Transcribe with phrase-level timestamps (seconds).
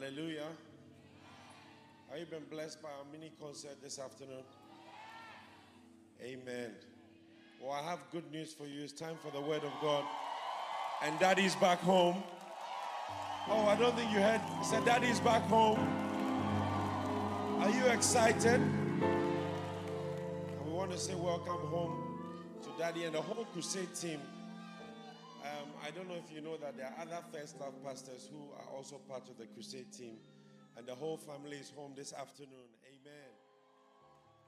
[0.00, 0.46] Hallelujah.
[2.08, 4.44] Have you been blessed by our mini concert this afternoon?
[6.22, 6.70] Amen.
[7.60, 8.84] Well, I have good news for you.
[8.84, 10.04] It's time for the word of God.
[11.02, 12.22] And daddy's back home.
[13.48, 14.40] Oh, I don't think you heard.
[14.60, 15.80] He said, Daddy's back home.
[17.60, 18.60] Are you excited?
[18.60, 19.02] And
[20.64, 22.20] we want to say welcome home
[22.62, 24.20] to Daddy and the whole crusade team.
[25.88, 28.76] I don't know if you know that there are other First Love pastors who are
[28.76, 30.16] also part of the crusade team.
[30.76, 32.68] And the whole family is home this afternoon.
[32.84, 33.30] Amen.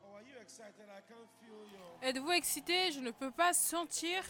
[0.04, 0.84] Oh, are you excited?
[0.90, 1.98] I can't feel your.
[2.02, 2.92] Êtes-vous excité?
[2.92, 4.22] Je ne peux pas sentir.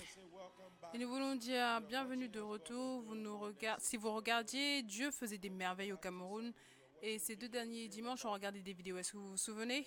[0.94, 3.02] Et nous voulons dire bienvenue de retour.
[3.02, 6.52] Vous nous regard- Si vous regardiez, Dieu faisait des merveilles au Cameroun.
[7.02, 8.98] Et ces deux derniers dimanches, on regardait des vidéos.
[8.98, 9.84] Est-ce que vous vous souvenez?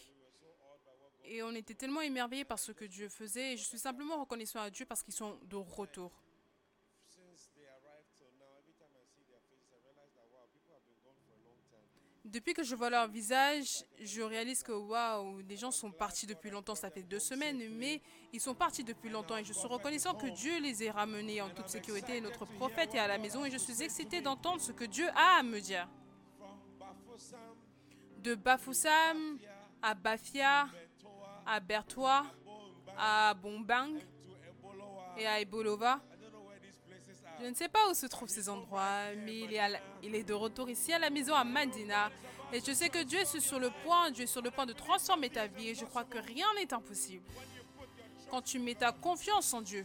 [1.24, 3.54] Et on était tellement émerveillés par ce que Dieu faisait.
[3.54, 6.12] Et je suis simplement reconnaissant à Dieu parce qu'ils sont de retour.
[7.08, 10.48] Since they arrived till now, every time I see their faces, I realize that wow,
[10.52, 11.86] people have been gone for a long time.
[12.26, 16.50] Depuis que je vois leur visage, je réalise que waouh, les gens sont partis depuis
[16.50, 16.74] longtemps.
[16.74, 19.36] Ça fait deux semaines, mais ils sont partis depuis longtemps.
[19.36, 22.22] Et je suis reconnaissant que Dieu les ait ramenés en toute sécurité.
[22.22, 25.40] Notre prophète est à la maison et je suis excité d'entendre ce que Dieu a
[25.40, 25.88] à me dire.
[28.20, 29.38] De Bafoussam
[29.82, 30.70] à Bafia,
[31.46, 32.26] à Bertois,
[32.98, 34.00] à Bombang
[35.18, 36.00] et à Ebolova.
[37.42, 39.40] Je ne sais pas où se trouvent ces endroits, mais
[40.04, 42.12] il est, de retour ici à la maison à Mandina.
[42.52, 44.74] Et je sais que Dieu est sur le point, Dieu est sur le point de
[44.74, 45.70] transformer ta vie.
[45.70, 47.24] Et je crois que rien n'est impossible.
[48.30, 49.84] Quand tu mets ta confiance en Dieu.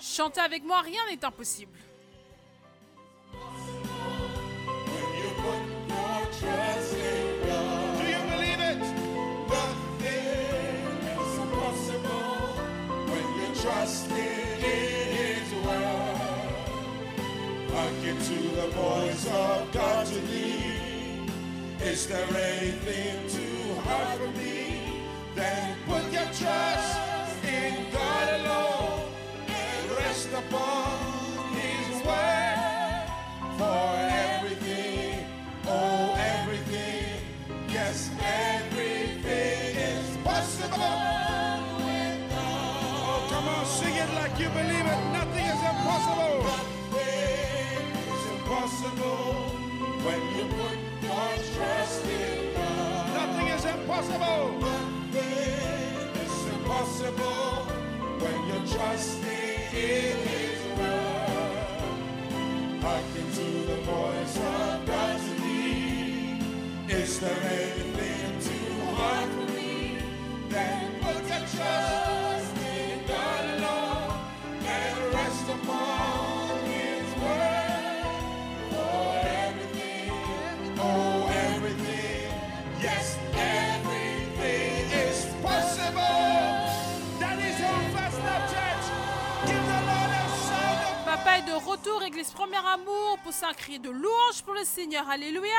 [0.00, 1.78] Chantez avec moi, rien n'est impossible.
[13.62, 16.16] Trust in His word.
[17.70, 21.30] Hearken to the voice of God to thee.
[21.80, 25.04] Is there anything too hard for me?
[25.36, 26.98] Then put your trust
[27.44, 29.08] in God alone
[29.46, 33.06] and rest upon His word
[33.58, 34.11] for
[44.62, 45.00] believe it.
[45.12, 46.36] Nothing is impossible.
[46.50, 47.84] Nothing
[48.14, 49.26] is impossible
[50.06, 53.14] when you put your trust in God.
[53.18, 54.42] Nothing is impossible.
[54.60, 55.42] Nothing
[56.24, 57.46] is impossible
[58.22, 62.02] when you're trusting in His word.
[62.82, 66.38] Hearken to the voice of God to thee.
[66.88, 69.98] Is there anything too hard for me?
[70.48, 72.11] Then put your trust
[91.72, 95.08] retour, Église Premier Amour, pousse un cri de louange pour le Seigneur.
[95.08, 95.50] Alléluia.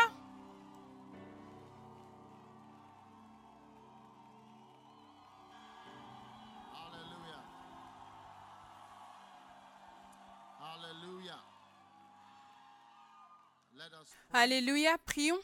[14.30, 14.44] Pray.
[14.44, 14.98] Alléluia.
[15.06, 15.40] Prions.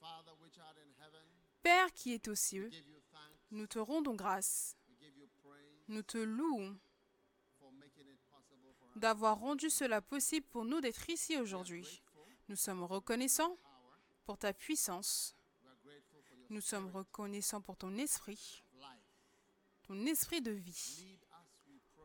[0.00, 1.20] Father which art in heaven,
[1.62, 2.70] Père qui est aux cieux,
[3.50, 4.76] nous te rendons grâce.
[5.88, 6.76] Nous te louons
[7.64, 8.83] for making it possible for us.
[8.96, 12.02] D'avoir rendu cela possible pour nous d'être ici aujourd'hui.
[12.48, 13.56] Nous sommes reconnaissants
[14.24, 15.36] pour ta puissance.
[16.50, 18.64] Nous sommes reconnaissants pour ton esprit,
[19.84, 21.18] ton esprit de vie.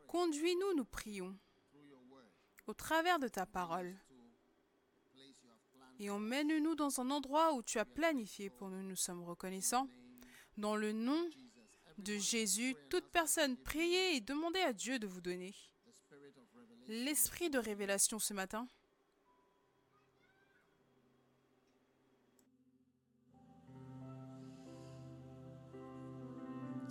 [0.08, 1.38] Conduis-nous, nous prions,
[2.66, 3.96] au travers de ta parole.
[5.98, 8.82] Et emmène-nous dans un endroit où tu as planifié pour nous.
[8.82, 9.86] Nous sommes reconnaissants.
[10.56, 11.28] Dans le nom
[11.98, 15.54] de Jésus, toute personne, priez et demandez à Dieu de vous donner
[15.86, 16.70] The spirit of revelation.
[16.90, 18.66] L'esprit de révélation ce matin.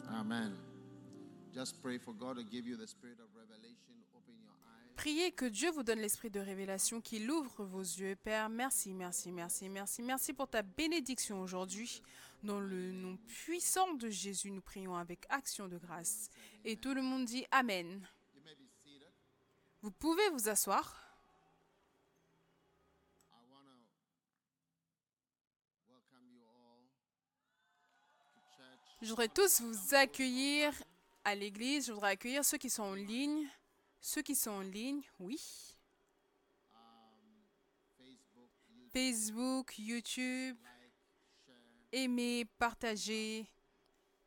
[0.08, 0.54] Amen.
[1.54, 3.96] Just pray for God to give you the spirit of revelation.
[4.16, 4.96] Open your eyes.
[4.96, 8.16] Priez que Dieu vous donne l'esprit de révélation, qu'il ouvre vos yeux.
[8.16, 12.02] Père, merci, merci, merci, merci, merci pour ta bénédiction aujourd'hui.
[12.44, 16.30] Dans le nom puissant de Jésus, nous prions avec action de grâce.
[16.64, 18.08] Et tout le monde dit Amen.
[18.34, 19.12] You may be seated.
[19.82, 20.96] Vous pouvez vous asseoir.
[29.02, 30.74] Je voudrais tous vous accueillir
[31.24, 31.88] à l'église.
[31.88, 33.48] Je voudrais accueillir ceux qui sont en ligne
[34.02, 35.40] Ceux qui sont en ligne, oui.
[38.92, 40.58] Facebook, YouTube,
[41.92, 43.48] aimez, partagez,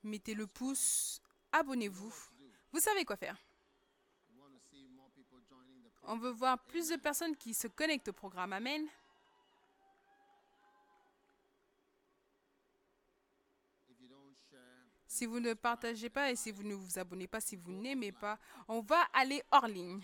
[0.04, 1.20] mettez le pouce,
[1.50, 2.14] abonnez-vous.
[2.70, 3.36] Vous savez quoi faire.
[4.30, 7.54] We want to see more people joining the On veut voir plus de personnes qui
[7.54, 8.52] se connectent au programme.
[8.52, 8.86] Amen.
[15.06, 18.12] Si vous ne partagez pas et si vous ne vous abonnez pas, si vous n'aimez
[18.12, 20.02] pas, on va aller hors ligne.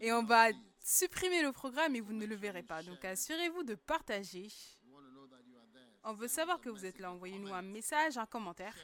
[0.00, 0.48] Et on va
[0.80, 2.82] supprimer le programme et vous ne le verrez pas.
[2.82, 4.48] Donc assurez-vous de partager.
[6.02, 7.12] On veut savoir que vous êtes là.
[7.12, 8.74] Envoyez-nous un message, un commentaire.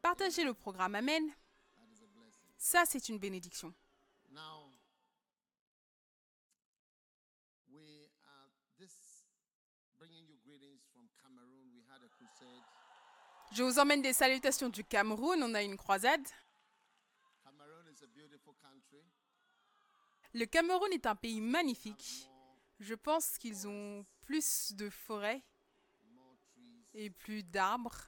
[0.00, 0.94] Partagez le programme.
[0.94, 1.24] Amen.
[2.56, 3.74] Ça, c'est une bénédiction.
[4.30, 4.70] Now,
[7.68, 8.48] we are
[8.78, 9.26] this
[9.98, 11.72] bringing you greetings from Cameroon.
[11.74, 12.62] We had a crusade.
[13.52, 15.42] Je vous emmène des salutations du Cameroun.
[15.42, 16.26] On a une croisade.
[20.32, 22.30] Le Cameroun est un pays magnifique.
[22.78, 25.42] Je pense qu'ils ont plus de forêts
[26.94, 28.06] et plus d'arbres.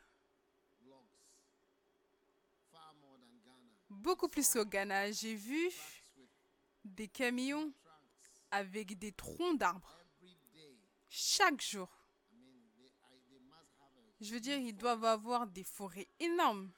[3.90, 5.10] Beaucoup plus qu'au Ghana.
[5.10, 5.70] J'ai vu
[6.84, 7.72] des camions
[8.50, 9.98] avec des troncs d'arbres
[11.08, 11.88] chaque jour.
[12.32, 14.02] I mean, they, I, they must have a.
[14.22, 16.70] Je veux dire, ils doivent avoir des forêts énormes.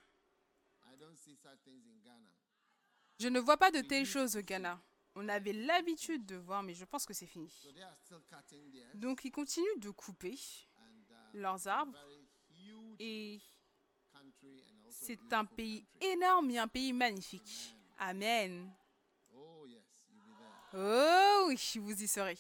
[3.20, 4.81] Je ne vois pas de telles choses au Ghana.
[5.14, 7.52] On avait l'habitude de voir, mais je pense que c'est fini.
[8.94, 11.96] Donc ils continuent de couper uh, leurs arbres
[12.99, 13.41] et
[14.90, 17.76] c'est un pays énorme et un pays magnifique.
[17.99, 18.73] Amen.
[19.32, 19.67] Oh.
[20.73, 22.38] Oh oui, vous y serez.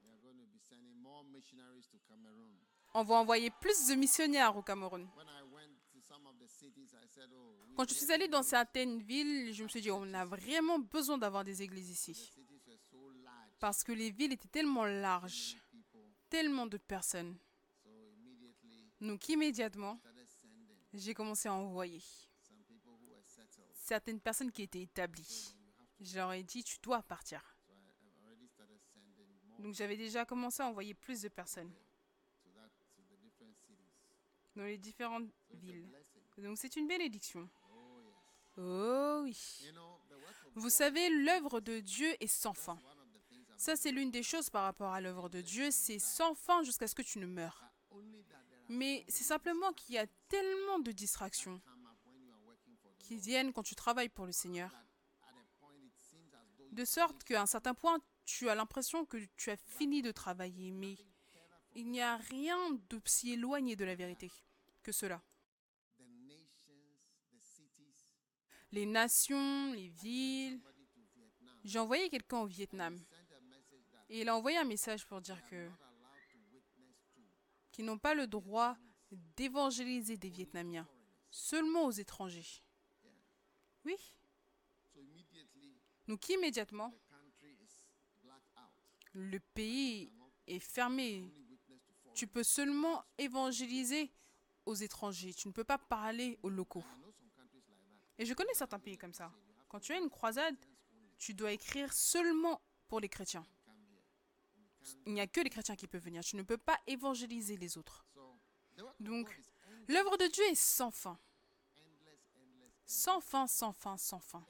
[0.00, 2.54] We are going to be sending more missionaries to Cameroon.
[2.94, 5.08] On va envoyer plus de missionnaires au Cameroun.
[5.16, 5.20] "Oh,
[7.76, 11.18] Quand je suis allée dans certaines villes, je me suis dit, on a vraiment besoin
[11.18, 12.32] d'avoir des églises ici.
[13.58, 15.56] Parce que les villes étaient tellement larges,
[16.30, 17.36] tellement de personnes.
[19.00, 20.00] Donc immédiatement,
[20.92, 22.00] j'ai commencé à envoyer
[23.74, 25.56] certaines personnes qui étaient établies.
[26.00, 27.42] Je leur ai dit, tu dois partir.
[29.58, 31.72] Donc j'avais déjà commencé à envoyer plus de personnes
[32.42, 33.78] to that to the different cities.
[34.56, 35.88] Dans les différentes villes.
[36.38, 37.48] Donc c'est une bénédiction.
[38.56, 39.70] Oh oui.
[40.54, 42.78] Vous savez, l'œuvre de Dieu est sans fin.
[43.56, 45.70] Ça, c'est l'une des choses par rapport à l'œuvre de Dieu.
[45.70, 47.64] C'est sans fin jusqu'à ce que tu ne are
[48.68, 51.60] Mais c'est simplement qu'il y a tellement de distractions
[52.98, 54.70] qui viennent quand tu travailles pour le Seigneur.
[56.72, 60.70] De sorte qu'à un certain point, tu as l'impression que tu as fini de travailler.
[60.70, 60.96] Mais
[61.74, 64.30] il n'y a rien de si éloigné de la vérité
[64.82, 65.22] que cela.
[68.72, 70.60] Les nations, les villes.
[71.64, 72.98] J'ai envoyé quelqu'un au Vietnam.
[74.08, 75.68] Et il a envoyé un message pour dire que
[77.72, 78.76] qu'ils n'ont pas le droit
[79.36, 80.86] d'évangéliser des Vietnamiens,
[81.30, 82.62] seulement aux étrangers.
[83.84, 83.96] Oui.
[84.96, 85.76] immediately
[86.06, 86.94] Donc immédiatement,
[89.12, 90.12] le pays
[90.46, 91.22] est fermé.
[91.22, 92.03] Only witness to foreign.
[92.14, 94.12] Tu peux seulement évangéliser
[94.66, 95.34] aux étrangers.
[95.34, 96.84] Tu ne peux pas parler aux locaux.
[98.18, 99.32] Et je connais certains pays comme ça.
[99.68, 100.56] Quand tu as une croisade,
[101.18, 103.46] tu dois écrire seulement pour les chrétiens.
[105.06, 106.22] Il n'y a que les chrétiens qui peuvent venir.
[106.22, 108.04] Tu ne peux pas évangéliser les autres.
[109.00, 109.40] Donc,
[109.88, 111.18] l'œuvre de Dieu est sans fin.
[112.86, 114.44] Sans fin, sans fin, sans fin.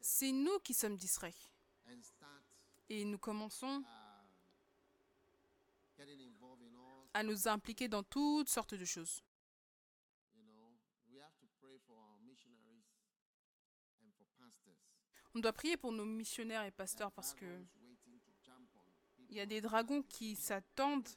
[0.00, 1.34] C'est nous qui sommes distraits.
[2.88, 4.10] Et nous commençons uh, getting involved in all.
[7.12, 9.22] À nous impliquer dans toutes sortes de choses.
[15.34, 17.64] On doit prier pour nos missionnaires et pasteurs parce que
[19.28, 21.08] il y a des dragons qui s'attendent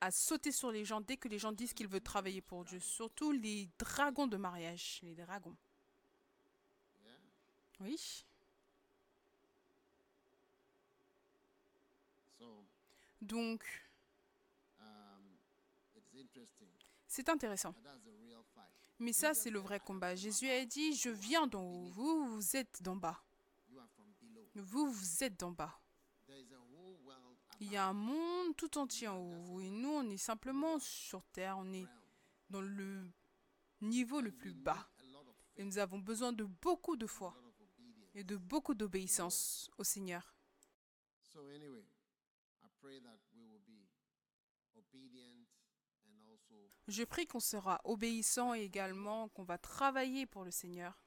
[0.00, 2.80] à sauter sur les gens dès que les gens disent qu'ils veulent travailler pour Dieu.
[2.80, 5.56] Surtout les dragons de mariage, les dragons.
[7.80, 8.24] Oui.
[13.20, 13.83] Donc,
[17.14, 17.74] c'est intéressant.
[18.98, 20.16] Mais ça, c'est le vrai combat.
[20.16, 23.22] Jésus a dit, je viens d'en haut, vous, vous êtes d'en bas.
[24.56, 25.80] Vous, vous êtes d'en bas.
[27.60, 29.60] Il y a un monde tout entier en haut.
[29.60, 31.86] Et nous, on est simplement sur Terre, on est
[32.50, 33.08] dans le
[33.80, 34.88] niveau le plus bas.
[35.56, 37.36] Et nous avons besoin de beaucoup de foi
[38.12, 40.34] et de beaucoup d'obéissance au Seigneur.
[41.32, 41.84] So anyway,
[42.62, 43.86] I pray that we will be
[44.76, 45.46] obedient
[46.06, 50.98] and also Je prie qu'on sera obéissant et également qu'on va travailler pour le Seigneur.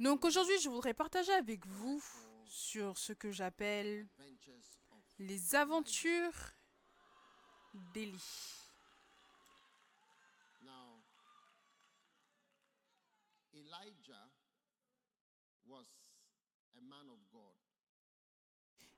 [0.00, 2.02] Donc aujourd'hui, je voudrais partager avec vous
[2.46, 4.08] sur ce que j'appelle
[5.18, 6.52] les aventures
[7.92, 8.58] d'Élie.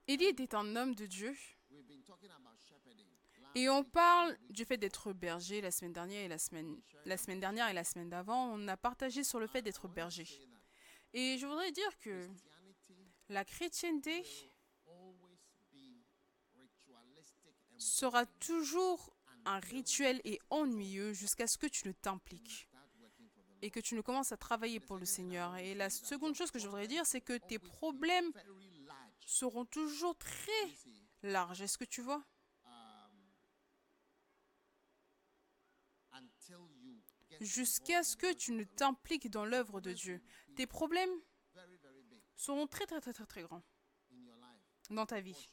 [0.07, 1.37] Élie était un homme de Dieu
[3.55, 7.41] et on parle du fait d'être berger la semaine dernière et la semaine, la semaine
[7.41, 8.53] dernière et la semaine d'avant.
[8.53, 10.27] On a partagé sur le fait d'être berger.
[11.13, 12.29] Et je voudrais dire que
[13.29, 14.25] la chrétienté
[17.79, 19.13] sera toujours
[19.45, 22.69] un rituel et ennuyeux jusqu'à ce que tu ne t'impliques
[23.63, 25.57] et que tu ne commences à travailler pour le Seigneur.
[25.57, 28.33] Et la seconde chose que je voudrais dire, c'est que tes problèmes
[29.27, 30.69] seront toujours très
[31.23, 31.61] larges.
[31.61, 32.25] Est-ce que tu vois
[32.65, 33.11] um,
[36.13, 40.23] until you get Jusqu'à ce que tu ne t'impliques dans l'œuvre de Dieu.
[40.57, 41.11] Tes problèmes
[42.37, 43.63] seront très très très très très grands
[44.91, 45.51] dans ta vie.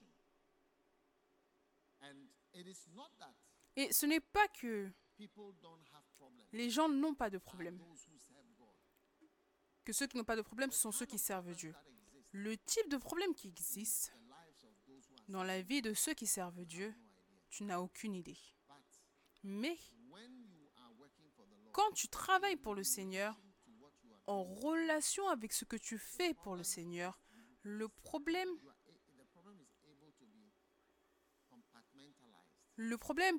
[3.75, 4.91] Et ce n'est pas que
[6.51, 7.79] les gens n'ont pas de problème.
[9.83, 11.73] Que ceux qui n'ont pas de problème, sont ceux qui servent Dieu.
[12.31, 14.13] Le type de problème qui existe
[15.29, 16.93] dans la vie de ceux qui servent Dieu,
[17.49, 18.37] tu n'as aucune idée.
[19.43, 19.77] Mais
[20.09, 23.39] when you are working for the Lord, quand tu travailles pour le Seigneur,
[24.25, 27.21] en relation avec ce que tu fais pour le Seigneur,
[27.61, 28.49] le problème,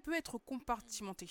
[0.01, 1.29] peut être compartimenté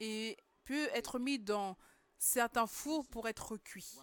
[0.00, 1.76] et peut être mis dans
[2.16, 3.98] certains fours pour être cuit.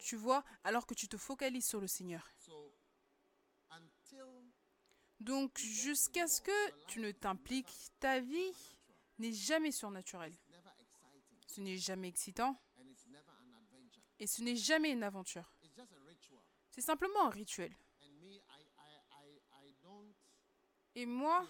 [0.00, 2.28] Tu vois, alors que tu te focalises sur le Seigneur.
[5.22, 8.52] Donc, jusqu'à ce que tu ne t'impliques, ta vie
[9.20, 10.34] n'est jamais surnaturelle.
[11.46, 12.60] Ce n'est jamais excitant
[14.18, 15.52] et ce n'est jamais une aventure.
[16.70, 17.72] C'est simplement un rituel.
[20.96, 21.46] Et moi,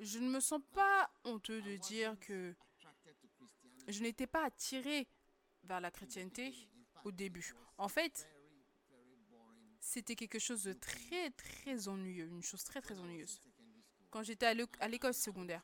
[0.00, 2.54] je ne me sens pas honteux de dire que
[3.86, 5.06] je n'étais pas attiré
[5.62, 6.52] vers la chrétienté
[7.04, 7.54] au début.
[7.78, 8.28] En fait.
[9.80, 13.40] C'était quelque chose de très, très ennuyeux, une chose très, très ennuyeuse.
[14.10, 15.62] Quand j'étais à l'é- à l'école secondaire,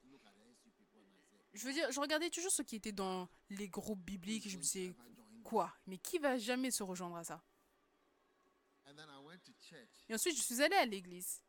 [1.52, 4.62] je veux dire, je regardais toujours ce qui était dans les groupes bibliques je me
[4.62, 4.94] disais,
[5.44, 5.75] quoi?
[5.87, 7.42] Mais qui va jamais se rejoindre à ça?
[10.08, 11.42] Et ensuite, je suis allée à l'église.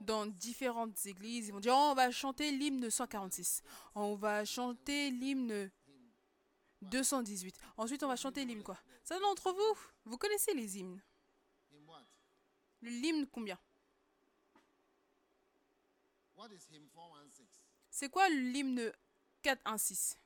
[0.00, 3.62] Dans différentes églises, ils vont dire, oh, on va chanter l'hymne 146.
[3.94, 5.70] On va chanter l'hymne
[6.82, 7.56] 218.
[7.76, 11.02] Ensuite, on va chanter l'hymne quoi Ça d'entre vous, vous connaissez les hymnes.
[12.82, 13.58] L'hymne combien?
[16.34, 17.46] What is hymn 416?
[17.90, 18.92] C'est quoi l'hymne
[19.42, 20.18] 416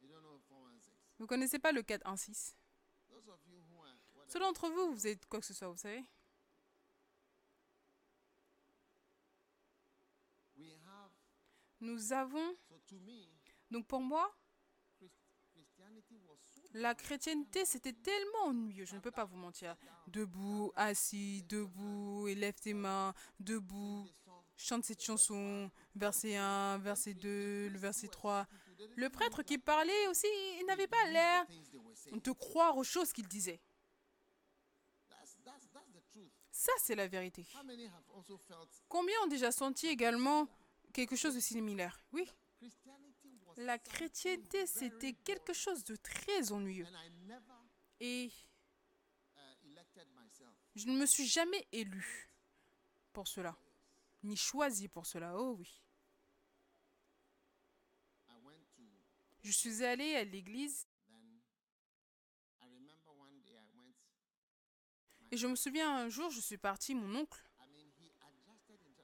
[0.00, 0.94] You don't know 416.
[1.18, 2.56] Vous connaissez pas le 416
[3.10, 5.68] Those of you who are what Ceux d'entre vous, vous êtes quoi que ce soit,
[5.68, 6.02] vous savez?
[11.82, 12.56] Nous avons,
[13.68, 14.32] donc pour moi,
[14.98, 15.16] Christ,
[15.52, 19.76] Christianity was so la chrétienté, c'était tellement ennuyeux, je ne peux pas vous mentir.
[20.06, 24.06] Debout, assis, debout, élève tes mains, debout,
[24.56, 28.46] chante cette chanson, verset 1, verset 2, le verset 3.
[28.96, 30.26] Le prêtre qui parlait aussi,
[30.60, 31.46] il n'avait pas l'air
[32.12, 33.60] de croire aux choses qu'il disait.
[36.50, 37.46] Ça, c'est la vérité.
[38.88, 40.46] Combien ont déjà senti également
[40.92, 41.98] quelque chose de similaire?
[42.12, 42.28] Oui.
[43.56, 46.86] La chrétienté, c'était quelque chose de très ennuyeux.
[48.00, 48.30] Et
[50.74, 52.30] je ne me suis jamais élu
[53.12, 53.56] pour cela,
[54.22, 55.38] ni choisi pour cela.
[55.38, 55.80] Oh oui.
[59.42, 60.86] Je suis allée à l'église
[65.32, 67.42] et je me souviens un jour, je suis partie, mon oncle.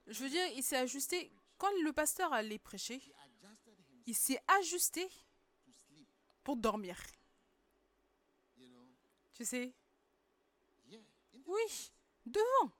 [0.06, 1.32] Je veux dire, il s'est ajusté.
[1.58, 3.02] Quand le pasteur allait prêcher,
[4.08, 5.06] il s'est ajusté
[6.42, 6.98] pour dormir.
[9.34, 9.74] Tu sais?
[11.44, 11.92] Oui,
[12.24, 12.72] devant.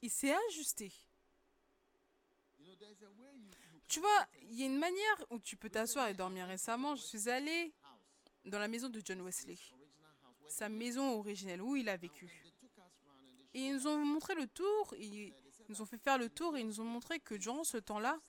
[0.00, 0.92] Il s'est ajusté.
[3.88, 6.46] Tu vois, il y a une manière où tu peux t'asseoir et dormir.
[6.46, 7.74] Récemment, je suis allée
[8.44, 9.58] dans la maison de John Wesley,
[10.46, 12.30] sa maison originelle où il a vécu.
[13.54, 15.34] Et ils nous ont montré le tour, ils
[15.68, 18.20] nous ont fait faire le tour et ils nous ont montré que durant ce temps-là,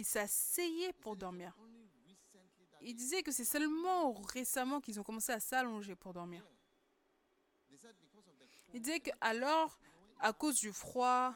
[0.00, 1.54] il s'asseyait pour dormir.
[1.60, 6.12] only recently that Il disait que c'est seulement récemment qu'ils ont commencé à s'allonger pour
[6.12, 6.44] dormir.
[7.68, 9.78] they said because of the Il disait que alors,
[10.18, 11.34] à cause du froid,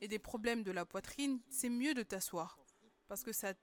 [0.00, 2.58] et des problèmes de la poitrine, c'est mieux de t'asseoir.
[3.06, 3.54] Parce que ça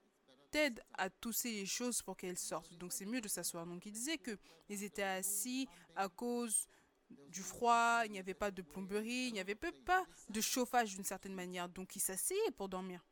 [0.51, 2.73] t'aide à tousser les choses pour qu'elles sortent.
[2.77, 3.65] Donc c'est mieux de s'asseoir.
[3.67, 6.65] Donc il disait qu'ils étaient assis à cause
[7.27, 11.03] du froid, il n'y avait pas de plomberie, il n'y avait pas de chauffage d'une
[11.03, 11.67] certaine manière.
[11.67, 13.05] Donc ils s'asseyaient pour dormir.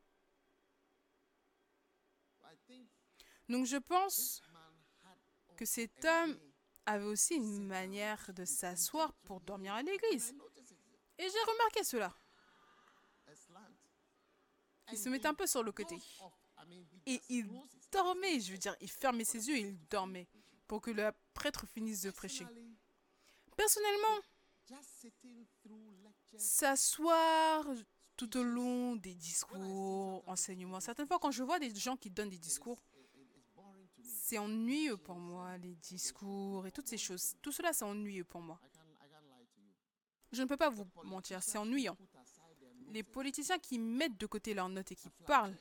[2.42, 2.88] I think
[3.48, 4.42] Donc je pense
[5.56, 6.38] que cet homme
[6.86, 10.34] avait aussi une manière de s'asseoir pour dormir à l'église.
[11.18, 12.14] Et j'ai remarqué cela.
[14.92, 15.96] Il se mettait un peu sur le côté.
[17.06, 17.46] Et il
[17.92, 20.28] dormait, je veux dire, il fermait ses yeux et il dormait
[20.66, 22.46] pour que le prêtre finisse de prêcher.
[23.56, 24.20] Personnellement,
[26.38, 27.66] s'asseoir
[28.16, 30.80] tout au long des discours, enseignements.
[30.80, 33.88] Certaines fois, quand je vois des gens qui donnent des discours, it- it- it's boring
[33.88, 34.08] to me.
[34.28, 37.34] C'est ennuyeux pour moi, les discours et toutes ces choses.
[37.40, 38.60] Tout cela, c'est ennuyeux pour moi.
[40.32, 41.96] Je ne peux pas vous mentir, c'est ennuyant.
[42.90, 45.56] Les politiciens qui mettent de côté leurs notes et qui parlent,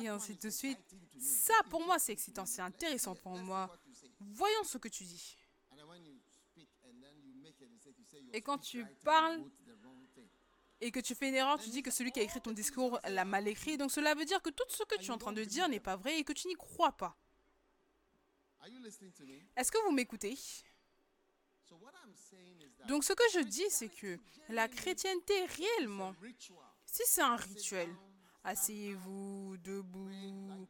[0.00, 0.78] et ainsi de suite,
[1.18, 3.70] ça pour moi c'est excitant, c'est intéressant pour moi.
[4.20, 5.36] Voyons ce que tu dis.
[8.32, 10.28] Et quand tu parles, wrote the wrong thing.
[10.82, 12.98] Et que tu fais une erreur, tu dis que celui qui a écrit ton discours
[13.04, 13.76] l'a mal écrit.
[13.76, 15.80] Donc cela veut dire que tout ce que tu es en train de dire n'est
[15.80, 17.16] pas vrai et que tu n'y crois pas.
[19.56, 20.38] Est-ce que vous m'écoutez?
[22.88, 24.18] Donc ce que je dis, c'est que
[24.48, 26.14] la chrétienté réellement,
[26.86, 27.94] si c'est un rituel,
[28.44, 30.66] asseyez-vous, debout,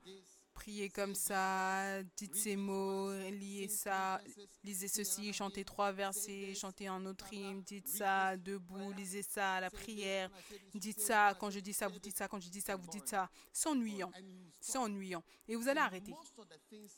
[0.60, 4.20] priez comme ça, dites ces mots, liez ça,
[4.62, 9.70] lisez ceci, chantez trois versets, chantez un autre hymne, dites ça, debout, lisez ça, la
[9.70, 10.30] prière,
[10.74, 13.08] dites ça, quand je dis ça, vous dites ça, quand je dis ça, vous dites
[13.08, 13.30] ça.
[13.54, 14.12] C'est ennuyant,
[14.60, 15.24] c'est ennuyant.
[15.48, 16.12] Et vous allez arrêter.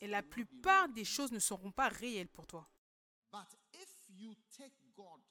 [0.01, 2.67] Et la plupart des choses ne seront pas réelles pour toi.
[3.31, 5.21] But if you take God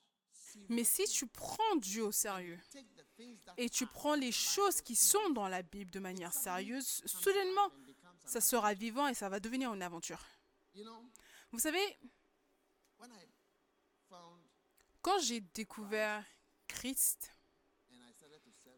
[0.69, 4.33] Mais si tu prends Dieu au sérieux take the things that et tu prends les
[4.33, 7.71] choses qui sont dans la Bible de manière sérieuse, soudainement,
[8.25, 10.25] ça sera vivant et ça va devenir une aventure.
[11.51, 11.99] Vous savez,
[15.03, 16.25] quand j'ai découvert
[16.69, 17.31] Christ,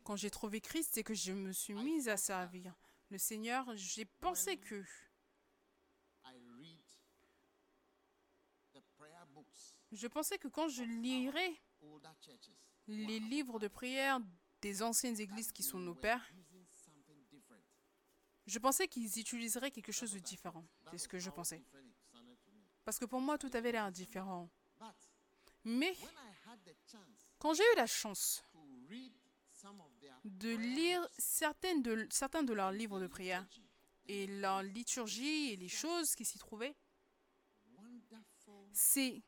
[0.02, 2.74] quand j'ai trouvé Christ et que je me suis mise à servir
[3.10, 4.84] le Seigneur, j'ai pensé que
[9.92, 11.54] je pensais que quand je lirais
[12.86, 14.20] les livres de prière
[14.60, 16.26] des anciennes églises qui sont nos pères,
[18.46, 20.64] je pensais qu'ils utiliseraient quelque chose de différent.
[20.90, 21.62] C'est ce que je pensais.
[22.84, 24.50] Parce que pour moi, tout avait l'air différent.
[25.64, 25.96] Mais
[27.38, 28.44] quand j'ai eu la chance
[30.24, 33.46] de lire certains de leurs livres de prière
[34.06, 36.76] et leur liturgie et les choses qui s'y trouvaient,
[38.72, 39.22] c'est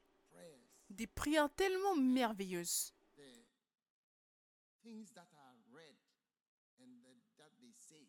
[0.90, 2.92] des prières tellement merveilleuses.
[3.16, 5.96] the things that are read
[6.79, 8.07] and that, that they say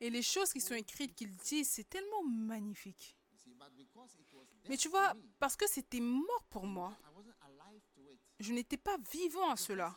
[0.00, 3.16] Et les choses qui sont écrites qu'ils disent, c'est tellement magnifique.
[4.68, 8.52] Mais tu vois, parce que c'était mort pour moi, I wasn't alive to it je
[8.52, 9.96] n'étais pas vivant à cela.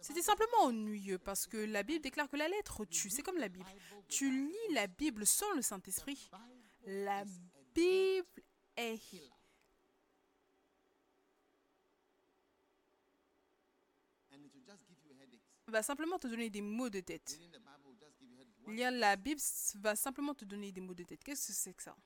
[0.00, 3.08] C'était simplement ennuyeux parce que la Bible déclare que la lettre tue.
[3.08, 3.70] C'est comme la Bible.
[4.08, 6.30] Tu lis la Bible sans le Saint-Esprit.
[6.84, 7.24] La
[7.74, 8.42] Bible
[8.76, 9.00] est
[15.68, 17.40] va simplement te donner des maux de tête.
[18.66, 19.40] Lire la Bible
[19.76, 21.22] va simplement te donner des maux de tête.
[21.22, 21.96] Qu'est-ce que c'est que ça?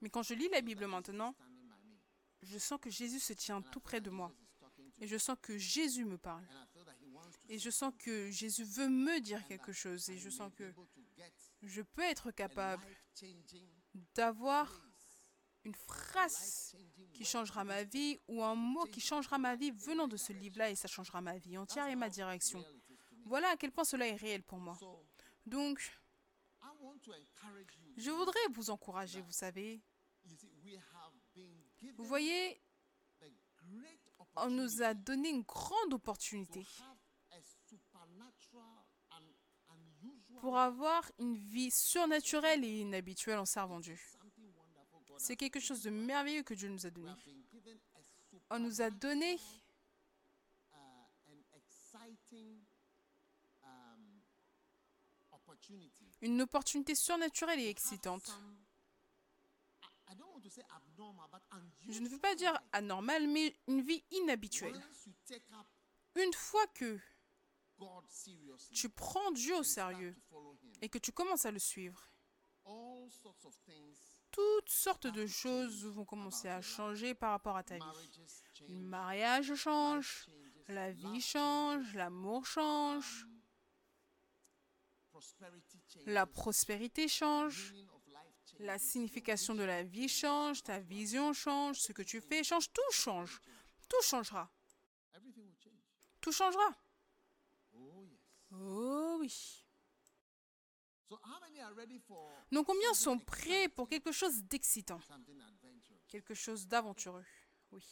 [0.00, 1.34] Mais quand je lis la Bible maintenant,
[2.42, 4.32] je sens que Jésus se tient tout près de moi.
[5.00, 6.46] Et je sens que Jésus me parle.
[7.48, 10.08] Et je sons que Jésus veut me dire quelque chose.
[10.10, 10.72] Et je sens que
[11.62, 12.84] je peux être capable
[14.14, 14.80] d'avoir
[15.64, 16.76] une phrase
[17.12, 20.70] qui changera ma vie ou un mot qui changera ma vie venant de ce livre-là
[20.70, 22.64] et ça changera ma vie entière et ma direction.
[23.26, 24.78] Voilà à quel point cela est réel pour moi.
[25.46, 25.80] Donc,
[27.96, 29.80] je voudrais vous encourager, vous savez.
[31.96, 32.60] Vous voyez,
[34.36, 36.66] on nous a donné une grande opportunité
[40.40, 43.96] pour avoir une vie surnaturelle et inhabituelle en servant Dieu.
[45.18, 47.12] C'est quelque chose de merveilleux que Dieu nous a donné.
[48.50, 50.76] On nous a donné uh,
[53.62, 54.20] um,
[55.32, 56.06] opportunity.
[56.20, 58.30] une opportunité surnaturelle et excitante.
[61.88, 64.80] Je ne veux pas dire anormale, mais une vie inhabituelle.
[66.14, 66.98] Une fois que
[68.72, 70.14] tu prends Dieu au sérieux
[70.80, 72.08] et que tu commences à le suivre,
[74.32, 78.10] toutes sortes de choses vont commencer à changer par rapport à ta vie.
[78.68, 80.26] Le mariage change,
[80.68, 83.26] la vie change, l'amour change,
[86.06, 87.74] la prospérité change,
[88.58, 92.92] la signification de la vie change, ta vision change, ce que tu fais change, tout
[92.92, 93.40] change.
[93.88, 94.50] Tout changera.
[96.20, 96.74] Tout changera.
[98.54, 99.32] Oh oui.
[99.34, 99.68] So how many are ready
[100.90, 101.01] for
[102.50, 105.00] Donc combien sont prêts pour quelque chose d'excitant,
[106.08, 107.24] quelque chose d'aventureux
[107.70, 107.84] Oui.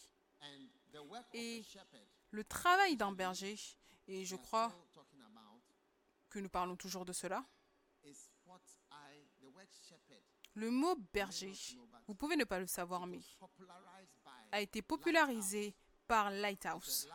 [1.33, 1.65] Et
[2.31, 3.57] le travail d'un berger,
[4.07, 4.73] et je crois
[6.29, 7.45] que nous parlons toujours de cela,
[10.55, 11.53] le mot berger,
[12.07, 13.21] vous pouvez ne pas le savoir, mais
[14.53, 15.75] a été popularisé
[16.07, 17.09] par Lighthouse.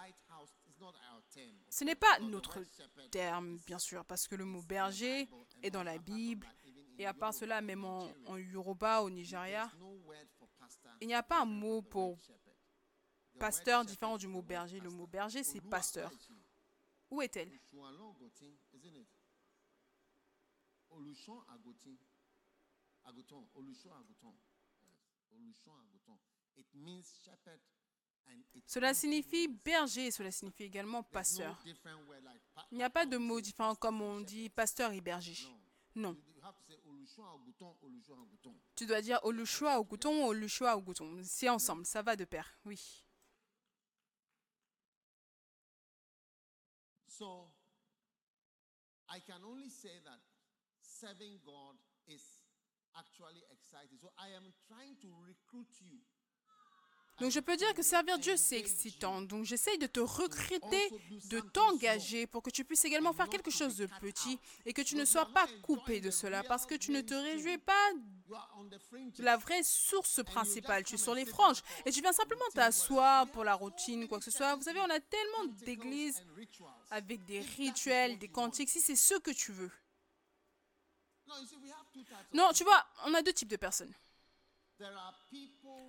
[1.69, 2.63] Ce n'est pas notre
[3.11, 5.27] terme, bien sûr, parce que le mot berger
[5.61, 6.47] est dans la Bible,
[6.97, 9.69] et à part cela, même en, en Yoruba, au Nigeria,
[11.01, 12.17] il n'y a pas un mot pour
[13.39, 14.79] pasteur différent du mot berger.
[14.79, 16.11] Le mot berger, c'est pasteur.
[17.11, 17.51] Où est-elle?
[28.65, 31.61] Cela signifie berger, cela signifie également pasteur.
[32.71, 35.35] Il n'y a pas de pastor, mot say différent comme on dit pasteur et berger.
[35.95, 36.13] No.
[36.13, 36.17] Non.
[38.75, 41.21] Tu dois dire Olushua au gouton, Olushua au gouton.
[41.23, 43.03] C'est ensemble, ça va de pair, oui.
[47.07, 47.49] So.
[57.19, 59.21] Donc je peux dire que servir Dieu, c'est excitant.
[59.21, 60.89] Donc j'essaye de te recruter,
[61.29, 64.95] de t'engager pour que tu puisses également faire quelque chose de petit et que tu
[64.95, 67.93] ne sois pas coupé de cela parce que tu ne te réjouis pas
[69.17, 70.83] de la vraie source principale.
[70.83, 74.25] Tu es sur les franges et tu viens simplement t'asseoir pour la routine, quoi que
[74.25, 74.55] ce soit.
[74.55, 76.21] Vous savez, on a tellement d'églises
[76.91, 79.71] avec des rituels, des cantiques, si c'est ce que tu veux.
[82.33, 83.93] Non, tu vois, on a deux types de personnes.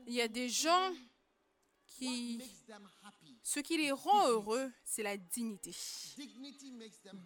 [0.06, 0.92] Il y a des gens
[1.98, 2.42] qui...
[3.42, 5.74] Ce qui les rend heureux, c'est la dignité.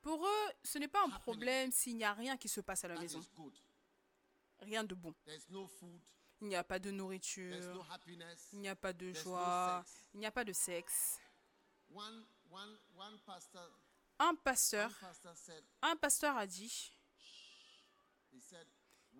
[0.00, 2.88] pour eux, ce n'est pas un problème s'il n'y a rien qui se passe à
[2.88, 3.20] la maison.
[4.60, 5.14] Rien de bon.
[6.40, 7.56] Il n'y a pas de nourriture,
[8.52, 11.20] il n'y a pas de joie, il n'y a pas de sexe.
[14.18, 14.90] Un pasteur,
[15.82, 16.92] un pasteur a dit,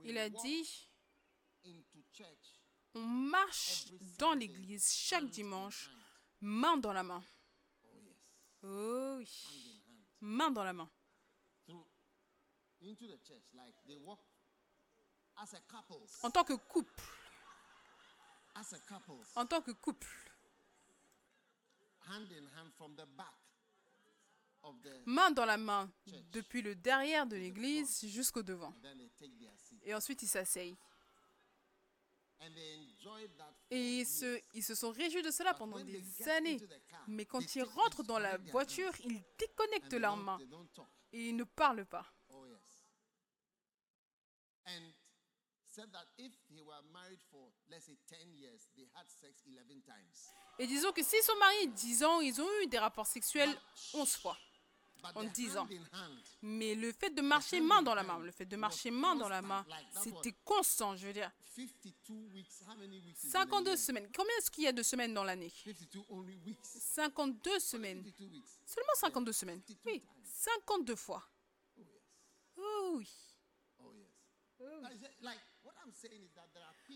[0.05, 0.88] il a dit,
[2.94, 3.87] on marche
[4.18, 5.90] dans l'église chaque dimanche,
[6.40, 7.22] main dans la main.
[8.62, 9.83] Oh Oh oui,
[10.20, 10.90] main dans la main.
[16.22, 17.03] En tant que couple,
[19.35, 20.07] en tant que couple,
[22.09, 23.35] hand in hand from the back
[23.87, 24.12] of the.
[25.07, 25.90] Main dans la main,
[26.33, 28.75] depuis le derrière de l'église jusqu'au devant.
[29.85, 30.77] Et ensuite, ils s'asseyent.
[33.70, 36.61] Et ils se, ils se sont réjouis de cela pendant des années.
[37.07, 40.38] Mais quand ils rentrent dans la voiture, ils déconnectent leurs mains
[41.12, 42.07] et ils ne parlent pas.
[42.31, 42.85] Oh yes.
[44.66, 44.92] And
[45.66, 49.83] said that if they were married for let's say 10 years, they had sex 11
[49.83, 50.33] times.
[50.59, 53.55] Et disons que s'ils sont mariés 10 ans, ils ont eu des rapports sexuels
[53.94, 54.37] 11 fois.
[55.14, 55.68] En the 10 ans.
[56.42, 59.28] Mais le fait de marcher main dans la main, le fait de marcher main dans
[59.28, 59.64] la main,
[60.02, 61.30] c'était constant, je veux dire.
[61.54, 62.62] 52 weeks.
[62.66, 63.24] How many weeks?
[63.24, 63.78] is in a 52 year?
[63.78, 64.08] semaines.
[64.16, 65.50] Combien est-ce qu'il y a de semaines dans l'année?
[65.50, 66.64] 52 only weeks.
[66.64, 68.02] 52 semaines.
[68.04, 68.48] 52 weeks.
[68.64, 69.62] Seulement 52 semaines.
[69.84, 71.22] Oui, 52 fois.
[71.76, 71.82] Oh.
[72.56, 73.08] Oh oui.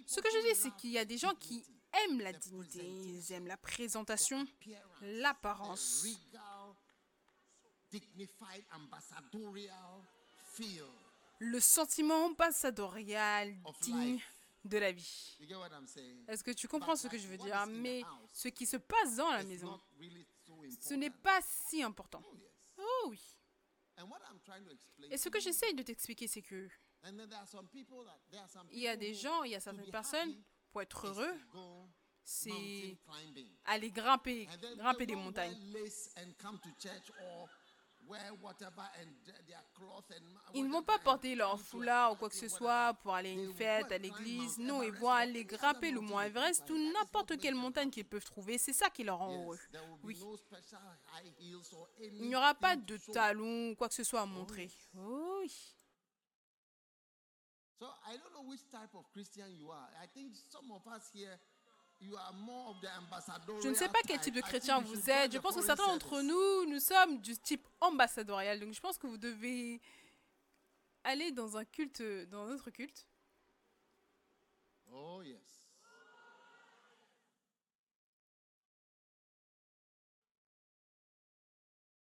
[0.07, 1.65] Ce que je dis, c'est qu'il y a des gens qui
[2.05, 4.47] aiment la dignité, ils aiment la présentation,
[5.03, 7.76] l'apparence, the regal, dignified, ambassadorial feel.
[11.39, 14.21] Le sentiment ambassadorial digne
[14.65, 15.37] de la vie.
[15.41, 16.25] You get what I'm saying?
[16.29, 17.67] Est-ce que tu comprends ce que je veux dire?
[17.67, 19.81] Mais ce qui se passe dans la maison,
[20.81, 22.23] ce n'est pas si important.
[22.25, 22.37] Oh.
[22.79, 23.21] Oh oui.
[23.99, 26.69] And what I'm trying to explain Et ce que j'essaye de t'expliquer, c'est que
[28.73, 30.35] il y a des gens, il y a certaines personnes,
[30.71, 31.39] pour être heureux,
[32.25, 32.99] c'est
[33.65, 35.57] aller grimper, grimper des montagnes.
[40.55, 43.33] Ils ne vont pas porter leur foulard ou quoi que ce soit pour aller à
[43.33, 44.59] une fête, à l'église.
[44.59, 48.59] Non, ils vont aller grimper le mont Everest ou n'importe quelle montagne qu'ils peuvent trouver.
[48.59, 49.59] C'est ça qui leur rend heureux.
[50.03, 50.19] Oui.
[52.01, 54.71] Il n'y aura pas de talons ou quoi que ce soit à montrer.
[54.97, 55.53] Oh oui.
[57.79, 59.91] So I don't know which type of Christian you are.
[60.03, 61.39] I think some of us here,
[62.01, 64.35] Je ne sais pas quel type.
[64.35, 65.33] de chrétien vous êtes.
[65.33, 68.61] Je pense que certains d'entre nous, nous sommes du type ambassadorial.
[68.61, 69.81] Donc je pense que vous devez
[71.05, 73.09] aller dans un culte, dans un autre culte.
[74.93, 75.63] Oh yes.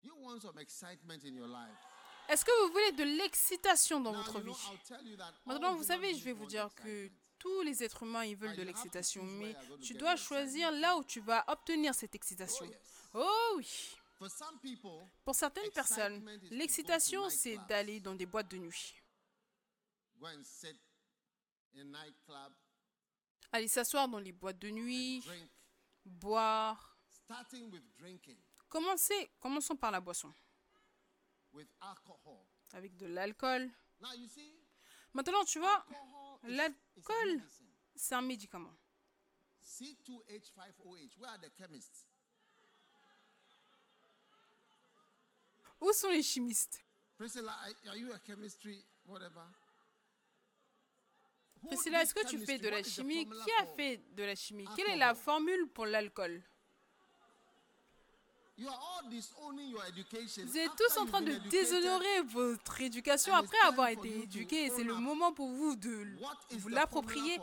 [0.04, 1.78] You want some excitement in your life.
[2.28, 4.52] Est-ce que vous voulez de l'excitation dans votre vie?
[5.46, 7.10] Maintenant, vous savez, je vais vous dire que.
[7.46, 11.04] Tous les êtres humains, ils veulent Ah, de l'excitation, mais tu dois choisir là où
[11.04, 12.66] tu vas obtenir cette excitation.
[13.14, 13.20] Oh.
[13.22, 13.96] Oh oui.
[15.24, 18.96] Pour certaines personnes, l'excitation, c'est d'aller dans des boîtes de nuit.
[23.52, 25.24] Aller s'asseoir dans les boîtes de nuit,
[26.04, 26.98] boire.
[28.68, 30.34] Commencez, commençons par la boisson,
[32.74, 33.70] avec de l'alcool.
[35.14, 35.86] Maintenant, tu vois,
[36.48, 37.42] l'alcool,
[37.96, 38.74] c'est un médicament.
[39.64, 41.18] C2H5OH.
[41.18, 42.08] Where are the chemists?
[45.82, 46.84] Où sont les chimistes?
[47.18, 47.52] Priscilla,
[47.86, 49.44] are- you a chemistry, whatever?
[51.68, 53.28] Priscilla, est-ce que tu fais de la chimie?
[53.28, 54.66] Qui a fait de la chimie?
[54.76, 58.45] Quelle est la formule pour l'alcool You are all disowning your education.
[58.58, 64.24] Vous êtes tous en train de déshonorer votre éducation après avoir for été you to
[64.24, 64.70] éduqué.
[64.70, 66.08] C'est le moment pour vous de
[66.52, 67.38] vous l'approprier.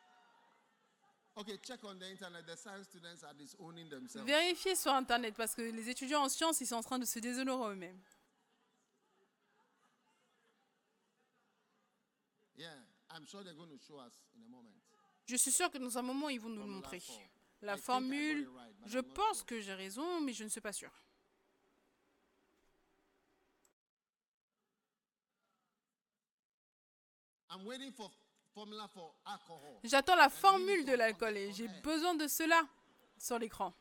[0.00, 1.23] disowning themselves.
[4.24, 7.18] Vérifiez sur Internet parce que les étudiants en sciences, ils sont en train de se
[7.18, 8.00] déshonorer eux-mêmes.
[12.56, 12.70] Yeah,
[13.10, 14.70] I'm sure they're going to show us in a moment.
[15.26, 17.02] Je suis sûre que dans un moment, ils vont nous le montrer.
[17.62, 18.48] La formule,
[18.86, 20.70] je pense que j'ai raison, mais je ne suis pas.
[27.50, 28.23] I'm waiting for alcohol.
[29.82, 32.62] J'attends la formule de l'alcool et j'ai besoin de cela
[33.18, 33.72] sur l'écran.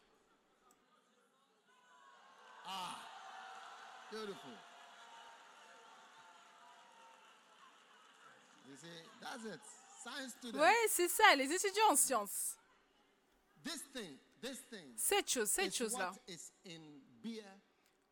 [10.30, 10.60] Students.
[10.60, 12.58] Ouais, c'est ça, les étudiants en sciences.
[14.98, 16.12] Cette chose, cette chose-là,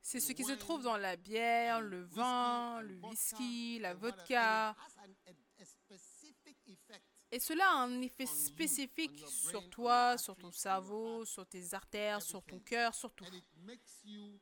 [0.02, 4.69] c'est ce qui se trouve dans la bière, le vin, le whisky, la vodka.
[4.69, 7.04] And it has an- a, a specific effect.
[7.33, 12.43] Et cela a un effet spécifique sur toi, sur ton cerveau, sur tes artères, sur
[12.43, 13.25] ton cœur, sur tout.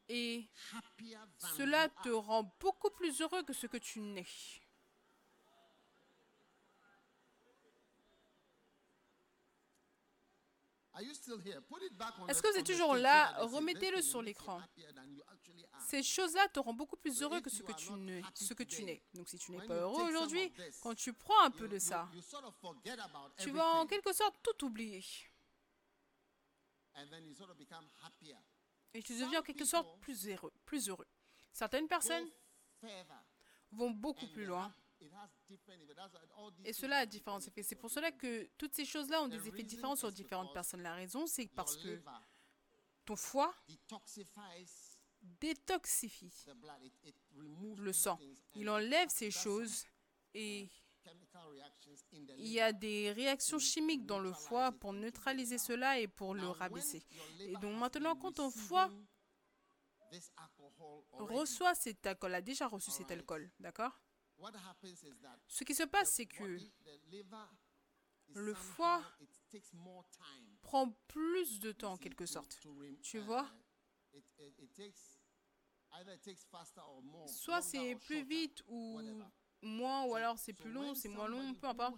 [0.07, 0.49] Et
[1.55, 4.25] cela te rend beaucoup plus heureux que ce que tu n'es.
[12.27, 13.37] Est-ce que vous êtes toujours là?
[13.45, 14.61] Remettez-le sur l'écran.
[15.89, 17.71] Ces choses-là te rendent beaucoup plus heureux que ce que
[18.63, 19.01] tu n'es.
[19.15, 22.07] Donc si tu n'es pas heureux aujourd'hui, quand tu prends un peu de ça,
[23.39, 25.03] tu vas en quelque sorte tout oublier.
[28.93, 30.53] Et tu deviens en quelque sorte plus heureux.
[30.63, 31.07] Plus heureux.
[31.51, 32.29] Certaines personnes
[33.71, 34.71] vont beaucoup plus loin.
[36.65, 37.63] Et cela a différents effets.
[37.63, 40.83] C'est pour cela que toutes ces choses-là ont des effets différents sur différentes personnes.
[40.83, 41.99] La raison, c'est parce que
[43.05, 43.55] ton foie
[45.39, 46.31] détoxifie
[47.35, 48.19] le these sang.
[48.55, 49.85] Il enlève ces choses
[50.33, 50.69] et
[51.03, 55.57] chemical reactions in the il y a des réactions chimiques dans le foie pour neutraliser
[55.57, 57.03] cela et pour le rabaisser.
[57.39, 58.89] Et donc maintenant, quand ton foie
[61.13, 63.93] reçoit cet alcool, a déjà reçu cet alcool, d'accord?
[64.39, 66.57] what happens is that Ce qui se passe, the c'est que
[68.35, 69.03] le foie
[70.61, 72.59] prend plus de temps en quelque sorte.
[73.01, 73.47] Tu uh, vois
[77.27, 79.01] Soit c'est plus vite ou
[79.61, 81.95] moins, ou alors c'est plus long, c'est moins long, peu importe.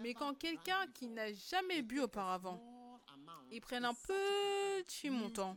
[0.00, 5.56] Mais quand quelqu'un qui n'a jamais bu auparavant, small amount, il prennent un petit montant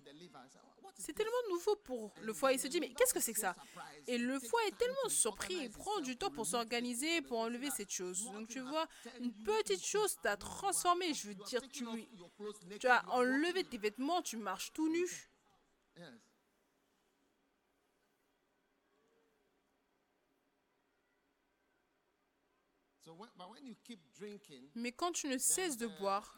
[1.00, 2.54] C'est tellement nouveau pour le foie.
[2.54, 3.56] Il se dit, mais qu'est-ce que c'est que ça?
[4.08, 5.56] Et le foie est tellement surpris.
[5.56, 8.32] Il prend du temps pour s'organiser, pour enlever cette chose.
[8.32, 8.88] Donc tu vois,
[9.20, 11.14] une petite chose t'a transformé.
[11.14, 11.86] Je veux dire, tu,
[12.80, 15.08] tu as enlevé tes vêtements, tu marches tout nu.
[24.76, 26.38] Mais quand tu ne cesses de boire,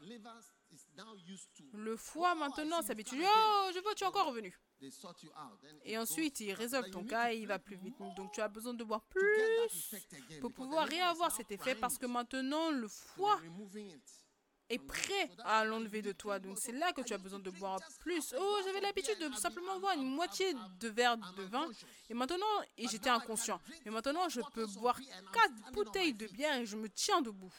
[1.74, 3.22] le foie maintenant s'habitue.
[3.22, 4.58] Oh, je vois, tu es encore revenu.
[5.84, 7.98] Et ensuite, il résolve ton cas et il va plus vite.
[8.16, 9.96] Donc, tu as besoin de boire plus
[10.40, 13.40] pour pouvoir réavoir cet effet parce que maintenant, le foie
[14.70, 16.40] est prêt à l'enlever de toi.
[16.40, 18.34] Donc c'est là que tu as besoin de boire plus.
[18.40, 21.68] Oh, j'avais l'habitude de simplement boire une moitié de verre de vin.
[22.10, 22.46] Et maintenant,
[22.78, 23.60] et j'étais inconscient.
[23.86, 25.00] Et maintenant, je peux boire
[25.34, 27.54] quatre bouteilles de bière et je me tiens debout.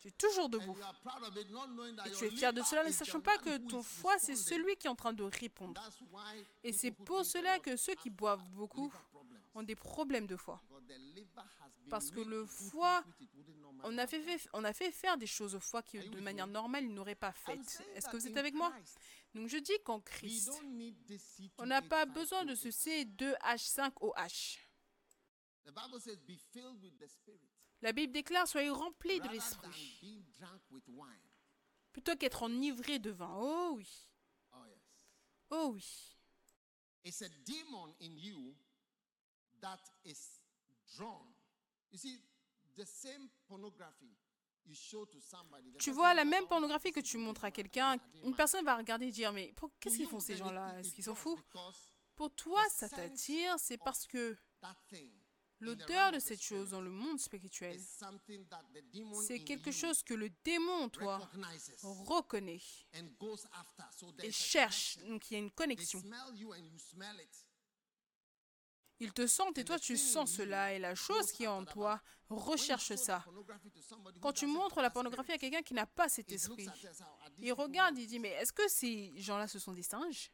[0.00, 0.76] Tu es toujours debout.
[2.06, 4.86] Et tu es fier de cela, ne sachant pas que ton foie, c'est celui qui
[4.86, 5.80] est en train de répondre.
[6.64, 8.92] Et c'est pour cela que ceux qui boivent beaucoup
[9.54, 10.62] ont des problèmes de foie.
[11.88, 13.04] Parce que le foie,
[13.82, 16.84] on a fait, on a fait faire des choses au foie qui, de manière normale,
[16.84, 17.82] il n'aurait pas faites.
[17.94, 18.72] Est-ce que vous êtes avec moi?
[19.34, 20.50] Donc je dis qu'en Christ,
[21.58, 24.58] on n'a pas besoin de ce C2H5OH.
[27.82, 30.24] La Bible déclare Soyez remplis de l'esprit.
[31.92, 33.34] Plutôt qu'être enivré de vin.
[33.40, 34.08] Oh oui.
[35.50, 36.16] Oh oui.
[37.04, 38.54] It's a demon in you
[39.60, 40.40] that is
[40.96, 41.34] drawn.
[41.90, 42.20] You see,
[42.76, 44.16] the same pornography
[45.78, 49.10] tu vois la même pornographie que tu montres à quelqu'un, une personne va regarder et
[49.10, 50.78] dire mais qu'est-ce qu'ils font ces gens-là?
[50.78, 51.38] Est-ce qu'ils sont fous
[52.14, 54.36] Pour toi, ça t'attire, c'est parce que
[55.62, 57.78] L'auteur de cette chose dans le monde spirituel,
[59.26, 61.30] c'est quelque chose que le démon, toi,
[61.82, 62.62] reconnaît
[64.22, 64.96] et cherche.
[65.06, 66.02] Donc il y a une connexion.
[69.02, 72.00] Il te sent et toi tu sens cela et la chose qui est en toi
[72.28, 73.24] recherche ça.
[74.20, 76.68] Quand tu montres la pornographie à quelqu'un qui n'a pas cet esprit,
[77.38, 80.30] il regarde, il dit mais est-ce que ces gens-là ce sont des singes?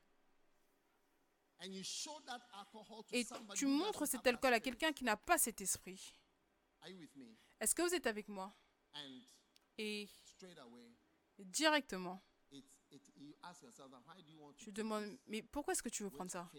[3.12, 3.24] Et
[3.54, 6.12] tu montres cet alcool à quelqu'un qui n'a pas cet esprit.
[7.60, 8.54] Est-ce que vous êtes avec moi?
[9.78, 10.08] Et
[11.38, 12.20] directement,
[14.56, 16.50] tu demandes, mais pourquoi est-ce que tu veux prendre ça?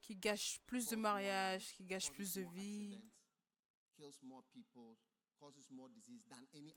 [0.00, 3.00] Qui gâche plus de mariages, qui gâche plus de vie,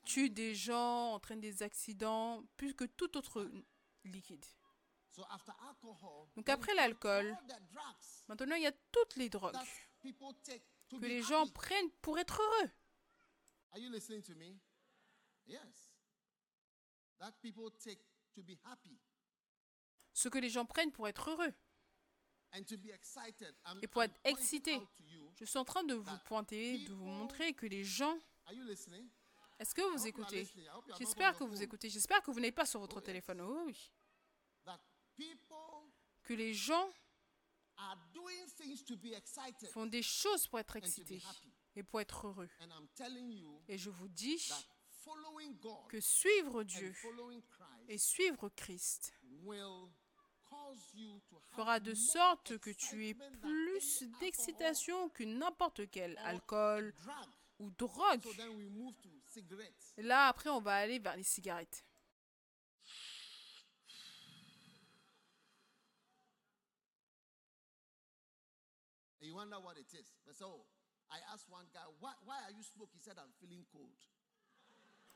[0.05, 3.49] tue des gens, entraîne des accidents, plus que tout autre
[4.03, 4.45] liquide.
[6.35, 7.37] Donc après l'alcool,
[8.27, 9.55] maintenant il y a toutes les drogues
[10.89, 12.69] que les gens prennent pour être heureux.
[20.19, 21.53] Ce que les gens prennent pour être heureux
[23.81, 24.77] et pour être excités.
[25.39, 28.17] Je suis en train de vous pointer, de vous montrer que les gens
[29.59, 30.45] est-ce que vous écoutez?
[30.97, 31.89] J'espère que vous écoutez.
[31.89, 33.39] J'espère que vous n'êtes pas sur votre téléphone.
[33.41, 33.91] Oh oui.
[36.23, 36.89] Que les gens
[39.71, 41.21] font des choses pour être excités
[41.77, 42.49] et pour être heureux.
[43.69, 44.51] Et je vous dis
[45.87, 46.93] que suivre Dieu
[47.87, 49.13] et suivre Christ
[51.51, 56.93] fera de sorte que tu aies plus d'excitation que n'importe quel alcool
[57.59, 58.21] ou drogue.
[59.97, 61.85] Et là, après, on va aller vers les cigarettes.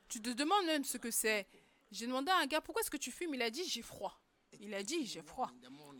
[0.10, 1.48] Tu te demandes même ce que c'est.
[1.92, 3.34] J'ai demandé à un gars pourquoi est-ce que tu fumes?
[3.34, 4.23] Il a dit j'ai froid.
[4.64, 5.52] Il a dit j'ai froid.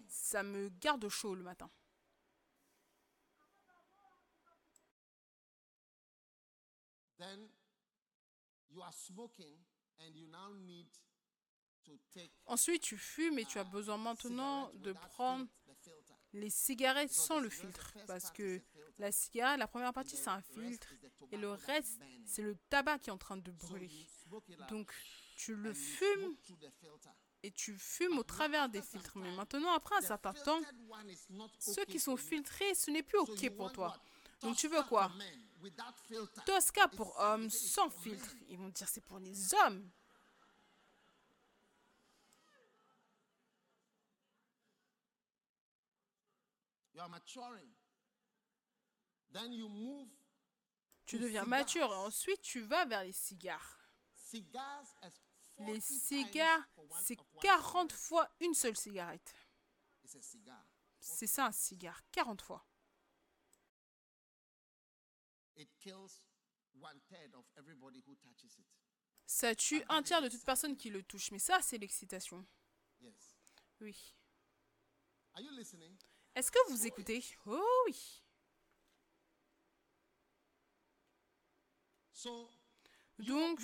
[0.08, 1.70] Ça me garde chaud le matin.
[12.46, 15.46] Ensuite, tu fumes et tu as besoin maintenant de prendre
[16.32, 17.94] les cigarettes sans le filtre.
[18.08, 18.62] Parce que
[18.98, 20.88] la cigarette, la première partie, c'est un filtre.
[21.32, 23.92] Et le reste, c'est le tabac qui est en train de brûler.
[24.70, 24.94] Donc,
[25.36, 26.38] tu le fumes
[27.44, 29.18] et tu fumes au travers des filtres.
[29.18, 30.62] Mais maintenant, après un certain temps,
[31.60, 33.96] ceux qui sont filtrés, ce n'est plus OK pour toi.
[34.42, 35.12] Donc, tu veux quoi?
[36.46, 38.34] Tosca pour hommes sans filtre.
[38.50, 39.90] Ils vont dire c'est pour les hommes.
[51.06, 53.80] Tu deviens mature et ensuite tu vas vers les cigares.
[55.66, 56.70] Cigars as 40 Les cigares,
[57.02, 57.92] c'est of one 40 cigarette.
[57.94, 59.36] fois une seule cigarette.
[61.00, 62.66] C'est ça un cigare, 40 fois.
[69.26, 71.32] Ça tue un tiers de toute personne qui le touche.
[71.32, 72.46] Mais ça, c'est l'excitation.
[73.82, 74.16] Oui.
[76.36, 77.24] Est-ce que vous écoutez?
[77.46, 78.24] Oh oui.
[83.20, 83.60] Donc,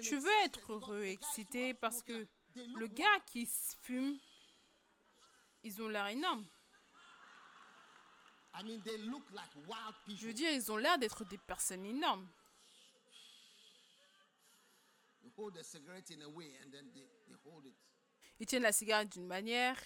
[0.00, 3.46] tu veux être heureux, excité, parce que le gars qui
[3.82, 4.18] fume,
[5.62, 6.46] ils ont l'air énormes.
[10.08, 12.28] Je veux dire, ils ont l'air d'être des personnes énormes.
[18.38, 19.80] Ils tiennent la cigarette d'une manière.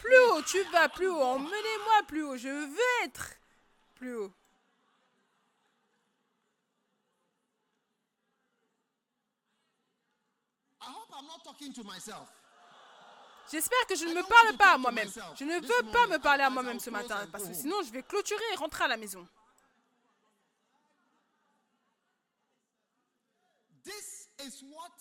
[0.00, 1.20] Plus haut, tu vas plus haut.
[1.20, 2.36] Emmenez-moi plus haut.
[2.36, 3.34] Je veux être
[3.94, 4.32] plus haut.
[13.50, 15.10] J'espère que je ne me parle pas à moi-même.
[15.36, 18.02] Je ne veux pas me parler à moi-même ce matin parce que sinon je vais
[18.02, 19.26] clôturer et rentrer à la maison.
[23.84, 24.92] This is what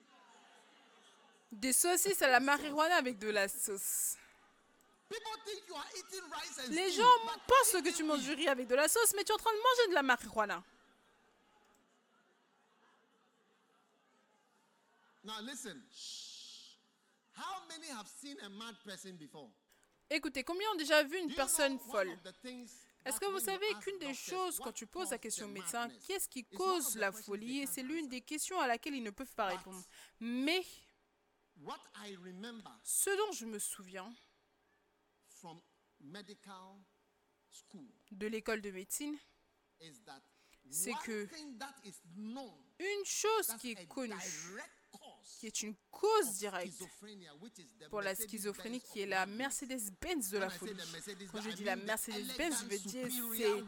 [1.52, 4.16] Des saucisses à la marijuana avec de la sauce.
[5.10, 7.04] People think you are eating rice and Les gens
[7.46, 9.52] pensent que tu manges du riz avec de la sauce, mais tu es en train
[9.52, 10.64] de manger de la marijuana.
[15.24, 15.82] Now listen.
[15.92, 16.78] Shh.
[17.36, 19.50] How many have seen a mad person before?
[20.10, 22.10] Écoutez, combien ont déjà vu une personne folle?
[23.06, 26.30] Est-ce que vous savez qu'une des choses, quand tu poses la question au médecin, qu'est-ce
[26.30, 27.60] qui cause la folie?
[27.60, 29.82] Et c'est l'une des questions à laquelle ils ne peuvent pas répondre.
[30.20, 30.64] Mais
[32.84, 34.14] ce dont je me souviens
[38.12, 39.18] de l'école de médecine,
[40.70, 41.28] C'est que
[42.80, 44.14] une chose qui est connue,
[45.24, 46.84] qui est une cause directe
[47.90, 49.26] pour la schizophrénie, qui est la.
[49.26, 50.74] Mercedes-Benz de la folie.
[51.32, 53.64] Quand je dis la Mercedes-Benz, je veux dire c'est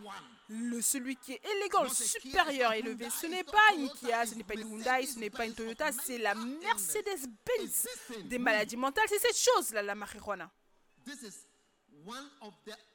[0.49, 3.10] le, celui qui est élégant, le supérieur élevé.
[3.10, 5.91] Ce n'est pas une Kia, ce n'est pas une Hyundai, ce n'est pas une Toyota,
[5.91, 6.36] c'est la.
[6.36, 7.88] Mercedes-Benz
[8.26, 9.08] des maladies mentales.
[9.10, 10.51] C'est cette chose-là, la marijuana.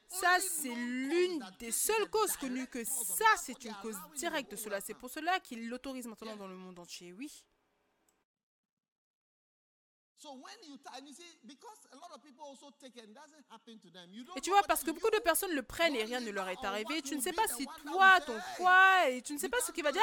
[0.07, 4.81] Ça, c'est l'une des seules causes connues que ça, c'est une cause directe de cela.
[4.81, 7.43] C'est pour cela qu'il l'autorise maintenant dans le monde entier, oui.
[14.35, 16.63] Et tu vois, parce que beaucoup de personnes le prennent et rien ne leur est
[16.63, 19.71] arrivé, tu ne sais pas si toi, ton foie, et tu ne sais pas ce
[19.71, 20.01] qui va dire,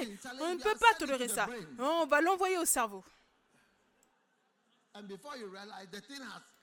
[0.00, 1.48] hey, on ne peut pas tolérer ça.
[1.78, 3.04] On va l'envoyer au cerveau.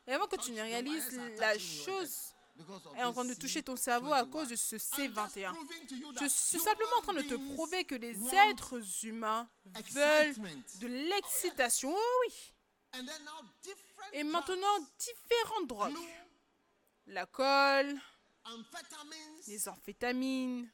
[0.08, 2.34] Et avant que tu ne réalises, la chose
[2.98, 4.30] est en train de toucher ton cerveau à C21.
[4.30, 5.54] cause de ce I'm just C21.
[5.54, 8.18] proving to you Je suis simplement en train de te prouver que les
[8.50, 9.48] êtres humains
[9.92, 10.36] veulent
[10.80, 11.94] de l'excitation.
[11.94, 12.55] Oh oui.
[14.14, 15.94] Et maintenant, différentes drogues.
[17.08, 18.00] L'alcool,
[18.46, 20.70] amphetamines, les amphétamines,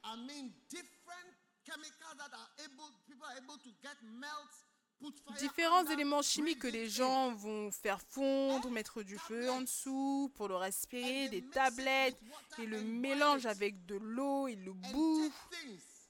[5.40, 10.48] différents éléments chimiques que les gens vont faire fondre, mettre du feu en dessous pour
[10.48, 12.20] le respirer, des tablettes,
[12.60, 15.32] et le mélangent avec de l'eau, ils le things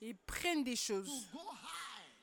[0.01, 1.27] et prennent des choses.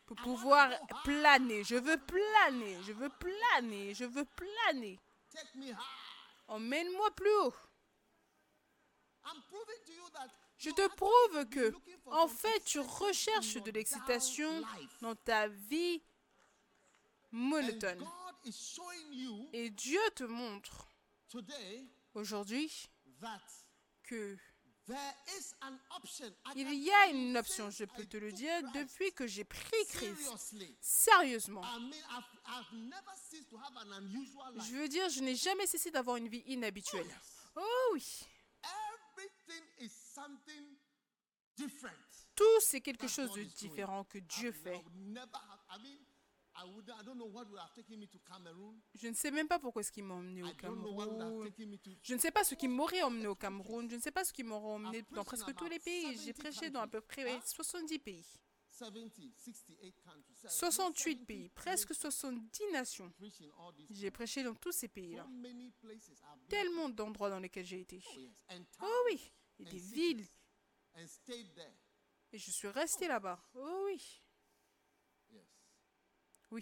[0.09, 0.71] Pour pouvoir
[1.05, 1.63] planer.
[1.65, 4.99] Je veux planer, je veux planer, je veux planer.
[6.49, 7.55] Emmène-moi plus haut.
[10.57, 11.75] Je te prouve que,
[12.07, 14.63] en fait, tu recherches de l'excitation
[15.03, 16.03] dans ta vie
[17.31, 18.09] monotone.
[19.53, 20.89] Et Dieu te montre
[22.15, 22.89] aujourd'hui
[24.05, 24.39] que
[26.57, 27.71] il y a une option.
[27.71, 30.33] Je peux te le dire depuis que j'ai pris Christ.
[30.81, 31.63] Sérieusement.
[34.57, 37.09] Je veux dire, je n'ai jamais cessé d'avoir une vie inhabituelle.
[37.57, 38.21] Oh oui.
[40.15, 40.77] Something
[41.57, 41.93] different.
[42.35, 44.81] Tout, c'est quelque chose de différent que Dieu fait.
[48.95, 50.83] Je ne sais même pas pourquoi est-ce qu'il m'a emmené au Cameroun.
[52.03, 53.89] Je ne sais pas ce qui m'aurait emmené au Cameroun.
[53.91, 56.03] Je ne sais pas ce qui m'aurait emmené dans presque tous les pays.
[56.19, 57.39] J'ai 70 prêché dans à peu près countries.
[57.39, 57.55] Huh?
[57.55, 58.27] 70 pays.
[58.71, 60.35] 70, 68 countries.
[60.35, 61.49] seven- 68 70 pays.
[61.51, 63.13] Presque 70 nations.
[63.91, 65.27] J'ai prêché dans tous ces pays-là.
[66.49, 68.01] Tellement d'endroits dans lesquels j'ai été.
[68.07, 68.11] Oh,
[68.83, 69.33] Oh oui.
[69.59, 70.27] Et des villes.
[72.33, 73.43] Et je suis restée là-bas.
[73.55, 74.23] Oh oui.
[75.31, 75.43] Yes.
[75.43, 75.43] Oui.
[75.43, 76.61] My, mi- my missionary in Cameroon, he was telling me when you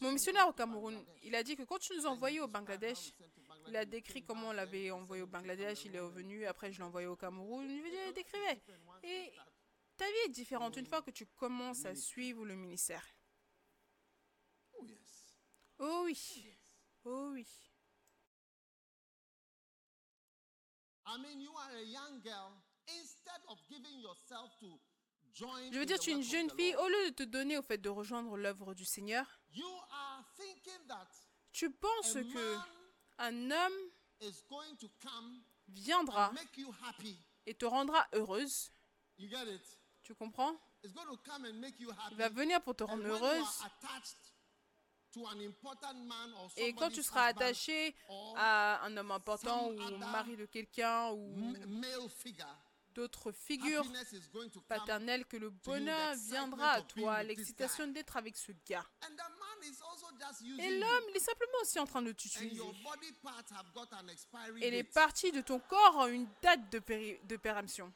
[0.00, 3.12] Mon missionnaire au Cameroun, il a dit que quand tu nous envoyais au Bangladesh,
[3.66, 6.84] il a décrit comment on l'avait envoyé au Bangladesh, il est revenu, après je l'ai
[6.84, 7.68] envoyé au Cameroun.
[7.68, 8.56] Je il décrivait.
[8.56, 9.32] different ones Et
[9.96, 13.06] ta vie est différente une fois que tu commences à suivre le ministère.
[14.74, 14.86] Oh.
[15.78, 16.46] Oh oui.
[17.04, 17.46] Oh oui.
[21.06, 22.62] I mean, you are a young girl.
[22.88, 24.78] Instead of giving yourself to
[25.34, 27.78] Je veux dire, tu es une jeune fille, au lieu de te donner au fait
[27.78, 29.26] de rejoindre l'œuvre du Seigneur,
[31.52, 32.56] tu penses que
[33.18, 36.32] un homme is going to come viendra
[37.46, 38.70] et te rendra heureuse.
[40.02, 40.54] Tu comprends?
[40.82, 42.12] It's going to come and make you happy.
[42.12, 43.62] Il va venir pour te rendre heureuse.
[46.56, 47.94] Et quand tu seras attaché
[48.34, 51.54] à un homme important ou au mari de quelqu'un ou
[52.94, 53.84] d'autres figures
[54.68, 58.86] paternelles, que le bonheur viendra à toi, l'excitation d'être avec ce gars.
[60.58, 62.62] Et l'homme, il est simplement aussi en train de t'utiliser.
[64.60, 67.92] Et les parties de ton corps ont une date de, péri- de péremption.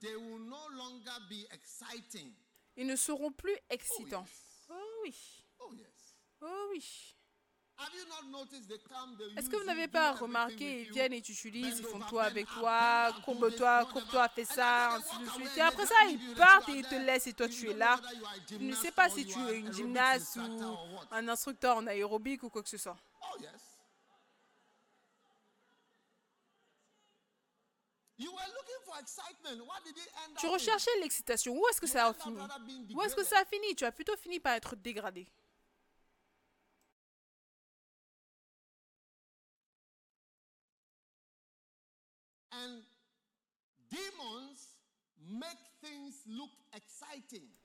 [0.00, 2.32] They will no longer be exciting.
[2.76, 4.26] Ils ne seront plus excitants.
[4.70, 5.14] Oh oui,
[5.58, 6.16] Oh yes.
[6.40, 7.16] oh oui.
[9.36, 12.46] Est-ce que vous you, n'avez pas remarqué, ils viennent et t'utilisent, ils font bend avec
[12.48, 15.56] toi, courbe-toi, courbe-toi, fais ça, ainsi de suite.
[15.56, 17.98] Et après ça, ils partent et ils te laissent et toi tu es là.
[18.46, 20.76] Tu ne sais pas si tu es une gymnaste ou
[21.10, 22.96] un instructeur en aérobic ou quoi que ce soit.
[23.22, 23.38] Oh
[30.38, 31.56] Tu recherchais l'excitation.
[31.56, 32.38] Où est-ce que You ça a fini?
[32.94, 33.74] Où est-ce que ça a fini?
[33.74, 35.26] Tu as plutôt fini par être dégradé.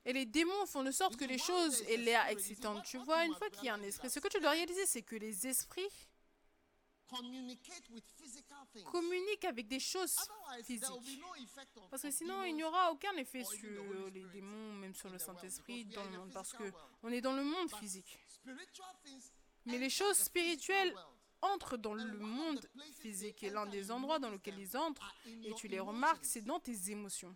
[0.05, 2.83] Et les démons font de sorte que les choses aient l'air excitantes.
[2.85, 5.01] Tu vois, une fois qu'il y a un esprit, ce que tu dois réaliser, c'est
[5.01, 6.09] que les esprits
[7.07, 8.83] Communicate with physical things.
[8.91, 10.15] communiquent avec des choses
[10.63, 10.89] physiques.
[11.91, 15.85] Parce que sinon, il n'y aura aucun effet sur les démons, même sur le Saint-Esprit
[15.85, 16.99] dans le monde, parce que physical world.
[17.03, 18.17] on est dans le monde physique.
[19.65, 20.95] Mais les choses spirituelles.
[21.53, 22.59] Entrent dans le monde
[22.93, 26.59] physique et l'un des endroits dans lesquels ils entrent, et tu les remarques, c'est dans
[26.59, 27.35] tes émotions.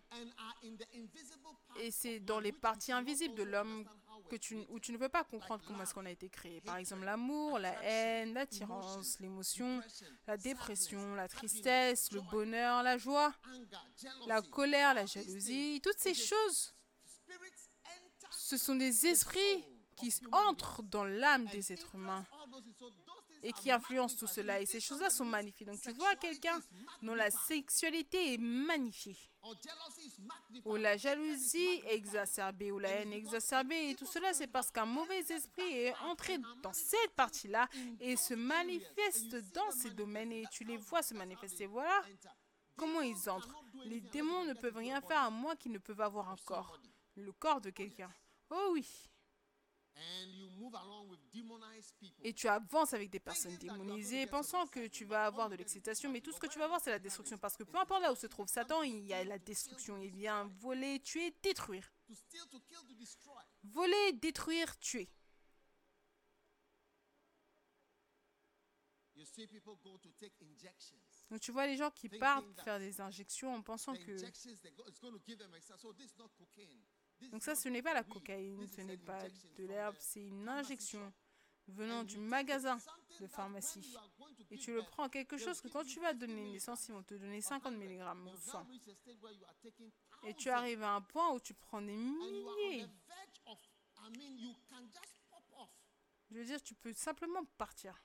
[1.79, 3.85] Et c'est dans les parties invisibles de l'homme
[4.29, 6.61] que tu, où tu ne peux pas comprendre comment est-ce qu'on a été créé.
[6.61, 9.81] Par exemple, l'amour, la haine, l'attirance, l'émotion,
[10.27, 13.33] la dépression, la tristesse, le bonheur, la joie,
[14.27, 16.73] la colère, la jalousie, toutes ces choses,
[18.31, 22.25] ce sont des esprits qui entrent dans l'âme des êtres humains
[23.43, 24.59] et qui influencent tout cela.
[24.61, 25.67] Et ces choses-là sont magnifiques.
[25.67, 26.59] Donc tu vois quelqu'un
[27.01, 29.15] dont la sexualité est magnified.
[30.65, 35.19] ou la jalousie exacerbée, ou la haine exacerbée, et tout cela c'est parce qu'un mauvais
[35.19, 37.67] esprit est entré dans cette partie-là
[38.01, 41.67] et se manifeste dans ces domaines et tu les vois se manifester.
[41.67, 42.03] Voilà
[42.75, 43.55] comment ils entrent.
[43.85, 46.77] Les démons ne peuvent rien faire à moins qu'ils ne peuvent avoir un corps,
[47.15, 48.11] le corps de quelqu'un.
[48.49, 48.85] Oh oui.
[52.23, 56.21] Et tu avances avec des personnes démonisées, pensant que tu vas avoir de l'excitation, mais
[56.21, 57.37] tout ce que tu vas avoir, c'est la destruction.
[57.37, 59.97] Parce que peu importe là où se trouve Satan, il y a la destruction.
[60.01, 61.91] Il vient voler, tuer, détruire.
[63.63, 65.09] Voler, détruire, tuer.
[71.29, 74.17] Donc tu vois les gens qui partent faire des injections en pensant que...
[77.31, 81.13] Donc ça, ce n'est pas la cocaïne, ce n'est pas de l'herbe, c'est une injection
[81.67, 82.79] venant du magasin
[83.19, 83.95] de pharmacie.
[84.49, 87.03] Et tu le prends quelque chose que quand tu vas 50 donner naissance, ils vont
[87.03, 87.79] te donner or 50 100.
[87.79, 88.63] mg ou You've 100.
[88.63, 89.91] now reached a stage where you are taking
[90.23, 92.87] Et tu arrives à un point où tu prends des milliers.
[96.31, 97.99] Je veux dire, tu peux simplement partir.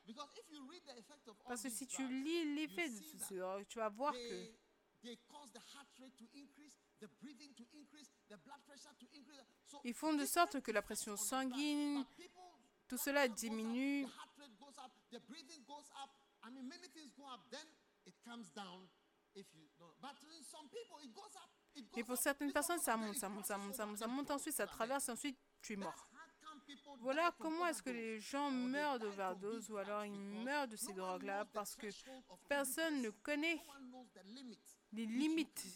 [1.46, 4.54] Parce que si tu lis l'effet de tout ça, tu vas voir que
[9.84, 12.04] ils font de sorte que la pression sanguine,
[12.88, 14.06] tout cela diminue.
[21.96, 24.54] Et pour certaines personnes, ça monte, ça monte, ça monte, ça monte, ça monte, ensuite
[24.54, 26.08] ça traverse, ensuite tu es mort.
[27.00, 31.44] Voilà comment est-ce que les gens meurent d'overdose ou alors ils meurent de ces drogues-là
[31.46, 31.86] parce que
[32.48, 33.60] personne ne connaît
[34.92, 35.66] les limites.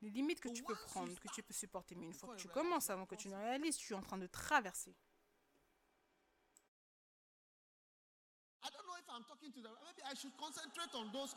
[0.00, 1.94] Les limites que tu peux prendre, que tu peux supporter.
[1.94, 4.18] Mais une fois que tu commences, avant que tu ne réalises, tu es en train
[4.18, 4.94] de traverser.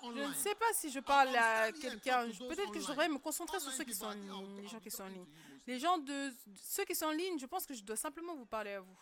[0.04, 2.30] Je ne sais pas si je parle à quelqu'un.
[2.30, 4.92] Peut-être que je devrais me concentrer sur ceux qui sont en ligne, les gens qui
[4.92, 5.26] sont en ligne.
[5.68, 8.46] Les gens de ceux qui sont en ligne, je pense que je dois simplement vous
[8.46, 9.00] parler à vous.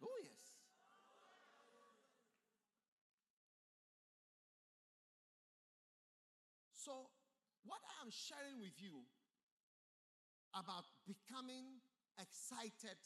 [0.00, 0.30] Oh, yes.
[6.74, 7.10] So,
[8.10, 9.04] sharing with you
[10.52, 11.80] about becoming
[12.18, 12.98] excited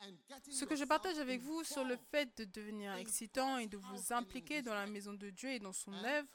[0.00, 3.66] and getting Ce que je partage avec vous sur le fait de devenir excitant et
[3.66, 6.28] de vous impliquer dans la maison de Dieu et dans son œuvre,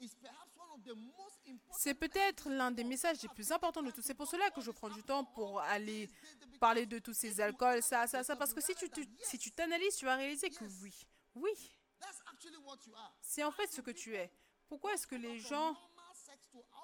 [0.00, 3.82] is perhaps one of the most important c'est peut-être l'un des messages les plus importants
[3.82, 4.02] de tous.
[4.02, 6.08] C'est pour cela que je prends du temps pour aller
[6.58, 8.88] parler de tous ces alcools, ça, ça, ça, parce que si tu
[9.22, 10.94] si tu t'analyses, tu vas réaliser que oui,
[11.34, 11.50] oui,
[13.20, 14.32] c'est en fait ce que tu es.
[14.68, 15.76] Pourquoi est-ce que les gens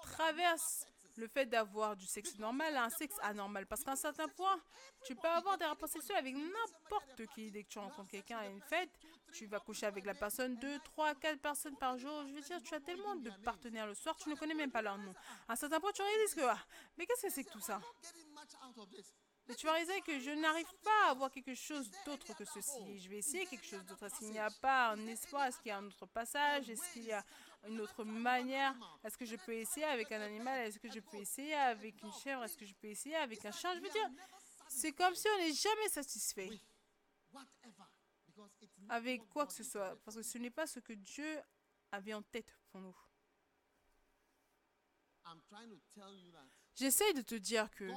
[0.07, 0.87] Sexes.
[1.17, 4.61] le fait d'avoir du sexe normal à un sexe anormal Parce qu'à un certain point,
[5.05, 7.51] tu peux avoir des rapports sexuels avec n'importe qui.
[7.51, 8.91] Dès que tu rencontres quelqu'un à une fête,
[9.33, 12.25] tu vas coucher avec la personne deux, trois, quatre personnes par jour.
[12.29, 14.83] Je veux dire, tu as tellement de partenaires le soir, tu ne connais même pas
[14.83, 15.15] leur nom.
[15.49, 16.59] À un certain point, tu réalises que, ah,
[16.97, 17.81] mais qu'est-ce que c'est que tout ça?
[19.49, 22.99] Et tu vas réaliser que je n'arrive pas à avoir quelque chose d'autre que ceci.
[22.99, 24.09] Je vais essayer quelque chose d'autre.
[24.19, 25.45] Qu'il n'y a pas un espoir?
[25.45, 26.69] Est-ce qu'il y a un autre passage?
[26.69, 27.25] Est-ce qu'il y a
[27.69, 30.67] une autre manière Est-ce que je peux essayer avec un animal?
[30.67, 32.45] Est-ce que je peux essayer avec une chèvre?
[32.45, 33.75] Est-ce que je peux essayer avec un chien?
[33.75, 34.11] Je veux dire,
[34.69, 36.51] c'est comme si on n'est jamais satisfait
[38.89, 39.97] avec quoi que ce soit.
[40.05, 41.41] Parce que ce n'est pas ce que Dieu
[41.93, 42.97] avait en tête pour nous.
[46.75, 47.91] J'essaye de te dire que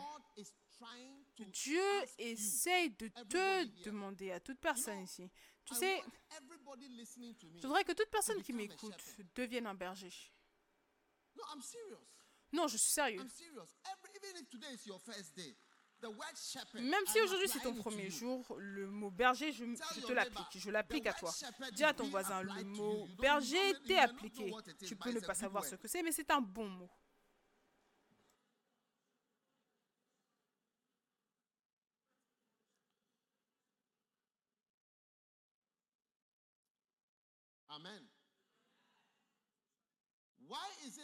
[1.38, 1.84] Dieu
[2.17, 5.30] essaye de te demander à toute personne ici.
[5.70, 6.03] Tu sais,
[7.61, 8.93] je voudrais que toute personne qui m'écoute
[9.36, 10.11] devienne un berger.
[12.51, 13.22] Non, je suis sérieux.
[16.82, 20.57] Même si aujourd'hui c'est ton premier jour, le mot berger, je, je te l'applique.
[20.57, 21.32] Je l'applique à toi.
[21.74, 24.51] Dis à ton voisin, le mot berger t'est appliqué.
[24.88, 26.89] Tu peux ne pas savoir ce que c'est, mais c'est un bon mot.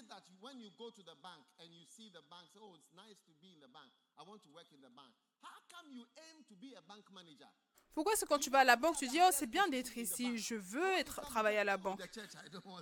[0.09, 2.91] That when you go to the bank and you see the bank, say, oh, it's
[2.93, 3.89] nice to be in the bank.
[4.17, 5.11] I want to work in the bank.
[5.41, 7.49] How come you aim to be a bank manager?
[7.95, 10.37] Pourquoi que quand tu vas à la banque, tu dis, oh, c'est bien d'être ici,
[10.37, 12.01] je veux être travailler à la banque?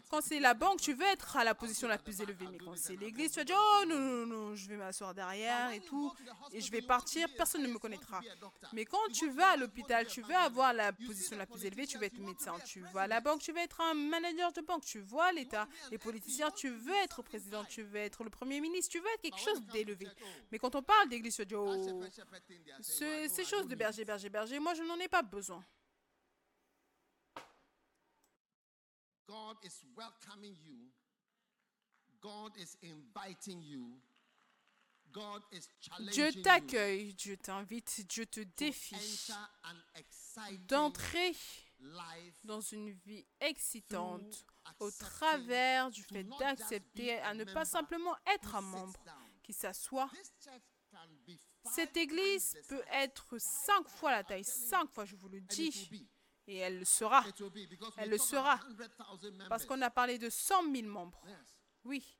[0.10, 2.48] Quand c'est la banque, tu veux être à la position la plus élevée.
[2.52, 5.72] Mais quand c'est l'église, tu vas dire, oh non, non, non, je vais m'asseoir derrière
[5.72, 6.12] et tout,
[6.52, 8.22] et je vais partir, personne ne me connaîtra.
[8.74, 12.00] Mais quand tu vas à l'hôpital, tu veux avoir la position la plus élevée, tu
[12.00, 12.56] veux être médecin.
[12.66, 14.84] Tu vas à la banque, tu veux être un manager de banque.
[14.84, 18.92] Tu vois l'État, les politiciens, tu veux être président, tu veux être le premier ministre,
[18.92, 20.08] tu veux être quelque chose d'élevé.
[20.52, 22.04] Mais quand on parle d'église, tu vas dire, oh,
[22.82, 25.64] ces choses de berger, berger, berger, moi je n'en ai pas besoin.
[29.28, 30.92] God is welcoming you.
[32.22, 34.00] God is inviting you.
[35.12, 39.32] God is challenging Dieu t'accueille, Dieu t'invite, Dieu te défie
[40.68, 41.36] d'entrer
[41.80, 44.46] life dans une vie excitante
[44.80, 49.00] au travers du fait d'accepter à ne pas simplement être un membre
[49.44, 50.10] qui s'assoit.
[50.14, 55.06] This church can be five Cette église peut être cinq fois la taille, cinq fois,
[55.06, 55.90] je vous le dis,
[56.48, 57.24] et elle le sera,
[57.98, 58.54] Elle le sera.
[58.54, 59.50] about 100,000 members.
[59.50, 61.20] parce qu'on a parlé de 100 000 membres.
[61.86, 62.18] Oui.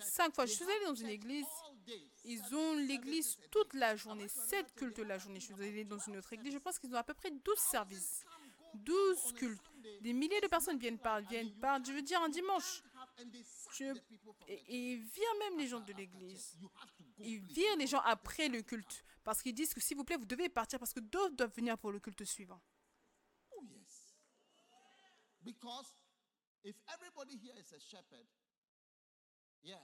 [0.00, 0.46] Cinq fois.
[0.46, 1.46] Je suis allée dans une église,
[2.24, 5.40] ils ont l'église toute la journée, sept cultes la journée.
[5.40, 7.30] Je suis allée dans une 12 autre église, je pense qu'ils ont à peu près
[7.30, 8.22] 12 services.
[8.24, 9.70] Come, go 12 on a cultes.
[10.02, 12.82] Des milliers de personnes viennent par, viennent par, je veux dire un dimanche.
[13.72, 16.56] Je- Et, the et ils virent même les gens de l'église.
[17.18, 19.04] Ils virent les gens après le culte.
[19.24, 21.76] Parce qu'ils disent que s'il vous plaît, vous devez partir parce que d'autres doivent venir
[21.78, 22.60] pour le culte suivant.
[23.52, 24.14] Oh, yes.
[25.40, 25.94] Because
[26.62, 28.26] if everybody here is a shepherd,
[29.62, 29.82] yeah,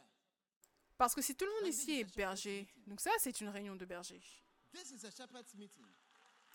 [0.98, 3.84] Parce que si tout le monde ici est berger, donc ça c'est une réunion de
[3.84, 4.20] berger.
[4.72, 5.86] this is a shepherd's meeting.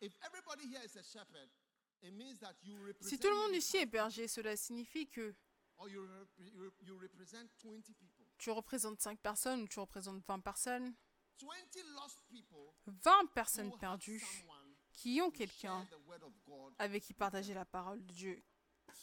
[3.02, 5.34] Si tout le monde ici est berger, cela signifie que
[5.78, 8.26] or you, rep- you, rep- you represent 20 people.
[8.38, 10.94] tu représentes 5 personnes ou tu représentes 20 personnes.
[11.40, 14.22] 20 lost people 20 who personnes perdues
[14.94, 15.88] qui ont quelqu'un
[16.78, 18.44] avec qui partager la parole de Dieu,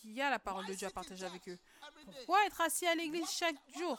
[0.00, 1.58] qui a la parole de Dieu à partager avec eux.
[2.04, 3.98] Pourquoi être assis à l'église chaque jour?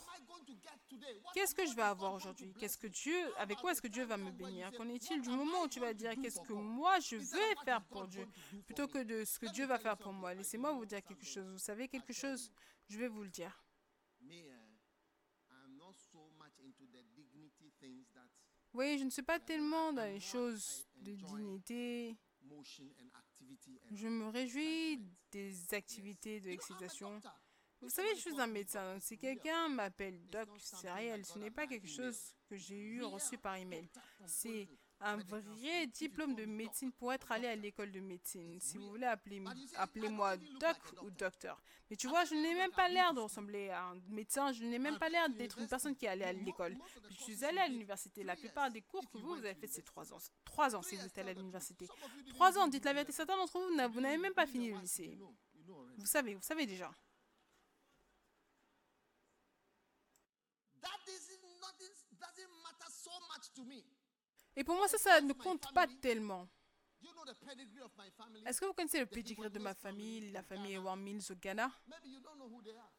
[1.33, 2.53] Qu'est-ce que je vais avoir aujourd'hui?
[2.59, 2.93] Qu'est-ce que you?
[2.93, 4.71] Dieu, avec quoi est-ce que Dieu va me bénir?
[4.73, 8.07] Qu'en est-il du moment où tu vas dire qu'est-ce que moi je vais faire pour
[8.07, 8.27] Dieu?
[8.65, 10.33] plutôt que de ce que Dieu va faire pour moi.
[10.33, 11.51] Laissez-moi vous dire quelque chose.
[11.51, 12.51] Vous savez quelque chose?
[12.87, 13.63] Je vais vous le dire.
[14.21, 14.51] Eh,
[18.73, 22.17] Oui, je ne suis pas tellement dans les choses de dignité.
[23.91, 27.19] Je me réjouis des activités de doctor.
[27.81, 28.93] Vous savez, je suis un médecin.
[28.93, 31.25] donc Si quelqu'un m'appelle doc, c'est réel.
[31.25, 33.89] Ce n'est pas quelque chose que j'ai eu reçu par email.
[34.25, 34.67] C'est
[35.01, 38.59] un vrai diplôme de médecine pour être allé à l'école de médecine.
[38.59, 41.61] Si vous voulez, appelez-moi doc ou docteur.
[41.89, 44.51] Mais tu vois, je n'ai même pas l'air de ressembler à un médecin.
[44.51, 46.77] Je n'ai même pas l'air d'être une personne qui est allée à l'école.
[47.09, 48.23] Je suis you allée à l'université.
[48.23, 50.19] La plupart des cours que vous, avez fait, c'est trois ans.
[50.45, 51.87] Trois ans si vous êtes allé à l'université.
[52.33, 53.11] Trois ans, dites la vérité.
[53.11, 55.17] Certains d'entre vous, vous n'avez même pas fini le lycée.
[55.97, 56.91] Vous savez, vous savez déjà.
[64.59, 66.45] Et pour moi, ça, ça ne compte pas tellement.
[67.47, 67.79] Pedigree?
[68.45, 71.71] Est-ce que vous connaissez le pédigré de ma famille, la famille Ewan Mills au Ghana?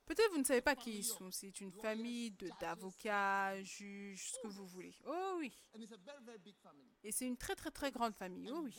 [0.07, 1.31] Peut-être vous ne savez pas qui ils sont.
[1.31, 2.31] C'est une famille
[2.61, 4.95] d'avocats, juges, ce que vous voulez.
[5.05, 5.53] Oh oui.
[7.03, 8.51] Et c'est une très très très grande famille.
[8.51, 8.75] Oh oui.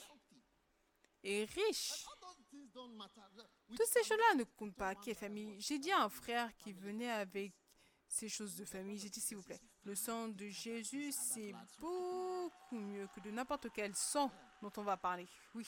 [1.22, 2.04] Et riche.
[3.70, 4.96] Toutes ces choses-là ne comptent pas.
[4.96, 5.62] Quelle famille?
[5.62, 7.54] J'ai dit à un frère qui venait avec
[8.12, 12.78] ces choses de famille, j'ai dit s'il vous plaît, le sang de Jésus, c'est beaucoup
[12.78, 14.30] mieux que de n'importe quel sang
[14.62, 15.28] dont on va parler.
[15.56, 15.66] Oui.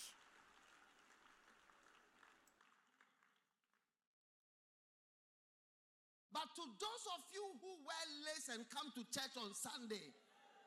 [6.34, 10.02] But to those of you who wear lace and come to church on Sunday,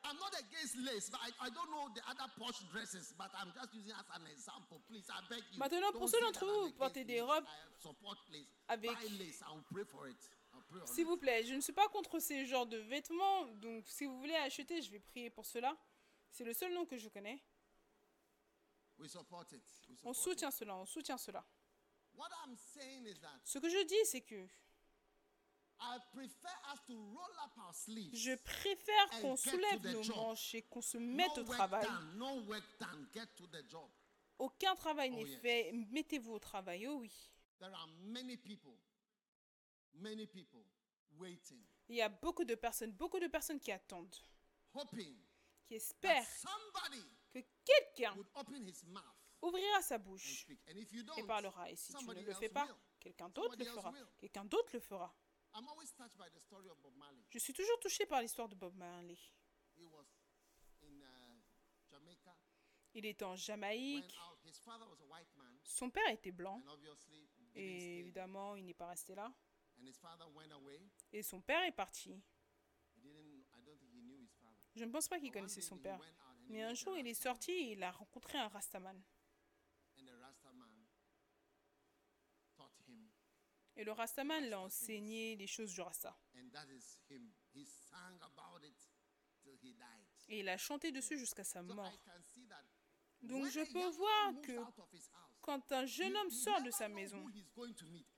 [0.07, 3.51] I'm not against lace, but I, I don't know the other posh dresses, but I'm
[3.53, 4.79] just using as an example.
[4.89, 5.59] Please, I beg you.
[5.59, 7.45] Maintenant, pour ceux d'entre vous, portez des robes
[7.83, 8.47] lace.
[8.69, 8.97] avec-
[9.73, 10.17] pray for it.
[10.87, 14.19] S'il vous plaît, je ne suis pas contre ces genres de vêtements, donc si vous
[14.19, 15.77] voulez acheter, je vais prier pour cela.
[16.31, 17.43] C'est le seul nom que je connais.
[18.99, 19.63] We support it.
[19.89, 20.17] We On it.
[20.17, 21.45] soutient cela, on soutient cela.
[22.15, 24.47] What I'm saying is that Ce que je dis, c'est que
[25.79, 28.15] I prefer us to roll up our sleeves.
[28.17, 30.17] je préfère qu'on soulève nos job.
[30.17, 31.85] manches et qu'on se mette no au travail.
[31.85, 32.17] done.
[32.17, 33.07] No work done.
[33.13, 33.91] Get to the job.
[34.39, 35.41] Aucun travail Oh, n'est yes.
[35.41, 35.73] fait.
[35.91, 37.13] Mettez-vous au travail, oh oui.
[37.59, 38.73] There are many people,
[39.97, 40.65] many people
[41.19, 41.63] waiting.
[41.89, 44.17] Il y a beaucoup de personnes, beaucoup de personnes qui attendent.
[44.73, 45.17] hoping
[45.65, 49.03] qui that espère somebody que quelqu'un would open his mouth
[49.43, 50.61] ouvrira sa and bouche speak.
[50.69, 51.71] And if you et don't, parlera.
[51.71, 52.69] Et si tu ne le fais pas,
[53.01, 53.93] quelqu'un d'autre le fera.
[54.19, 55.15] Quelqu'un d'autre le fera.
[57.31, 59.17] Je suis toujours touchée par l'histoire de Bob Marley.
[59.79, 59.85] Uh,
[62.95, 64.19] Il était en Jamaïque.
[65.63, 66.63] Son père était blanc.
[67.55, 69.33] Et évidemment, il n'est pas resté là.
[69.79, 70.81] And his father went away.
[71.13, 72.11] Et son père est parti.
[72.11, 73.45] He didn't.
[73.55, 74.57] I don't think he knew his father.
[74.75, 76.01] Je ne pense pas qu'il connaissait son père.
[76.49, 79.03] Mais un jour, il est sorti et il a rencontré un Rastaman.
[79.99, 80.71] And the Rasta man
[82.57, 83.11] taught him,
[83.77, 86.17] Et le Rastaman l'a enseigné les choses du Rasta.
[90.29, 91.93] Et il a chanté dessus jusqu'à sa mort.
[93.23, 94.53] Donc je peux voir que
[95.47, 97.25] quand un jeune homme sort de sa maison,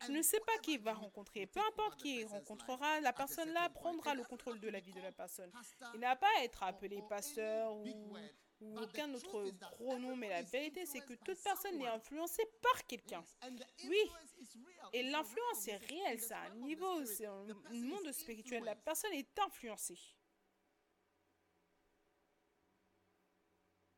[0.05, 1.47] tu ne sais pas qui il va rencontrer.
[1.47, 3.69] Peu importe qui il rencontrera, la certain point.
[3.69, 5.53] prendra le contrôle de la vie de la personne.
[5.95, 8.17] Il n'a pas à être appelé pasteur ou,
[8.61, 12.87] ou aucun autre gros nom, mais la vérité, c'est que toute personne est influencée par
[12.87, 13.23] quelqu'un.
[13.85, 14.11] Oui.
[14.95, 15.89] Et l'influence, c'est realm.
[15.89, 18.65] It's in réel, the c'est un niveau, c'est un monde spirituel.
[18.65, 19.99] La personne est influencée.
[20.01, 20.07] And
[23.67, 23.98] that is why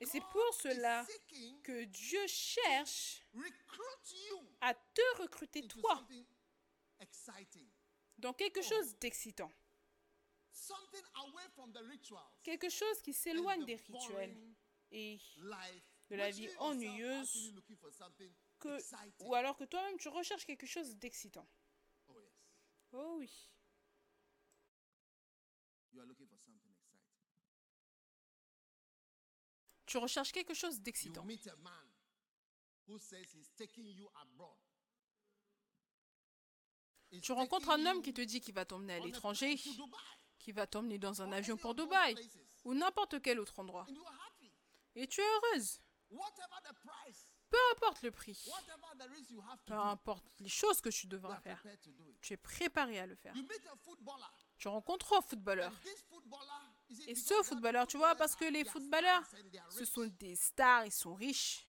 [0.00, 1.06] Et c'est pour is cela
[1.62, 3.24] que Dieu cherche
[4.60, 6.06] à te recruter, toi,
[8.18, 9.50] dans quelque chose d'excitant.
[10.52, 14.36] something away from the rituals Quelque chose qui and s'éloigne des rituels
[14.90, 15.18] et
[16.10, 17.54] de la vie ennuyeuse
[18.58, 18.78] que,
[19.22, 21.46] ou alors que toi-même tu recherches quelque chose d'excitant.
[22.08, 22.32] Oh yes,
[22.92, 23.48] Oh oui.
[29.88, 31.24] Tu recherches quelque chose d'excitant.
[37.22, 39.56] Tu rencontres un homme qui te dit qu'il va t'emmener à l'étranger,
[40.38, 42.14] qui va t'emmener dans un avion pour Dubaï
[42.64, 43.86] ou n'importe quel autre endroit.
[44.94, 45.80] Et tu es heureuse.
[47.50, 48.38] Peu importe le prix,
[49.64, 51.64] peu importe les choses que tu devras faire,
[52.20, 53.34] tu es préparé à le faire.
[54.58, 55.72] Tu rencontres un footballeur.
[57.06, 59.22] Et ce footballeur, tu vois, parce que les footballeurs,
[59.70, 61.68] ce sont des stars, ils sont riches.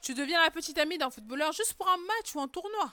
[0.00, 2.92] Tu deviens la petite amie d'un footballeur juste pour un match ou un tournoi.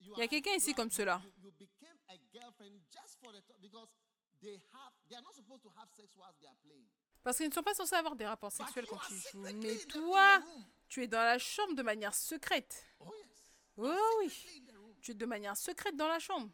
[0.00, 1.22] Il y a quelqu'un ici comme cela.
[7.22, 9.44] Parce qu'ils ne sont pas censés avoir des rapports sexuels quand ils jouent.
[9.44, 10.42] secretly Mais toi,
[10.88, 12.84] tu es dans la chambre de manière secrète.
[13.76, 14.30] Oh oui,
[15.00, 16.50] tu es de manière secrète dans la chambre.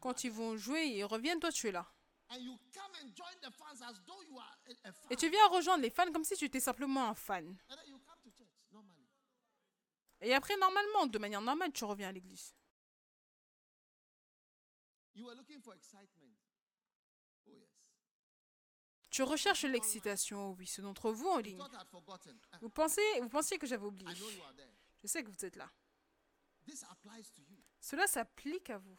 [0.00, 1.86] Quand ils vont jouer et ils reviennent, toi tu es là.
[5.10, 7.56] Et tu viens rejoindre les fans comme si tu étais simplement un fan.
[10.20, 12.54] Et après, normalement, de manière normale, tu reviens à l'église.
[19.12, 21.62] Tu recherches l'excitation, oh oui, ceux d'entre vous en ligne.
[22.62, 24.10] Vous pensez, vous pensiez que j'avais oublié.
[25.02, 25.70] Je sais que vous êtes là.
[27.78, 28.96] Cela s'applique à vous.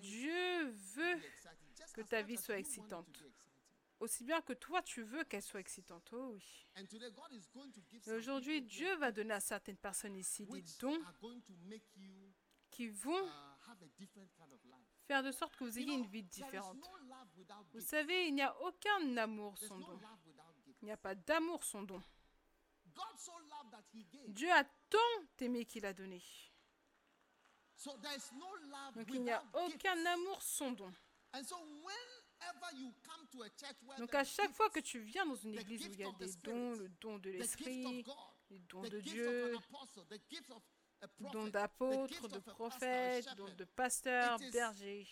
[0.00, 1.20] Dieu veut
[1.94, 3.06] que ta vie soit excitante.
[4.00, 6.10] aussi bien que toi tu veux qu'elle soit excitante.
[6.12, 6.66] Oh oui.
[8.06, 10.98] Et aujourd'hui, Dieu va donner à certaines personnes ici des dons
[12.70, 13.30] qui vont
[15.06, 16.76] faire de sorte que vous ayez une vie différente.
[17.72, 19.98] Vous savez, il n'y a aucun amour sans don.
[20.82, 22.02] Il n'y a pas d'amour sans don.
[24.28, 24.98] Dieu a tant
[25.40, 26.22] aimé qu'il a donné.
[28.94, 30.92] Donc il n'y a aucun amour sans don.
[33.98, 36.32] Donc à chaque fois que tu viens dans une église où il y a des
[36.36, 38.04] dons, le don de l'esprit,
[38.50, 39.56] les dons de Dieu,
[41.32, 45.06] dons d'apôtres, de prophètes, dons de pasteurs, bergers.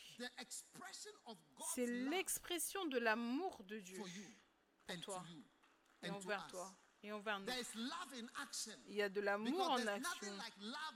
[1.74, 4.02] C'est l'expression de l'amour de Dieu
[5.02, 5.24] toi
[6.02, 6.74] et envers toi
[7.04, 7.46] et envers nous.
[8.86, 10.38] Il y a de l'amour en action.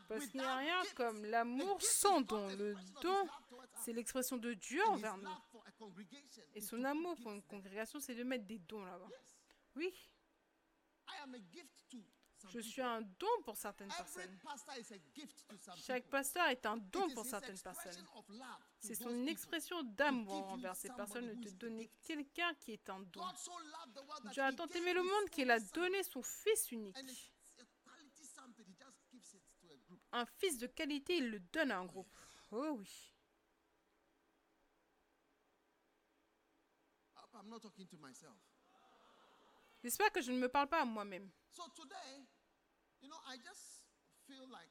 [0.09, 2.49] Parce qu'il n'y a rien comme l'amour sans don.
[2.57, 3.29] Le don,
[3.85, 5.29] c'est l'expression de Dieu envers nous.
[6.55, 9.09] Et son amour pour une congrégation, c'est de mettre des dons là-bas.
[9.77, 9.93] Oui,
[12.51, 14.39] je suis un don pour certaines personnes.
[15.77, 18.07] Chaque pasteur est un don pour certaines personnes.
[18.81, 23.25] C'est son expression d'amour envers ces personnes de te donner quelqu'un qui est un don.
[24.33, 26.97] Dieu a tant aimé le monde qu'il a donné son fils unique.
[30.13, 32.09] Un fils de qualité, il le donne à un groupe.
[32.51, 33.15] Oh oui.
[39.83, 41.31] J'espère que je ne me parle pas à moi-même.
[41.51, 42.27] So today,
[43.01, 43.83] you know, I just
[44.27, 44.71] feel like,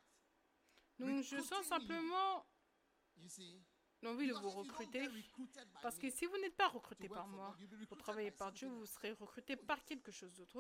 [1.00, 2.46] Donc je sens simplement
[4.02, 5.08] l'envie de vous recruter.
[5.82, 7.56] Parce que si vous n'êtes pas recruté to par moi,
[8.00, 10.54] travailler by par Dieu, vous serez recruté par quelque chose d'autre.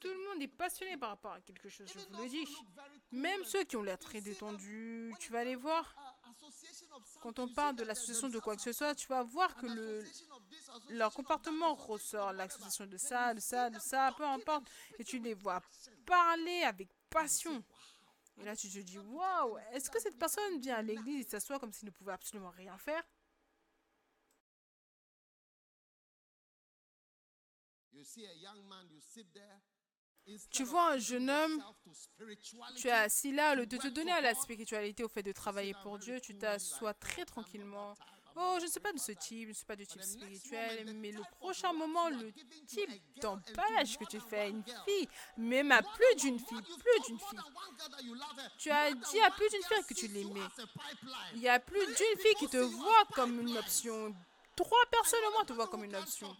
[0.00, 2.46] Tout le monde est passionné par rapport à quelque chose, je vous le dis.
[3.12, 5.94] Même ceux qui ont l'air très détendus, tu vas les voir.
[7.20, 9.66] Quand on parle de l'association de quoi que ce soit, tu vas voir que
[10.90, 14.64] leur comportement ressort, l'association de ça, de ça, de ça, peu importe.
[14.98, 15.62] Et tu les vois
[16.04, 17.62] parler avec passion.
[18.38, 21.58] Et là, tu te dis, waouh, est-ce que cette personne vient à l'église et s'assoit
[21.58, 23.02] comme s'il ne pouvait absolument rien faire?
[27.92, 29.00] You see a young man, you.
[30.50, 31.62] Tu vois un jeune homme,
[32.76, 35.74] Tu es assis là, le de te donner à la spiritualité, au fait de travailler
[35.82, 37.94] pour Dieu, tu t'assois très tranquillement.
[38.38, 40.92] Oh, je ne suis pas de ce type, je ne suis pas de type spirituel,
[40.94, 42.30] mais le prochain moment, le
[42.66, 42.90] type
[43.22, 45.08] d'emballage que tu fais à une fille,
[45.38, 47.38] même à plus d'une fille, plus d'une fille,
[48.58, 50.40] Tu as dit à plus d'une fille que tu l'aimais.
[51.34, 54.14] il y a plus d'une fille qui te voit comme une option.
[54.56, 56.34] Trois personnes au moins te voient comme une option.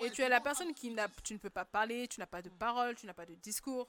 [0.00, 2.40] Et tu es la personne qui n'a, tu ne peux pas parler, tu n'as pas
[2.40, 3.88] de parole, tu n'as pas de discours.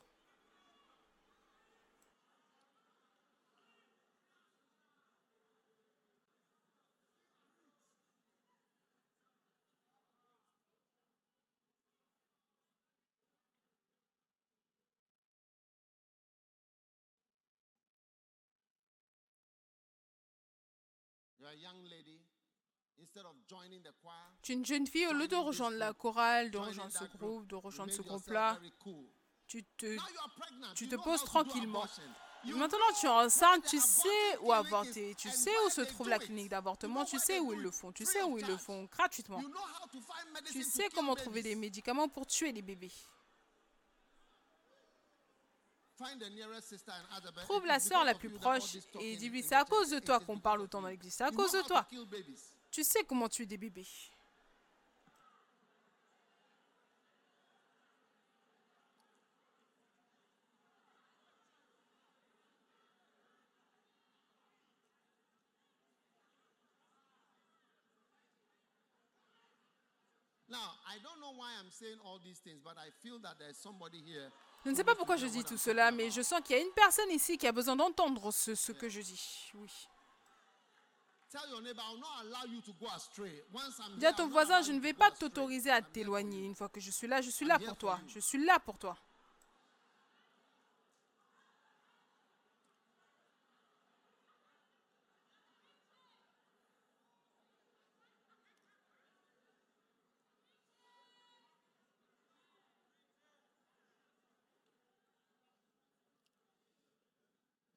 [21.40, 22.99] Instead of joining the choir,
[24.42, 27.48] Tu es une jeune fille, au lieu de rejoindre la chorale, de rejoindre ce groupe,
[27.48, 28.60] de rejoindre ce groupe-là,
[29.48, 29.98] tu te,
[30.76, 31.86] tu te poses tranquillement.
[32.46, 36.50] Maintenant, tu es enceinte, tu sais où avorter, tu sais où se trouve la clinique
[36.50, 39.42] d'avortement, tu sais où ils le font, tu sais où ils le font gratuitement.
[40.52, 42.92] Tu sais comment trouver des médicaments pour tuer les bébés.
[47.44, 50.40] Trouve "It la sœur la plus proche et dis-lui c'est à cause de toi qu'on
[50.40, 51.86] parle autant dans l'église, c'est à cause de toi.
[52.72, 53.88] Tu sais comment tuer des bébés.
[70.50, 70.58] Now,
[70.88, 74.02] I don't know why I'm saying all these things, but I feel that there's somebody
[74.02, 74.32] here.
[74.66, 76.62] Je ne sais pas pourquoi je dis tout cela, mais je sens qu'il y a
[76.64, 79.52] une personne ici qui a besoin d'entendre ce, ce que je dis.
[79.54, 79.70] Oui.
[83.98, 86.44] Dis à ton voisin, je ne vais pas t'autoriser à t'éloigner.
[86.44, 88.00] Une fois que je suis là, je suis là pour toi.
[88.08, 88.98] Je suis là pour toi.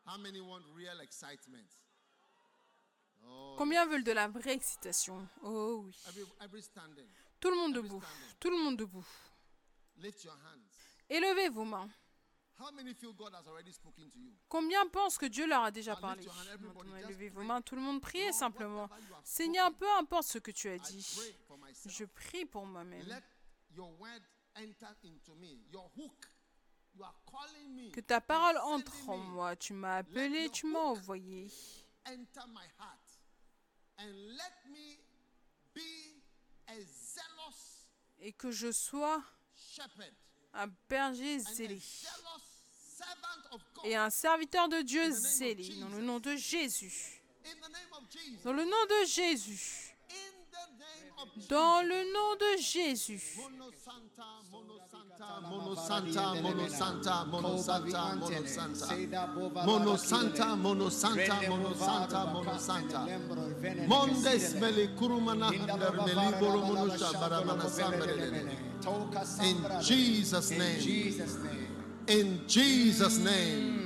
[0.04, 1.68] How many want real excitement?
[3.24, 5.28] Oh, Combien veulent de la vraie excitation?
[5.42, 5.94] Oh oui.
[7.40, 8.02] Tout le monde debout.
[8.40, 9.06] Tout le monde debout.
[11.12, 11.90] Élevez vos mains.
[14.48, 16.26] Combien pensent que Dieu leur a déjà parlé?
[16.58, 17.60] Maintenant, élevez vos mains.
[17.60, 18.88] Tout le monde priez simplement.
[19.22, 21.06] Seigneur, peu importe ce que tu as dit,
[21.86, 23.06] je prie pour moi-même.
[27.92, 29.54] Que ta parole entre en moi.
[29.56, 31.50] Tu m'as appelé, tu m'as envoyé.
[38.18, 39.22] Et que je sois.
[40.54, 41.80] Un berger zélé.
[43.84, 45.68] Et un serviteur de Dieu zélé.
[45.80, 47.22] Dans le nom de Jésus.
[48.44, 49.96] Dans le nom de Jésus.
[51.48, 53.38] Dans le nom de Jésus.
[55.48, 58.96] Monosanta, Monosanta, Monosanta, Monosanta,
[59.64, 63.00] Monosanta, Monosanta, Monosanta, Monosanta,
[63.86, 67.10] Mondes Melikurumana, Meliboro Monosha,
[69.44, 70.80] In Jesus' name.
[72.08, 73.81] In Jesus' name.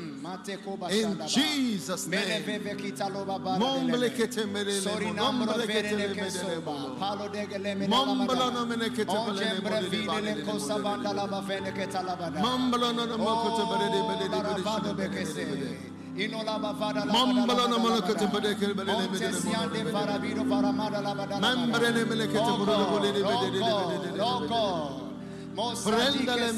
[0.90, 2.42] In Jesus' name.
[17.12, 20.14] Mambala na malaka te bade ke bade le bade le bade
[21.04, 21.40] le bade.
[21.40, 25.05] Mambre ne meleke te bade le bade le bade le bade.
[25.56, 26.50] Prendele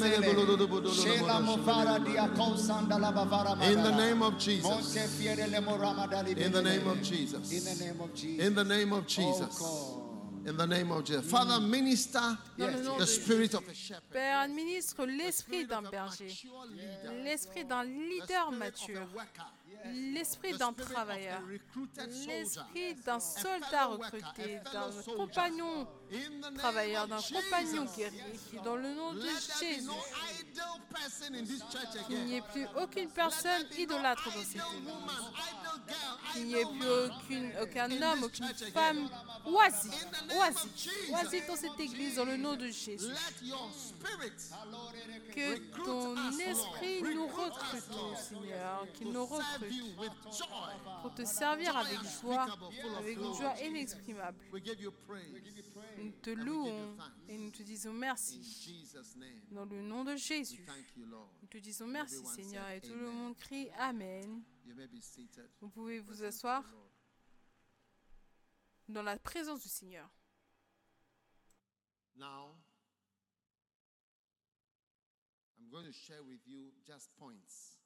[3.71, 4.95] In the name of Jesus.
[4.95, 7.51] In the name of Jesus.
[7.51, 8.39] In the name of Jesus.
[8.39, 9.59] In the name of Jesus.
[9.61, 9.99] Oh
[10.45, 11.29] In the name of Jesus.
[11.29, 14.03] Father, minister le nom the de spirit of a shepherd.
[14.11, 16.27] Père, administre l'esprit Spirit d'un berger.
[17.23, 19.07] L'esprit d'un The leader mature.
[19.85, 21.41] L'esprit d'un travailleur.
[21.47, 25.87] L'esprit d'un soldat recruté, d'un compagnon
[26.57, 28.23] travailleur, d'un compagnon guerrier.
[28.63, 29.89] Dans le nom de Jésus.
[32.07, 34.91] Qu'il n'y ait plus aucune personne idolâtre dans cette église.
[36.33, 36.65] Qu'il n'y ait
[37.27, 39.09] plus aucun homme, aucune femme
[39.45, 41.11] of Jesus.
[41.11, 43.07] oisive dans cette église, dans le nom de Jésus.
[45.33, 49.68] Que ton esprit nous recrute, Seigneur, qu'il nous recrute.
[51.01, 52.47] Pour te servir avec joie,
[52.97, 54.37] avec une joie inexprimable.
[55.97, 56.97] Nous te louons
[57.27, 58.95] et nous te disons merci.
[59.51, 61.29] Dans le nom de Jésus, thank you, Lord.
[61.41, 64.43] nous te disons merci Seigneur et tout le monde crie Amen.
[65.61, 66.63] Vous pouvez vous asseoir
[68.87, 70.09] dans la présence du Seigneur.
[72.15, 72.55] Now,
[75.57, 77.78] I'm going to share with you just points.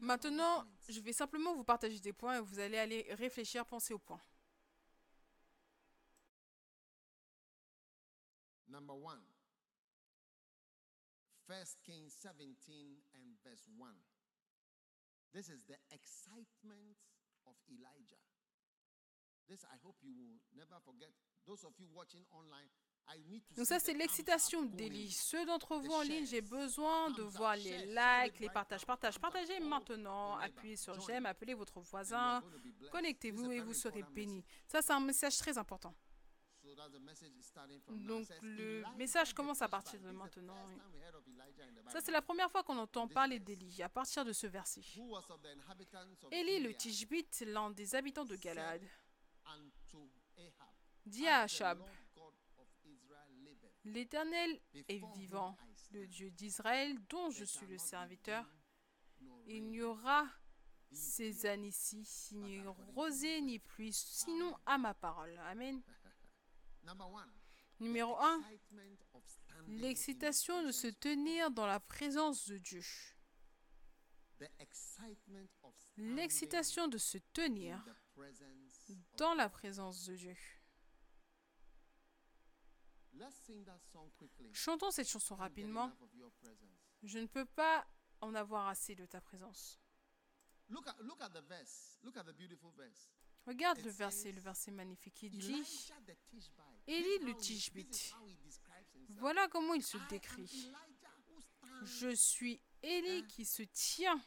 [0.00, 3.98] Maintenant, je vais simplement vous partager des points et vous allez aller réfléchir, penser aux
[3.98, 4.20] points.
[8.68, 9.22] Number one,
[11.46, 13.94] First Kings 17 and verse 1.
[15.32, 16.96] This is the excitement
[17.46, 18.22] of Elijah.
[19.48, 21.12] This I hope you will never forget.
[21.46, 22.68] Those of you watching online,
[23.56, 25.10] Donc ça, c'est l'excitation d'Élie.
[25.10, 28.86] Ceux d'entre vous en ligne, j'ai besoin de voir les likes, les partages.
[28.86, 28.96] now.
[29.20, 30.36] Partagez, maintenant.
[30.38, 32.42] Appuyez sur j'aime, appelez votre voisin.
[32.90, 34.44] Connectez-vous et vous serez bénis.
[34.66, 35.94] Ça, c'est un message très important.
[37.88, 40.66] Donc le message commence à partir de maintenant.
[41.88, 44.80] Ça, c'est la première fois qu'on entend parler d'Élie, à partir de ce verset.
[46.30, 48.82] Élie le Tishbite, l'un des habitants de Galade,
[51.04, 55.56] dit à Achab, Lord God of Israel liveth, L'Éternel est vivant,
[55.92, 58.48] le Dieu d'Israël, dont je suis le serviteur.
[59.46, 60.26] Il n'y aura
[60.92, 62.60] ces années-ci, ni
[62.94, 65.36] rosée, ni pluie, sinon à ma parole.
[65.38, 65.82] Amen.
[67.80, 68.42] Numéro 1.
[68.50, 72.82] excitement of standing in the L'excitation de se tenir dans la présence de Dieu.
[75.96, 77.84] L'excitation de se tenir
[79.16, 80.36] dans la présence de Dieu.
[84.52, 85.92] Chantons cette chanson rapidement.
[87.02, 87.86] Je ne peux pas
[88.20, 89.78] en avoir assez de ta présence.
[93.46, 95.22] Regarde le verset, le verset magnifique.
[95.22, 95.92] Il dit.
[96.86, 98.14] Élie le Tishbite.
[99.10, 100.72] Voilà comment il se décrit.
[101.82, 104.20] Je suis Élie qui se tient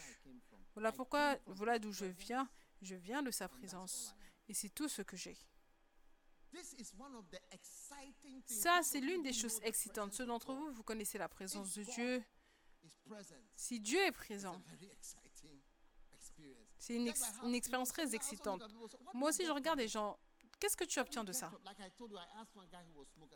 [0.73, 2.49] Voilà pourquoi, voilà d'où je viens.
[2.81, 4.15] Je viens de sa présence.
[4.47, 5.37] Et c'est tout ce que j'ai.
[8.45, 10.13] Ça, c'est l'une des choses excitantes.
[10.13, 12.23] Ceux d'entre vous, vous connaissez la présence de Dieu.
[13.55, 14.61] Si Dieu est présent,
[16.77, 18.63] c'est une, une expérience très excitante.
[19.13, 20.19] Moi aussi, je regarde les gens.
[20.61, 21.49] Qu'est-ce que tu obtiens de ça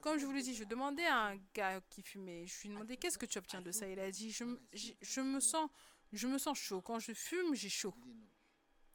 [0.02, 2.74] Comme je vous l'ai dit, je demandais à un gars qui fumait, je lui ai
[2.74, 3.88] demandé qu'est-ce que tu obtiens de ça?
[3.90, 5.68] Il a dit, je, me- j'ai- je me sens,
[6.14, 6.82] je me sens chaud.
[6.84, 7.96] Quand je fume, j'ai chaud.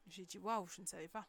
[0.07, 1.27] J'ai dit, waouh, je ne savais pas.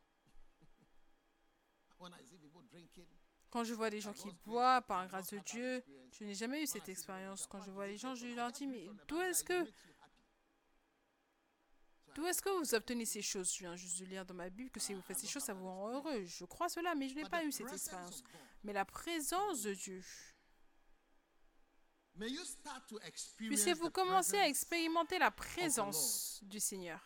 [3.51, 6.62] Quand je vois des gens qui boivent, par la grâce de Dieu, je n'ai jamais
[6.62, 7.47] eu cette expérience.
[7.49, 9.65] Quand je vois les gens, je leur dis, mais d'où est-ce que,
[12.14, 14.70] d'où est-ce que vous obtenez ces choses Je viens juste de lire dans ma Bible
[14.70, 16.24] que si vous faites ces choses, ça vous rend heureux.
[16.24, 18.22] Je crois cela, mais je n'ai pas eu cette expérience.
[18.64, 20.02] Mais la présence de Dieu,
[23.36, 27.01] puissiez-vous commencer à expérimenter la présence du Seigneur.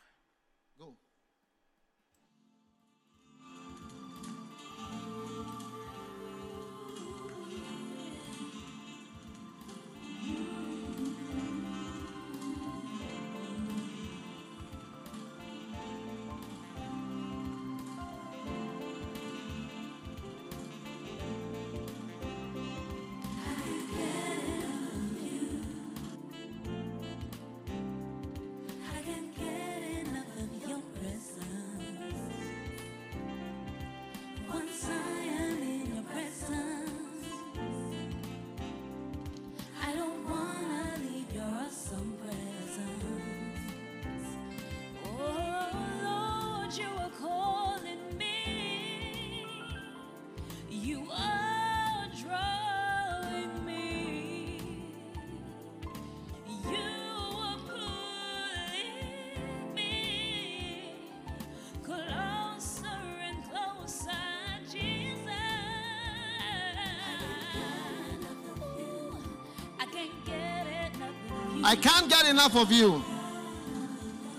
[71.68, 73.02] I can't get enough of you.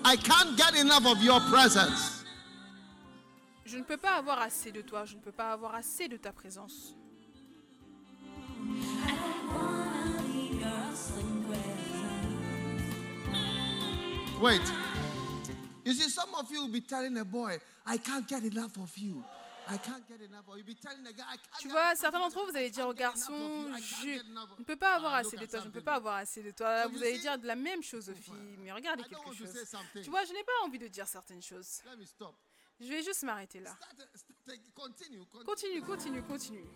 [0.05, 2.23] I can't get enough of your presence.
[3.65, 6.15] Je ne peux pas avoir assez de toi, je ne peux pas avoir assez de
[6.15, 6.95] ta présence.
[14.41, 14.61] Wait.
[15.83, 18.97] You see, some of you will be telling a boy, I can't get enough of
[18.97, 19.21] you.
[21.59, 23.69] Tu vois, certains d'entre vous, vous allez dire au garçon.
[23.77, 26.15] I je ne peux pas avoir Ah, assez de toi, je ne peux pas avoir
[26.15, 26.87] assez de toi.
[26.87, 29.53] Vous allez dire de la même chose aux filles, mais regardez quelque chose.
[30.03, 31.81] Tu vois, je n'ai pas envie de dire certaines choses.
[32.79, 33.75] Je vais juste m'arrêter là.
[35.45, 36.21] Continue, continue.
[36.23, 36.67] Continue,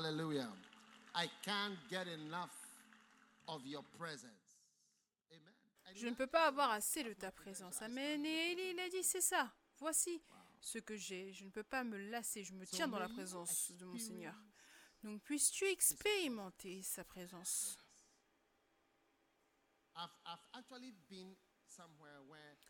[0.00, 0.48] Hallelujah.
[1.14, 2.56] I can't get enough
[3.48, 4.56] of your presence.
[5.30, 5.52] Amen.
[5.86, 7.82] And Je ne peux pas avoir assez de ta présence.
[7.82, 8.24] Amen.
[8.24, 9.52] Et Élie, il a dit, c'est ça.
[9.78, 10.22] Voici
[10.58, 11.34] ce que j'ai.
[11.34, 12.44] Je ne peux pas me lasser.
[12.44, 14.34] Je me tiens dans la présence de mon Seigneur.
[15.02, 17.76] Donc puisses-tu expérimenter sa présence?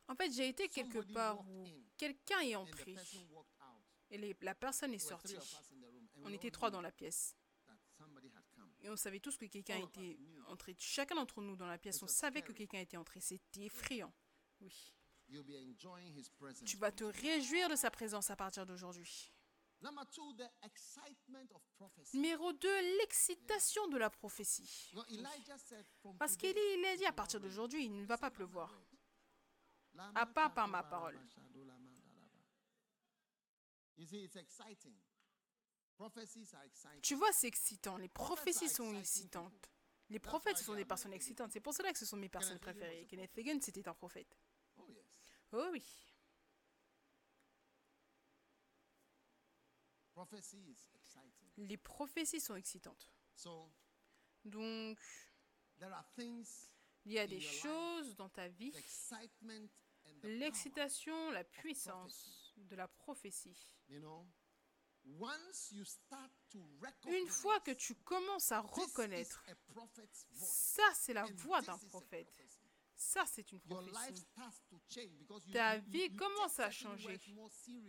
[0.08, 1.64] En fait, j'ai été quelque part où
[1.96, 2.96] quelqu'un est entré
[4.10, 5.36] et les- la personne est sortie.
[6.24, 7.36] On était trois dans la pièce
[8.82, 10.18] et on savait tous que quelqu'un était
[10.48, 10.74] entré.
[10.78, 13.20] Chacun d'entre nous dans la pièce, on savait que quelqu'un était entré.
[13.20, 14.12] C'était effrayant.
[14.60, 14.94] Oui.
[16.64, 19.32] Tu vas te réjouir de sa présence à partir d'aujourd'hui.
[22.12, 24.92] Numéro 2, l'excitation de la prophétie.
[26.18, 28.78] Parce qu'Élie, il a it dit à partir d'aujourd'hui, il ne va pas pleuvoir.
[30.14, 31.18] À part par ma parole.
[37.02, 37.96] Tu vois, c'est excitant.
[37.96, 39.70] Les prophéties sont excitantes.
[40.08, 41.52] Les prophètes, ce sont des personnes excitantes.
[41.52, 43.06] C'est pour cela que ce sont mes personnes préférées.
[43.06, 44.36] Kenneth Hagin, c'était un prophète.
[44.76, 44.88] Oh.
[45.52, 45.84] Oh oui.
[51.56, 53.12] Les prophéties sont excitantes.
[54.44, 54.98] Donc,
[57.04, 58.72] il y a des choses dans ta vie.
[60.22, 63.74] L'excitation, la puissance de la prophétie.
[67.06, 69.44] Une fois que tu commences à reconnaître,
[70.34, 72.28] ça c'est la voix d'un prophète.
[72.96, 74.26] Ça c'est une prophétie.
[75.52, 77.18] Ta vie commence à changer.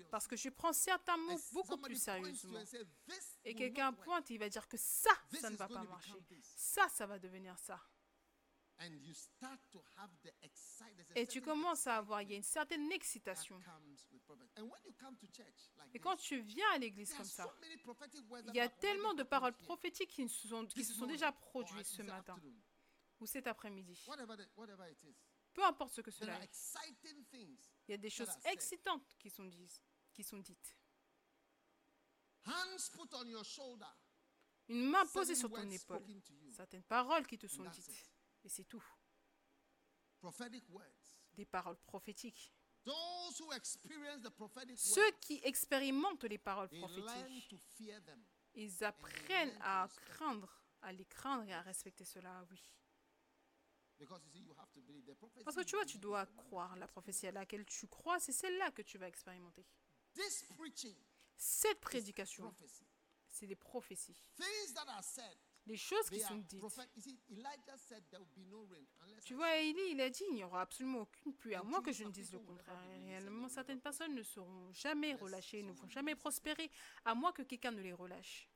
[0.10, 2.60] Parce que je prends certains mots beaucoup plus sérieusement.
[2.60, 5.50] and say, "This Et quelqu'un not work." pointe et il va dire que ça, ça
[5.50, 6.14] ne va pas marcher.
[6.56, 7.78] Ça, ça va devenir ça.
[11.16, 13.62] Et tu commences à avoir, il y a une certaine excitation.
[15.94, 17.54] Et quand tu viens à l'église comme ça,
[18.48, 21.16] il y a tellement de paroles prophétiques qui se sont, qui this se sont morning,
[21.16, 22.40] déjà produites ce matin
[23.20, 24.04] ou cet après-midi.
[25.54, 26.78] Peu importe ce que cela est.
[27.88, 29.84] Il y a des choses excitantes qui sont, dites,
[30.14, 30.42] qui sont.
[34.70, 36.06] Une main posée sur ton épaule.
[36.52, 38.11] Certaines paroles qui te sont dites.
[38.44, 38.84] Et c'est tout.
[41.34, 42.54] Des paroles prophétiques.
[44.76, 47.62] Ceux qui expérimentent les paroles prophétiques,
[48.54, 52.72] ils apprennent à craindre, à les craindre et à respecter cela, oui.
[55.46, 56.76] Parce que tu vois, tu dois croire.
[56.76, 59.64] La prophétie à laquelle tu crois, c'est celle-là que tu vas expérimenter.
[61.38, 62.54] Cette prédication,
[63.28, 64.20] c'est des prophéties.
[65.68, 66.60] Les choses qui sont dites.
[69.24, 71.92] Tu vois, Élie, il a dit, il n'y aura absolument aucune pluie, à moins que
[71.92, 72.80] je ne dise le contraire.
[72.88, 76.70] Réellement, certaines "Oh, personnes ne seront jamais relâchées, ne vont jamais prospérer,
[77.06, 78.50] à moins que quelqu'un ne les relâche.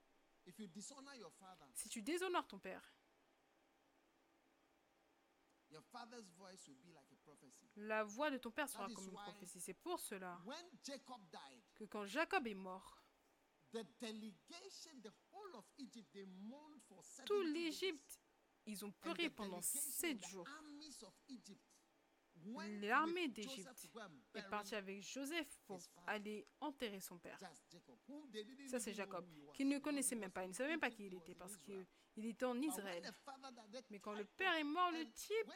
[1.73, 2.93] Si tu déshonores ton père,
[7.75, 9.59] la voix de ton père sera comme une prophétie.
[9.59, 10.39] C'est pour cela
[11.75, 13.01] que quand Jacob est mort,
[17.25, 18.19] tout l'Égypte,
[18.65, 20.47] ils ont pleuré pendant sept jours.
[22.81, 23.89] L'armée d'Égypte
[24.33, 27.39] est partie avec Joseph pour aller enterrer son père.
[28.67, 30.43] Ça, c'est Jacob, qu'il ne connaissait même pas.
[30.43, 33.03] Il ne savait même pas qui il était parce qu'il était en Israël.
[33.89, 35.51] Mais quand le père est mort, le type,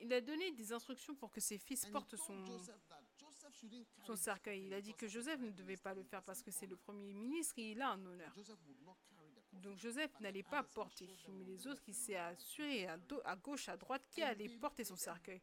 [0.00, 2.44] il a donné des instructions pour que ses fils portent son,
[4.04, 4.66] son cercueil.
[4.66, 7.12] Il a dit que Joseph ne devait pas le faire parce que c'est le premier
[7.12, 8.34] ministre et il a un honneur.
[9.52, 14.02] Donc Joseph n'allait pas porter, mais les autres, il s'est assuré à, gauche, à droite,
[14.10, 15.40] qui allait porter son cercueil?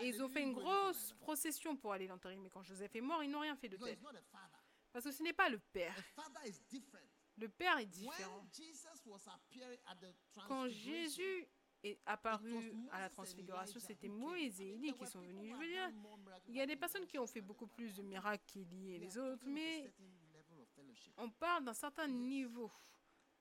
[0.00, 2.36] Et ils ont fait une grosse procession pour aller l'enterrer.
[2.36, 3.98] Mais quand Joseph est mort, ils n'ont rien fait de tel.
[4.92, 5.94] Parce que ce n'est pas le père.
[7.40, 8.46] Le père est différent.
[10.46, 11.48] Quand Jésus
[11.82, 14.08] est apparu à la transfiguration, c'était.
[14.08, 15.50] Moïse et Élie qui sont venus.
[15.50, 15.90] Je veux dire,
[16.48, 19.16] il y a des personnes qui ont fait beaucoup plus de miracles qu'Élie et les
[19.16, 19.90] autres, mais
[21.16, 22.70] on parle d'un certain niveau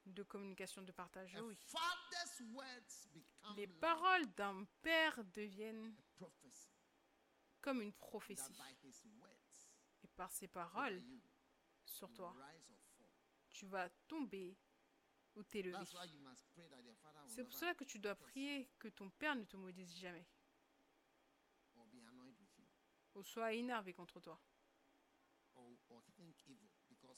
[0.05, 1.38] de communication, de partage.
[1.41, 1.57] Oui.
[3.55, 5.93] Les paroles d'un père deviennent
[7.61, 8.57] comme une prophétie.
[10.01, 11.03] Et par ces over paroles
[11.85, 12.34] sur toi.
[13.60, 14.56] Tu vas tomber
[15.36, 15.77] ou t'élever.
[17.27, 20.26] C'est pour cela que tu dois prier que ton père ne te maudisse jamais.
[23.15, 24.40] Ou soit énervé contre toi.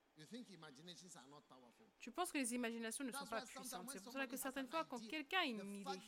[2.00, 3.90] Tu penses que les imaginations ne sont pas puissantes?
[3.92, 6.00] C'est pour cela que certaines fois quand quelqu'un a une idée,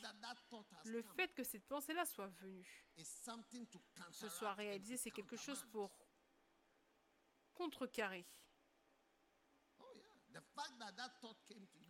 [0.86, 2.66] le fait que cette pensée-là soit venue,
[4.12, 5.92] se soit réalisée, c'est quelque chose pour
[7.54, 8.26] contrecarrer.
[9.80, 10.02] You,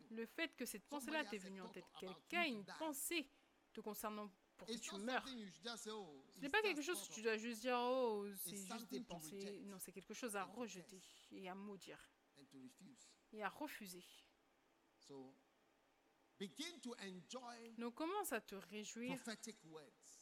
[0.10, 3.30] Le fait que cette pensée-là t'est venue en tête, quelqu'un a une pensée
[3.72, 4.32] te concernant
[4.66, 5.24] pour que it's tu meurs.
[5.24, 7.62] something you should just say, oh, Ce n'est pas quelque chose que tu dois juste
[7.62, 9.36] dire, oh, c'est juste something une to pensée.
[9.36, 11.02] reject Non, c'est quelque chose à rejeter
[11.32, 12.00] et à maudire
[13.34, 14.04] et à refuser.
[14.98, 15.36] So
[16.40, 19.18] begin to enjoy Donc commence à te réjouir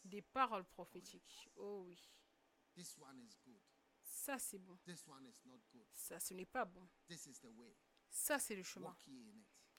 [0.05, 1.49] des paroles prophétiques.
[1.55, 1.97] Oh oui,
[2.75, 3.61] This one is good.
[4.01, 4.77] ça c'est bon.
[4.85, 5.87] This one is not good.
[5.93, 6.87] Ça ce n'est pas bon.
[7.07, 7.75] This is the way.
[8.09, 8.95] Ça c'est le chemin.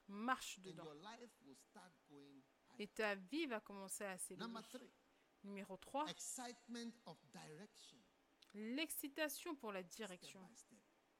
[0.08, 0.84] Marche dedans.
[2.80, 4.46] Et ta vie va commencer à s'élever.
[5.44, 7.98] Numéro 3, excitement of direction.
[8.54, 10.40] l'excitation pour la direction.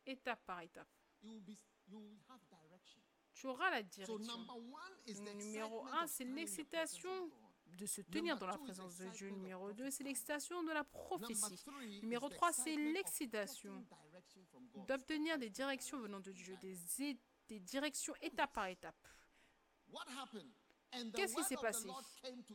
[0.07, 0.89] Étape par étape.
[3.35, 4.19] Tu auras la direction.
[5.35, 7.31] Numéro excitement 1, of c'est l'excitation
[7.67, 9.29] de se tenir dans la présence de Dieu.
[9.29, 12.01] Numéro 2, c'est l'excitation de la prophétie.
[12.01, 13.87] Numéro the 3, c'est l'excitation
[14.87, 16.77] d'obtenir des directions venant de Dieu, des,
[17.49, 18.97] des directions étape par étape.
[21.15, 21.89] Qu'est-ce qui s'est passé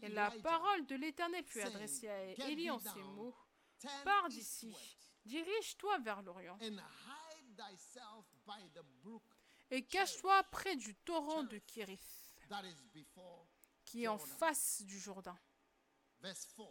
[0.02, 3.36] Et la parole de l'Éternel fut adressée à Élie en ces mots.
[4.04, 4.76] Pars d'ici,
[5.26, 6.58] dirige-toi vers l'Orient
[9.72, 12.34] et cache-toi près du torrent de Kérith,
[13.84, 15.38] qui est en face du Jourdain.
[16.22, 16.68] Verse 4.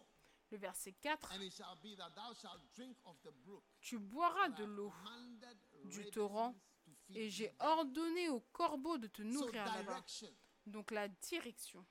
[0.51, 3.65] Le verset 4, And it shall be that thou shalt drink of the brook.
[3.81, 4.93] tu boiras de l'eau
[5.87, 6.55] du torrent,
[7.15, 10.05] et j'ai ordonné aux corbeaux de te nourrir là-bas.
[10.67, 11.85] Donc la direction.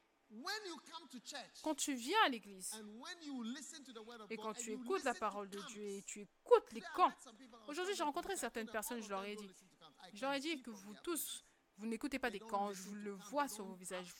[1.61, 2.71] Quand tu viens à l'église
[4.31, 7.11] et quand and tu écoutes la parole de Dieu et tu écoutes les camps,
[7.67, 9.47] Aujourd'hui, j'ai rencontré certaines personnes, je leur ai dit,
[10.13, 11.45] je leur ai can dit que vous tous,
[11.77, 14.11] vous n'écoutez pas des camps, je le vois sur vos visages.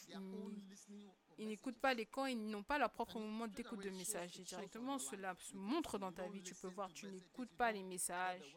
[1.40, 4.40] Ils- n'écoutent pas les camps, ils n'ont pas leur propre moment d'écoute de messages.
[4.40, 6.44] Et directement, cela se montre dans ta vie.
[6.44, 8.56] Tu peux voir, tu n'écoutes pas les messages.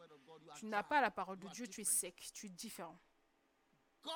[0.57, 2.99] Tu n'as pas la parole de Dieu, tu es sec, tu es différent.
[4.03, 4.13] God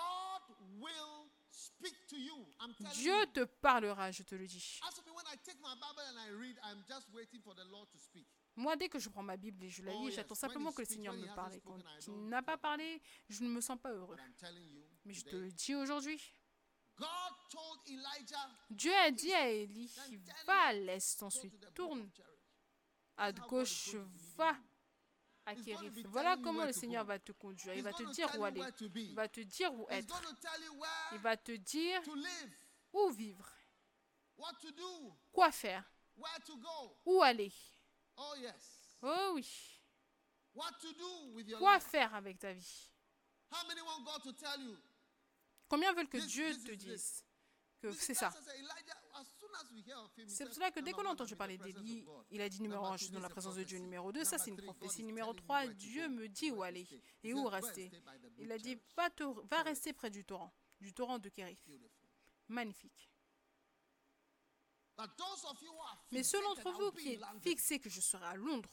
[0.79, 1.20] will
[1.61, 2.45] speak to you.
[2.59, 3.25] I'm telling Dieu you.
[3.27, 4.79] te parlera, je te le dis.
[4.87, 7.53] As for me, when I take my Bible and I read, I'm just waiting for
[7.55, 8.27] the Lord to speak.
[8.55, 10.81] Moi, dès que je prends ma Bible et je la Oh, lis, j'attends simplement que
[10.81, 11.53] le Seigneur me parle.
[11.55, 11.77] Et Quand
[12.07, 14.17] il n'a pas parlé, je ne me sens pas heureux.
[15.05, 16.21] Mais je te le dis aujourd'hui,
[16.97, 17.07] God
[17.49, 19.91] told Elijah, Dieu a dit à Élie,
[20.45, 22.09] va à l'est, go ensuite tourne
[23.17, 23.95] à gauche,
[24.35, 24.55] va
[26.05, 27.73] Voilà comment le Seigneur va te conduire.
[27.73, 28.61] Il va te dire où aller.
[28.89, 30.21] Il va te dire où être.
[31.13, 32.01] Il va te dire
[32.93, 33.49] où vivre,
[35.31, 35.83] quoi faire,
[37.05, 37.53] où aller.
[38.17, 38.33] Oh.
[39.03, 39.81] Oh oui,
[41.57, 42.89] quoi faire avec ta vie.
[45.67, 47.25] Combien veulent que Dieu te is dise
[47.81, 48.31] que c'est ça?
[50.27, 52.49] C'est pour cela que dès qu'on a one, entendu I'm in parler d'Élie, il a
[52.49, 53.79] dit numéro Number 1, je suis dans la présence de Dieu.
[53.79, 55.03] Numéro 2, ça c'est une prophétie.
[55.03, 56.87] Numéro telling you 3, where to Dieu me dit où aller
[57.23, 57.91] et où "Go and rester.
[58.37, 61.29] Il a dit, Cherith." va, te, va rester près du torrent, du torrent de.
[61.29, 61.89] Beautiful.
[62.47, 63.11] Magnifique.
[66.11, 67.39] Mais ceux d'entre vous qui London.
[67.41, 68.69] fixés que je serai à Londres,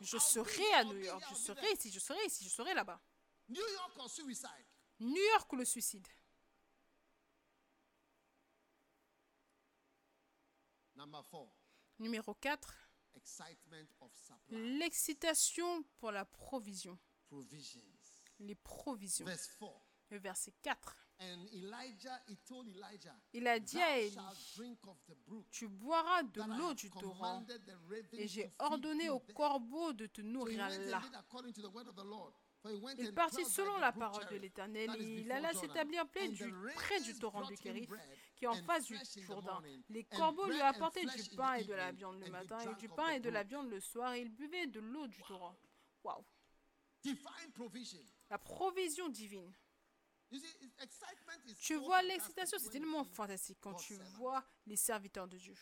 [0.00, 3.00] je serai à New York, je serai ici, je serai ici, je serai là-bas.
[3.48, 4.66] York.
[5.00, 6.14] New York ou le suicide Number
[10.74, 10.94] four,
[11.98, 14.78] Numéro 4, excitement of supply.
[14.78, 16.98] l'excitation pour la provision.
[18.38, 19.24] Les provisions.
[19.24, 19.72] Verse 4.
[20.10, 20.96] Le verset 4.
[21.18, 24.16] And Elijah, he told Elijah, Il a dit à Élie,
[25.50, 27.42] tu boiras de l'eau du torrent
[28.12, 29.34] et j'ai ordonné there.
[29.34, 31.00] corbeaux de te nourrir là.
[32.98, 37.14] Il partit selon la parole de l'Éternel et il alla s'établir près du, près du
[37.18, 39.60] torrent Kérith, bread qui est en face du Jourdain.
[39.88, 43.08] Les corbeaux lui apportaient du pain et de la viande le matin, et du pain
[43.10, 45.56] et de la viande le soir, et il buvait de l'eau du torrent.
[46.04, 46.24] Waouh.
[48.30, 49.52] La provision divine.
[51.60, 55.54] Tu vois, l'excitation, c'est tellement fantastique quand tu vois les serviteurs de Dieu.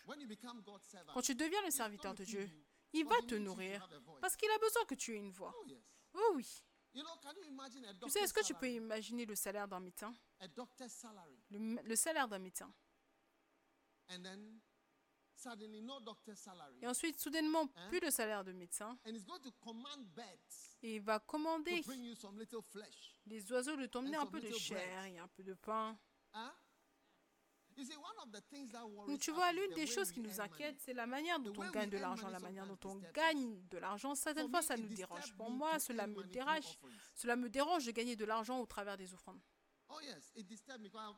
[1.12, 2.50] Quand tu deviens le serviteur de Dieu,
[2.92, 3.86] il va te nourrir
[4.20, 5.54] parce qu'il a besoin que tu aies une voix.
[5.56, 5.72] Oh.
[6.14, 6.64] Oh oui.
[8.06, 10.14] Tu sais, est-ce que tu peux imaginer le salaire d'un médecin?
[11.50, 12.72] Le, salaire d'un médecin.
[16.82, 17.88] Et ensuite, soudainement, Hein?
[17.88, 18.96] plus de salaire de médecin.
[20.82, 21.82] Et il va commander
[23.26, 25.98] les oiseaux de t'emmener un peu de chair et un peu de pain.
[29.06, 31.70] Donc tu vois, is l'une des choses qui nous inquiète, c'est la manière dont on
[31.70, 34.14] gagne de l'argent, la manière dont on gagne de l'argent.
[34.14, 35.34] Certaines fois, ça nous dérange.
[35.34, 36.78] Pour moi, cela me dérange.
[37.14, 39.40] Cela me dérange de gagner de l'argent au travers des offrandes.
[39.88, 39.98] Oh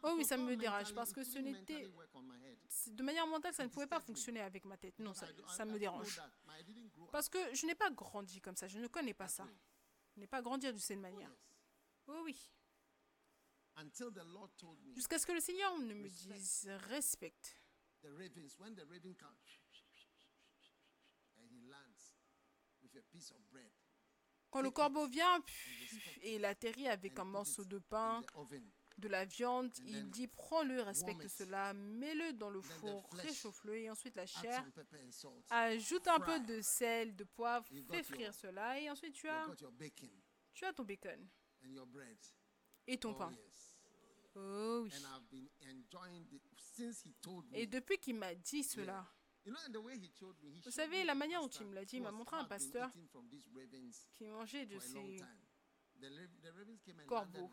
[0.03, 1.89] Oh oui, ça me dérange parce que ce n'était-
[2.89, 4.99] De manière mentale, ça ne It pouvait pas fonctionner avec ma tête.
[4.99, 6.21] Non, ça, me dérange.
[7.13, 9.45] Parce que je n'ai pas grandi comme ça, je ne connais pas ça.
[9.45, 9.51] way.
[10.17, 11.31] n'est pas grandir de cette manière.
[11.31, 11.39] yes.
[12.09, 12.37] Oh oui.
[12.39, 13.65] Until the Lord told me,
[14.95, 17.57] Jusqu'à ce que le Seigneur ne me dise respecte.
[24.51, 25.43] Quand le corbeau vient
[26.23, 28.23] et il atterrit avec un morceau de pain,
[28.99, 34.15] de la viande, il dit prends-le, respecte cela, mets-le dans le four, réchauffe-le et ensuite
[34.17, 34.65] la chair,
[35.51, 39.47] ajoute un peu de sel, de poivre, fais frire cela et ensuite tu as,
[40.55, 41.29] tu as ton bacon.
[42.87, 43.35] Et ton Oh, pain.
[44.37, 44.93] Oh oui.
[47.53, 49.07] Et depuis qu'il m'a dit cela,
[50.65, 52.91] Vous savez, la manière dont il me l'a dit, il m'a montré un pasteur
[54.17, 55.19] qui mangeait de ces...
[57.07, 57.51] corbeaux.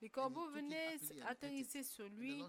[0.00, 1.84] Les corbeaux venaient, it.
[1.84, 2.42] sur lui,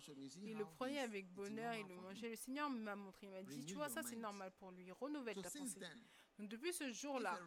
[0.44, 2.30] il le prenait avec bonheur, il le mangeait.
[2.30, 5.42] Le Seigneur m'a montré, il m'a dit, tu vois, ça c'est normal pour lui, renouvelle
[5.42, 5.80] ta pensée.
[6.38, 7.40] Donc depuis ce jour-là,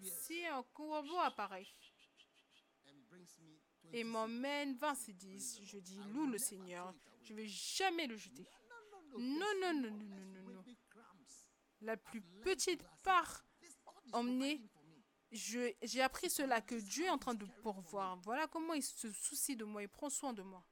[0.00, 1.66] si un corbeau apparaît
[3.94, 7.34] and brings me 20 et m'emmène 20 c'est 10, je dis, loue le Seigneur, je
[7.34, 8.46] vais jamais le jeter.
[9.18, 10.64] Non, non, non, non, non, non, non.
[11.80, 14.60] La plus petite part this God is emmenée
[15.32, 18.16] j'ai appris cela que Dieu est en train de pourvoir.
[18.18, 20.64] Voilà comment il se soucie de moi, il prend soin de moi.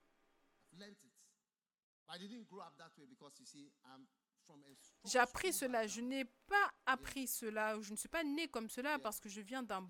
[5.05, 8.99] J'ai appris cela, je n'ai pas appris cela, je ne suis pas né comme cela
[8.99, 9.87] parce que je viens d'un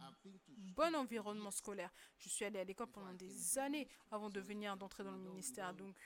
[0.46, 1.92] bon environnement scolaire.
[2.18, 5.74] Je suis allé à l'école pendant des années avant de venir d'entrer dans le ministère.
[5.74, 5.96] Donc,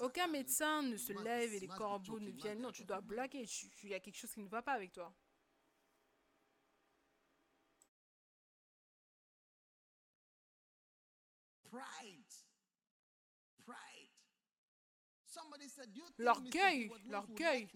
[0.00, 2.60] aucun médecin ne se lève et les corbeaux ne viennent.
[2.60, 3.46] Non, tu dois blaguer.
[3.82, 5.14] Il y a quelque chose qui ne va pas avec toi.
[11.70, 12.46] Pride.
[13.66, 14.84] Somebody
[15.26, 15.64] said, Do you think
[16.18, 17.68] L'orgueil, l'orgueil.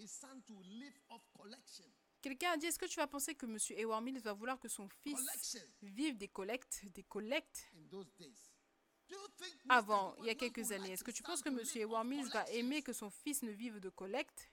[2.22, 3.56] Quelqu'un a dit, est-ce que tu vas penser que M.
[3.70, 5.18] Edward Mills va vouloir que son fils
[5.82, 7.70] vive des collectes, des collectes
[9.68, 11.60] avant, il y a quelques années Est-ce que tu penses que M.
[11.74, 14.50] Edward Mills va aimer que son fils ne vive de collectes?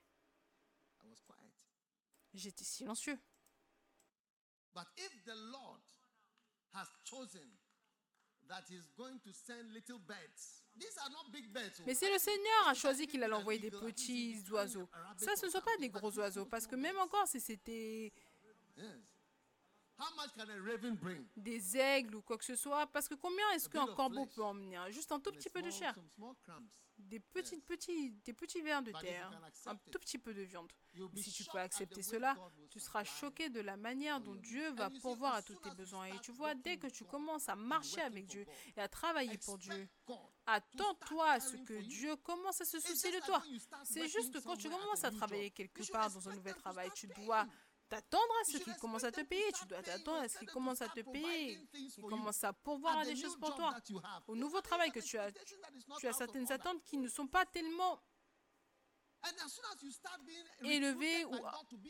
[2.33, 3.19] J'étais silencieux.
[11.85, 14.87] Mais si le Seigneur a choisi qu'il allait envoyer des petits oiseaux,
[15.17, 18.13] ça ce ne sont pas des gros oiseaux, parce que même encore si c'était
[21.35, 24.75] des aigles ou quoi que ce soit, parce que combien est-ce qu'un corbeau peut emmener
[24.75, 24.89] hein?
[24.89, 25.95] Juste un tout petit peu de chair,
[26.97, 29.31] des petits, petits, des petits vers de terre,
[29.67, 30.71] un tout petit peu de viande.
[31.13, 32.35] Mais si tu peux accepter cela,
[32.69, 36.05] tu seras choqué de la manière dont Dieu va pourvoir à soon tes besoins.
[36.05, 38.45] Et tu vois, dès que tu commences à marcher avec Dieu
[38.75, 39.87] et à travailler pour Dieu,
[40.45, 41.81] attends-toi à ce que.
[41.81, 43.43] Dieu commence à se soucier de toi.
[43.83, 47.45] C'est juste quand tu commences à travailler quelque part dans un nouvel travail, tu dois.
[47.89, 49.51] T'attendre à ce expect commencent à te payer.
[49.53, 51.59] Tu dois t'attendre à ce to commencent à te payer.
[51.73, 52.07] you.
[52.07, 53.75] commencent à pourvoir à the des choses pour toi.
[54.27, 55.31] Au nouveau travail que tu as,
[55.99, 58.01] tu as certaines attentes qui ne sont pas tellement
[60.61, 61.37] élevées ou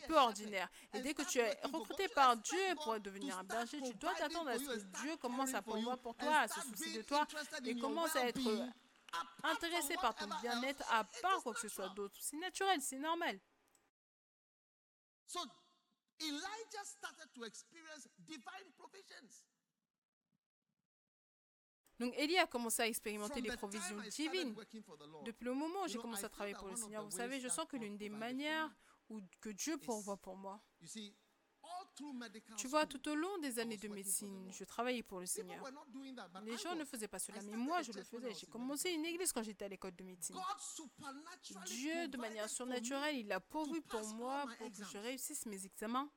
[0.07, 0.69] peu ordinaires.
[0.93, 4.49] Et dès que tu es recruté par Dieu pour devenir un berger, tu dois t'attendre
[4.49, 7.27] à ce que Dieu commence à pourvoir pour toi, à se soucier de toi
[7.65, 8.39] et commence à être
[9.43, 12.15] intéressé par ton bien-être à part quoi que ce soit d'autre.
[12.19, 13.39] C'est naturel, c'est normal.
[16.19, 19.43] So Elijah started to experience divine provisions.
[21.99, 24.55] Donc Élie a commencé à expérimenter les provisions divines.
[25.25, 27.65] Depuis le moment où j'ai commencé à travailler pour le Seigneur, vous savez, je sens
[27.67, 28.69] que l'une des manières
[29.09, 30.61] où, que Dieu pourvoit pour moi.
[32.57, 35.63] Tu vois, tout au long des années de médecine, je travaillais pour le Seigneur.
[36.43, 38.33] Les gens ne faisaient pas cela, mais moi je le faisais.
[38.33, 40.35] J'ai commencé une église quand j'étais à l'école de médecine.
[41.65, 46.09] Dieu, de manière surnaturelle, il a pourvu pour moi pour que je réussisse mes examens.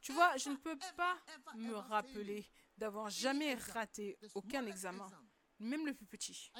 [0.00, 1.16] Tu vois, je ne peux pas
[1.54, 2.46] me rappeler
[2.76, 5.29] d'avoir jamais raté aucun examen, exam.
[5.60, 6.50] Même le plus petit.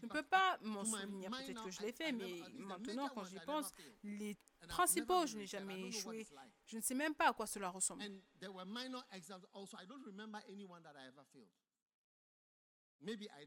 [0.00, 3.24] Je ne peux pas m'en souvenir, peut-être que je I- l'ai fait, mais maintenant, quand
[3.24, 3.72] j'y pense,
[4.02, 4.36] les
[4.68, 6.26] principaux, je n'ai jamais échoué.
[6.66, 8.02] Je ne sais même pas à quoi cela ressemble.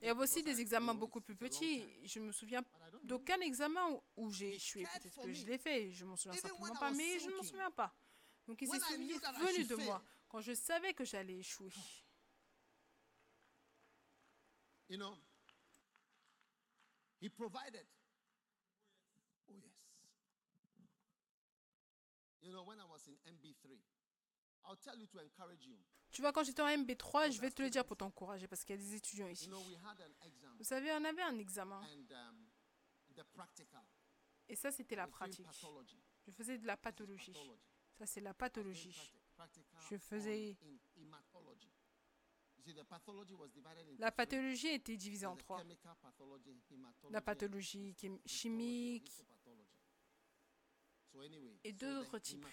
[0.01, 1.83] Il y avait aussi des examens beaucoup plus petits.
[2.07, 2.63] Je me souviens
[3.03, 4.83] d'aucun examen où- j'ai échoué.
[4.83, 7.71] Peut-être que je l'ai fait, je m'en souviens simplement pas, mais je ne m'en souviens
[7.71, 7.95] pas.
[8.47, 9.07] Donc il s'est souvenu
[9.47, 11.71] venu de moi quand je savais que j'allais échouer.
[14.89, 15.15] You know,
[17.21, 17.85] he provided.
[19.49, 19.71] Oh, yes.
[22.41, 23.77] You know, when I was in MB3,
[24.65, 25.75] I'll tell you to encourage you.
[26.11, 28.75] Tu vois, quand j'étais en MB3, je vais te le dire pour t'encourager parce qu'il
[28.75, 29.47] y a des étudiants You ici.
[29.47, 32.47] know, we had an exam Vous savez, on avait un examen and um,
[33.15, 33.83] the practical.
[34.47, 35.45] et ça, c'était la pratique.
[36.25, 37.33] Je faisais de la pathologie.
[37.99, 38.91] Ça, c'est la pathologie.
[39.91, 40.57] Je faisais-
[43.97, 45.63] La pathologie était divisée en trois.
[47.09, 49.11] La pathologie chimique.
[51.63, 52.45] et deux autres types.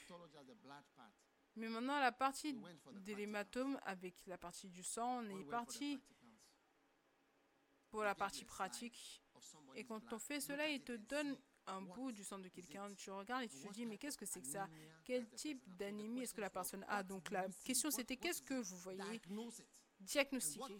[1.56, 5.98] Mais maintenant, la partie de l'hématome avec la partie du sang, on est parti
[7.88, 9.22] pour la partie pratique.
[9.74, 11.36] Et quand on fait cela, il te donne
[11.66, 12.93] un bout du sang de quelqu'un.
[12.94, 14.68] Tu regardes et tu te dis, mais qu'est-ce que c'est que ça?
[15.05, 17.02] Quel type d'anémie est-ce que la personne a?
[17.02, 19.20] Donc do la question c'était qu'est-ce que vous voyez?
[20.01, 20.78] Diagnostiquer.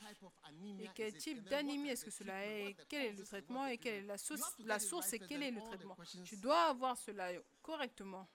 [0.81, 2.77] Et quel type d'anémie est-ce que cela est?
[2.89, 6.37] Quel est le traitement et quelle est la, source et quel est le traitement Tu
[6.37, 7.31] dois avoir cela
[7.63, 8.29] correctement.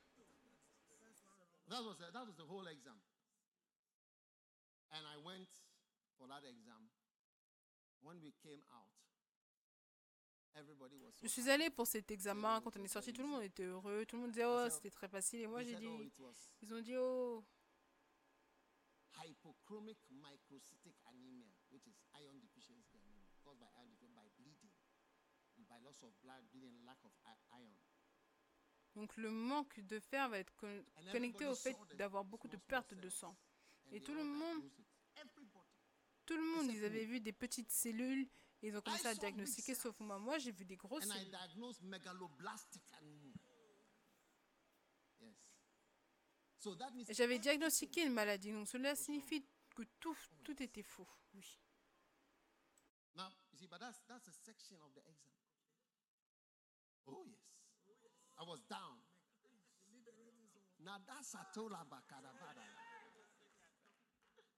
[1.70, 3.00] That was, that was the whole exam.
[4.92, 5.48] And I went
[6.20, 6.90] for that exam.
[8.02, 8.92] When we came out,
[10.54, 12.60] everybody was so Je suis allée pour cet examen.
[12.62, 14.06] Quand on est sorti, tout le monde était heureux.
[14.06, 15.42] Tout le monde disait, oh, c'était très facile.
[15.42, 17.42] Et moi, j'ai oh, dit, it was ils ont dit, oh,
[19.18, 24.72] hypochromic microcytic anemia, which is iron deficiency anemia, caused by iron deficiency by bleeding,
[25.70, 27.12] by loss of blood, bleeding, lack of
[27.54, 27.78] iron.
[28.96, 32.94] donc le manque de fer va être con- connecté au fait d'avoir beaucoup de pertes
[32.94, 33.36] de sang.
[33.92, 34.70] Et tout le monde-.
[36.26, 38.28] Tout le monde, ils avaient vu des petites cellules
[38.62, 40.20] et ils ont commencé à diagnostiquer, sauf moi.
[40.20, 41.30] Moi, j'ai vu des grosses cellules.
[41.30, 43.34] diagnosed megaloblastic anemia.
[45.20, 45.36] Yes.
[45.36, 46.51] So that means Et
[47.10, 49.44] J'avais diagnostiqué une maladie, donc cela signifie
[49.76, 51.08] que tout, tout était faux.
[51.34, 51.44] Oui.
[57.08, 57.98] Oh yes,
[58.40, 59.02] I was down.
[60.80, 61.36] Now that's.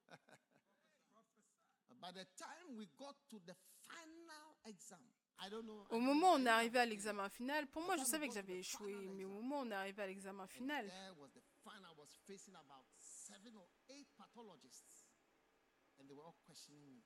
[2.01, 3.55] By the time we got to the
[3.87, 4.99] final exam,
[5.89, 8.59] Au moment où on est arrivé à l'examen final, pour moi, je savais que j'avais
[8.59, 10.85] échoué, mais au moment où on est arrivé à l'examen final,
[12.03, 12.19] was the final.
[12.19, 15.05] I was facing about seven or eight pathologists,
[15.97, 17.03] and they were all questioning me.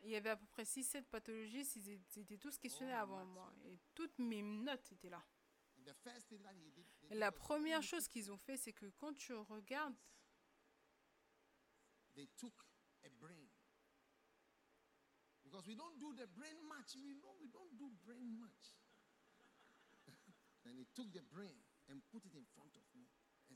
[0.00, 3.24] il y avait à peu près 6-7 pathologies, ils étaient- ils tous questionnés Oh, avant
[3.24, 3.52] moi.
[3.64, 5.24] Et toutes mes notes étaient là.
[5.78, 8.08] And the first thing that he did, they Et did la was première look chose
[8.08, 9.96] qu'ils ont fait, c'est que quand tu regardes,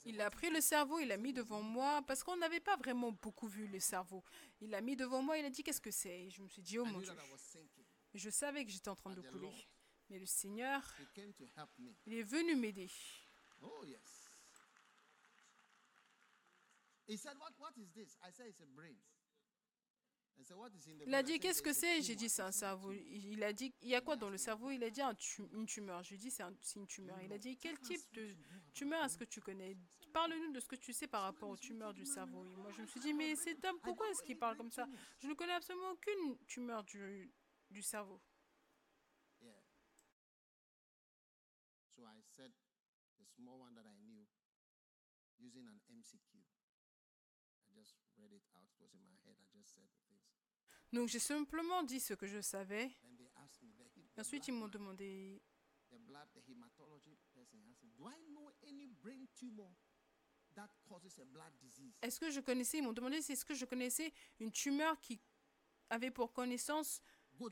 [0.04, 2.60] il a "What is pris le cerveau, il l'a mis devant moi, parce qu'on n'avait
[2.60, 4.22] pas vraiment beaucoup vu le cerveau.
[4.60, 6.26] Il l'a mis devant moi, il a dit qu'est-ce que c'est?
[6.26, 7.12] Et je me suis dit, oh mon Dieu.
[8.14, 9.52] Je savais que j'étais en train de couler.
[10.10, 10.82] Mais le Seigneur,
[12.06, 12.90] il est venu m'aider.
[13.60, 13.84] Oh,
[21.06, 22.02] Il a dit qu'est-ce que "It's a c'est?
[22.02, 22.92] J'ai tumor." dit c'est un cerveau.
[22.92, 24.70] Il a dit il y a quoi dans le cerveau?
[24.70, 26.02] Il a dit un tu- une tumeur.
[26.04, 27.20] Je lui ai dit c'est un- c'est une tumeur.
[27.22, 28.36] Il a dit quel type de
[28.72, 29.76] tumeur est-ce que tu connais?
[30.12, 32.44] Parle-nous de ce que tu sais par rapport aux tumeurs du cerveau.
[32.44, 34.86] Et moi je me suis dit mais cet homme pourquoi est-ce qu'il parle comme ça?
[35.18, 37.30] Je ne connais absolument aucune tumeur du,
[37.70, 38.20] du cerveau.
[41.96, 42.52] So I said
[43.18, 44.24] the small one that I knew
[45.40, 46.38] using an MCQ.
[50.92, 52.90] Donc j'ai simplement dit ce que je savais.
[54.16, 55.40] Et ensuite ils m'ont man, demandé
[62.02, 62.78] est-ce que je connaissais?
[62.78, 65.20] Ils m'ont demandé si est-ce que je connaissais une tumeur qui
[65.90, 67.00] avait pour connaissance,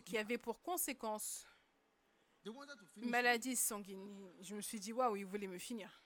[0.05, 1.47] qui avait pour conséquence
[2.97, 4.33] une maladie sanguine?
[4.41, 6.03] Je me suis dit waouh, ils voulaient me finir.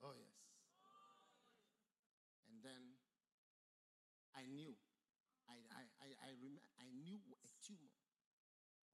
[0.00, 0.30] Oh, yes.
[2.48, 2.94] And then
[4.34, 4.76] I knew.
[5.48, 7.90] I, I, I, I, rem- I knew a tumor.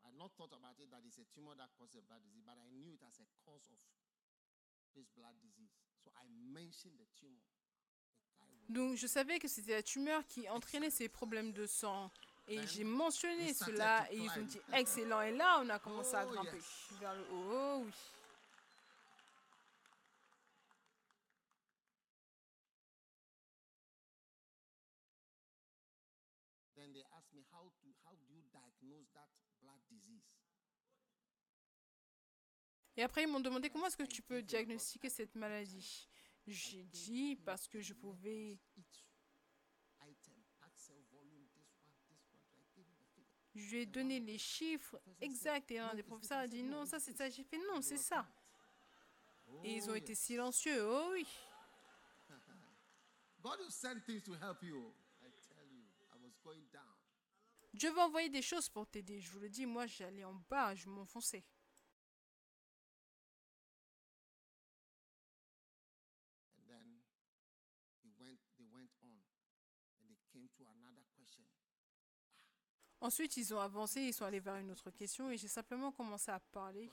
[0.02, 2.42] I had not thought about it that it's a tumor that causes a blood disease,
[2.46, 3.76] but I knew it as a cause of
[4.96, 5.68] this blood disease.
[6.00, 7.44] So I mentioned the tumor.
[8.70, 12.10] Donc je savais que c'était la tumeur qui entraînait ces problèmes de sang.
[12.48, 15.20] Et j'ai mentionné cela et ils ont dit excellent.
[15.20, 16.58] Et là, on a commencé à Oh, grimper
[16.98, 17.50] vers le haut.
[17.52, 17.92] Oh oui.
[26.76, 29.32] Then they asked me, how, to, how do you diagnose that
[29.64, 30.28] blood disease?
[32.96, 36.08] Et après, ils m'ont demandé comment est-ce que tu peux diagnostiquer cette maladie.
[36.46, 38.58] J'ai dit parce que je pouvais.
[43.54, 46.98] Je lui ai donné les chiffres exacts et un des professeurs a dit non, ça
[46.98, 47.30] c'est ça.
[47.30, 48.26] J'ai fait non, c'est ça.
[49.62, 50.84] Et ils ont été silencieux.
[50.84, 51.26] Oh oui.
[57.72, 59.20] Dieu va envoyer des choses pour t'aider.
[59.20, 61.44] Je vous le dis, moi j'allais en bas, je m'enfonçais.
[73.04, 76.30] Ensuite, ils ont avancé, ils sont allés vers une autre question et j'ai simplement commencé
[76.30, 76.90] à parler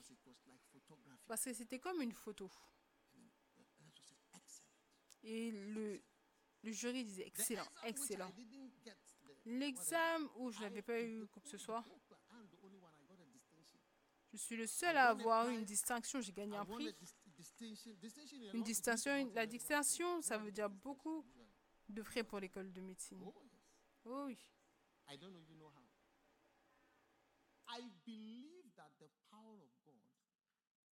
[1.26, 2.50] parce que c'était comme une photo.
[5.22, 6.02] Et le,
[6.64, 8.30] jury disait excellent, excellent.
[9.46, 11.82] L'examen où je n'avais pas eu quoi que ce soit,
[14.32, 16.94] je suis le seul à avoir une distinction, j'ai gagné un prix.
[18.52, 21.24] Une distinction, la distinction, ça veut dire beaucoup
[21.88, 23.24] de frais pour l'école de médecine.
[24.04, 24.38] Oh oui.
[27.74, 27.84] I don't even know how.
[27.84, 30.02] I believe that the power of God,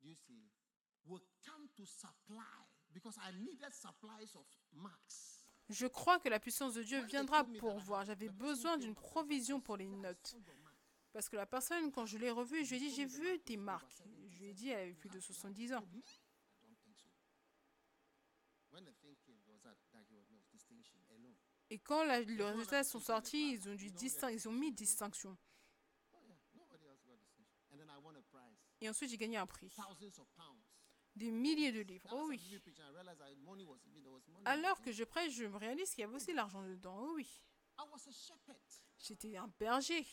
[0.02, 0.50] you see,
[1.06, 2.44] will come to supply
[2.92, 5.36] because I needed supplies of marks.
[5.68, 8.04] Je crois que la puissance de Dieu viendra pour voir.
[8.04, 10.34] J'avais besoin d'une provision pour les notes.
[11.12, 13.56] Parce que la personne, quand je l'ai revue, je lui ai dit, j'ai vu tes
[13.56, 14.02] marques.
[14.28, 15.84] Je lui ai dit, elle avait plus de 70 ans.
[21.70, 25.36] Et quand la- les résultats sont sortis, ils ont, dû distin- ils ont mis distinction.
[26.12, 27.62] Oh yeah, nobody else got distinction.
[27.72, 29.72] And then I won a prize, Et ensuite, j'ai gagné un prix.
[31.16, 32.08] Des milliers de livres.
[32.12, 32.40] Oh oui.
[34.44, 36.96] Alors que je prêche, je me réalise qu'il y avait aussi l'argent dedans.
[37.00, 37.28] Oh oui.
[38.98, 40.06] J'étais un berger.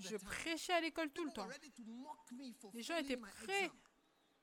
[0.00, 1.48] Je prêchais à l'école tout le temps.
[2.74, 3.70] Les gens étaient prêts.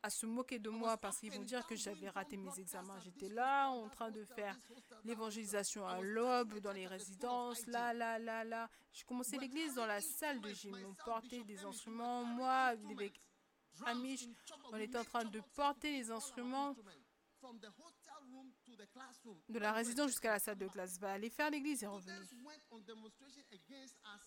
[0.03, 2.99] À se moquer de moi parce qu'ils vont dire que j'avais raté mes examens.
[2.99, 4.59] J'étais là en train de faire
[5.05, 8.69] l'évangélisation à l'aube, dans les résidences, là, là, là, là.
[8.91, 10.77] Je commençais l'église dans la salle de gym.
[10.85, 12.25] On portait des instruments.
[12.25, 13.19] Moi, l'évêque
[13.85, 14.27] Amish,
[14.71, 16.75] on était en train de porter les instruments
[19.49, 20.97] de la résidence jusqu'à la salle de classe.
[20.99, 22.21] Va aller faire l'église et revenir.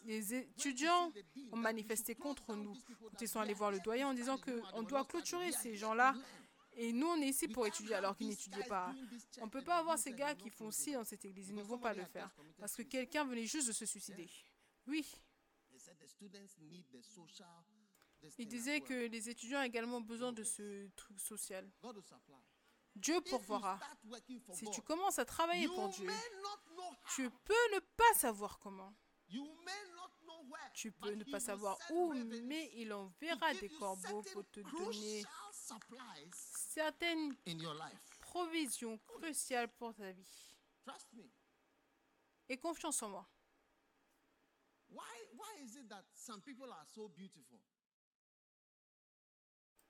[0.04, 1.12] Les étudiants
[1.52, 2.74] ont manifesté contre nous.
[3.00, 6.14] Quand ils sont allés voir le doyen en disant qu'on doit clôturer ces gens-là.
[6.78, 8.94] Et nous, on est ici pour étudier alors qu'ils n'étudiaient pas.
[9.40, 11.48] On ne peut pas avoir ces gars qui font ci dans cette église.
[11.48, 12.30] Ils ne vont pas le faire.
[12.58, 14.28] Parce que quelqu'un venait juste de se suicider.
[14.86, 15.04] Oui,
[18.38, 21.70] il disait que les étudiants ont également besoin de ce truc social.
[22.96, 23.78] Dieu pourvoira.
[24.52, 26.10] Si tu commences à travailler pour Dieu,
[27.14, 28.94] tu peux ne pas savoir comment.
[30.72, 35.24] Tu peux ne pas savoir où, mais il enverra des corbeaux pour te donner
[36.52, 37.36] certaines
[38.20, 40.56] provisions cruciales pour ta vie.
[42.48, 43.28] Et confiance en moi.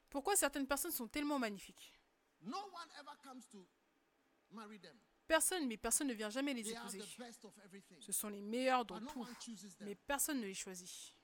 [0.08, 1.95] Pourquoi certaines personnes sont tellement magnifiques?
[5.26, 7.02] Personne, mais personne ne vient jamais les épouser.
[8.00, 9.26] Ce sont les meilleurs dans tout,
[9.80, 11.14] mais personne ne les choisit.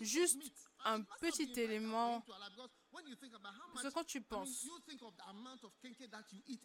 [0.00, 0.40] Juste
[0.84, 2.22] un petit élément.
[2.22, 4.66] Parce que quand tu penses,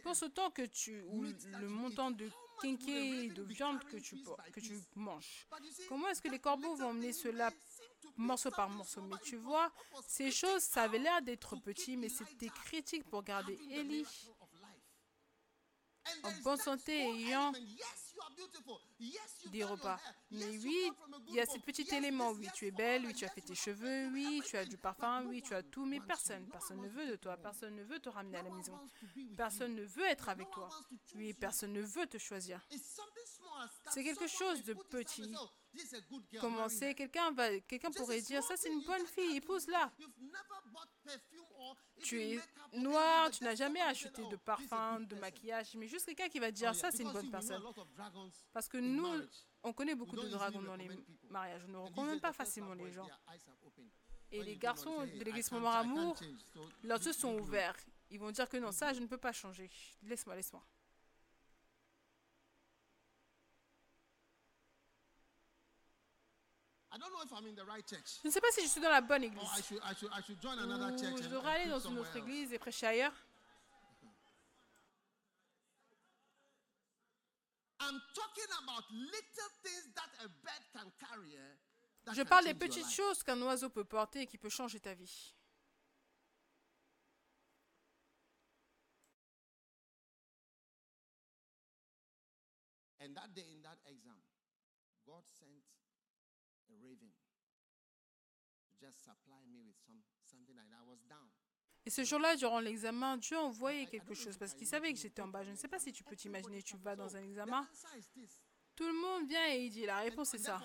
[0.04, 2.30] pense autant que tu, ou le montant de
[2.62, 5.48] quinquet de viande que tu, que tu manges?
[5.88, 7.52] Comment est-ce que les corbeaux vont emmener cela
[8.18, 9.72] morceau par morceau Mais tu vois,
[10.08, 13.58] ces choses, ça avait l'air d'être petit, mais c'était critique pour garder.
[13.74, 14.04] And
[16.24, 17.52] en bonne santé ayant
[19.52, 20.00] des repas.
[20.32, 20.92] Mais oui,
[21.28, 22.32] il y a ces petits éléments.
[22.32, 25.26] Oui, tu es belle, oui, tu as fait tes cheveux, oui, tu as du parfum,
[25.28, 28.10] oui, tu as tout, mais personne, personne ne veut de toi, personne ne veut te
[28.10, 28.80] ramener à la maison.
[29.36, 30.70] Personne ne veut être avec toi.
[31.16, 32.66] Oui, personne ne veut te choisir.
[33.90, 35.24] C'est quelque chose de petit.
[35.24, 38.22] say, "Oh, this is a good girl, Comment marry c'est her." Quelqu'un va, quelqu'un pourrait
[38.22, 39.92] dire, ça c'est une bonne fille, épouse-la.
[42.02, 42.40] Tu es
[42.74, 46.40] noir, tu n'as jamais acheté "Oh, de parfum, de person." maquillage, mais juste quelqu'un qui
[46.40, 47.62] va dire, ça c'est une bonne personne.
[48.54, 49.08] Parce que nous,
[49.64, 50.90] on connaît beaucoup de dragons dans les
[51.30, 51.62] mariages.
[51.96, 53.08] On ne days, pas facilement les gens.
[54.32, 56.16] Et les garçons on, de say, "Hey, l'église can't Amour,
[56.84, 57.78] leurs yeux sont you do it." ouverts.
[58.10, 59.70] Ils vont dire que non, ça, je ne peux pas changer.
[60.04, 60.64] Laisse-moi, laisse-moi.
[60.64, 60.68] I
[65.14, 65.70] don't
[66.02, 66.80] know if I'm in the right church.
[68.22, 69.42] Je ne sais pas si je suis dans la bonne église.
[70.98, 71.14] church.
[71.14, 73.14] Ou je devrais aller dans une autre église et prêcher ailleurs.
[77.80, 81.34] I'm talking about little things that a bird can carry.
[81.36, 84.94] eh, Je parle des petites choses qu'un oiseau peut porter et qui peut changer ta
[84.94, 85.34] vie.
[101.86, 105.28] Et ce jour-là, durant l'examen, Dieu envoyait quelque chose parce qu'il savait que j'étais en
[105.28, 105.44] bas.
[105.44, 107.68] Je ne sais pas si tu peux t'imaginer, tu vas dans un examen,
[108.76, 110.62] tout le monde vient et il dit la réponse est ça.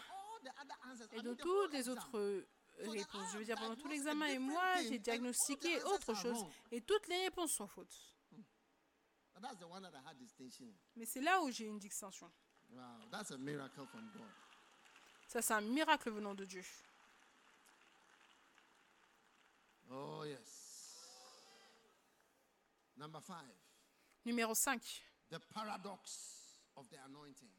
[1.12, 2.46] Et dans toutes les autres euh,
[2.78, 7.08] réponses, je veux dire, pendant tout l'examen, et moi, j'ai diagnostiqué autre chose et toutes
[7.08, 8.14] les réponses sont fausses.
[10.94, 12.30] Mais c'est là où j'ai une distinction.
[15.28, 16.62] Ça, c'est un miracle venant de Dieu.
[19.90, 20.65] Oh, yes.
[22.96, 23.54] Number five,
[24.24, 24.80] Numéro 5.
[25.30, 27.50] the paradox of the anointing.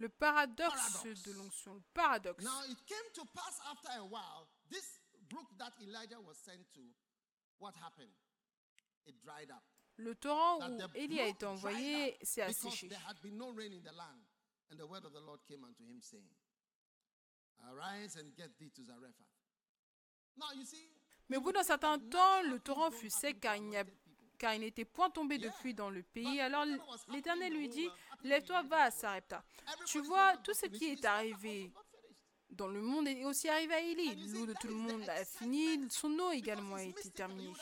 [0.00, 1.22] Le paradoxe Paradoxe.
[1.22, 1.74] de l'onction.
[1.74, 2.42] Le paradoxe.
[2.44, 4.98] Now it came to pass after a while, this
[5.28, 6.80] brook that Elijah was sent to,
[7.58, 8.10] what happened?
[9.06, 9.62] It dried up.
[9.98, 12.88] Le torrent That où the Élie a été envoyé s'est asséché.
[12.88, 14.20] there had been no rain in the land.
[14.70, 16.26] And the word of the Lord came unto him, saying,
[17.70, 19.26] Arise and get thee to Zarephath.
[20.36, 20.88] Now you see,
[21.28, 23.84] Mais au bout d'un certain temps, le torrent fut sec car il n'y a-
[24.44, 26.38] car il n'était point tombé depuis dans le pays.
[26.38, 26.66] Alors
[27.10, 27.88] l'Éternel lui dit,
[28.24, 29.42] lève-toi, va à Sarepta.
[29.86, 31.72] Tu vois, tout ce qui est arrivé
[32.50, 34.14] dans le monde est aussi arrivé à Élie.
[34.34, 37.54] L'eau de tout le monde a fini, son eau également a été terminée.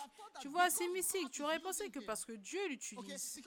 [0.43, 1.31] Tu vois, c'est mystique.
[1.31, 3.41] Tu aurais pensé que parce que Dieu l'utilise,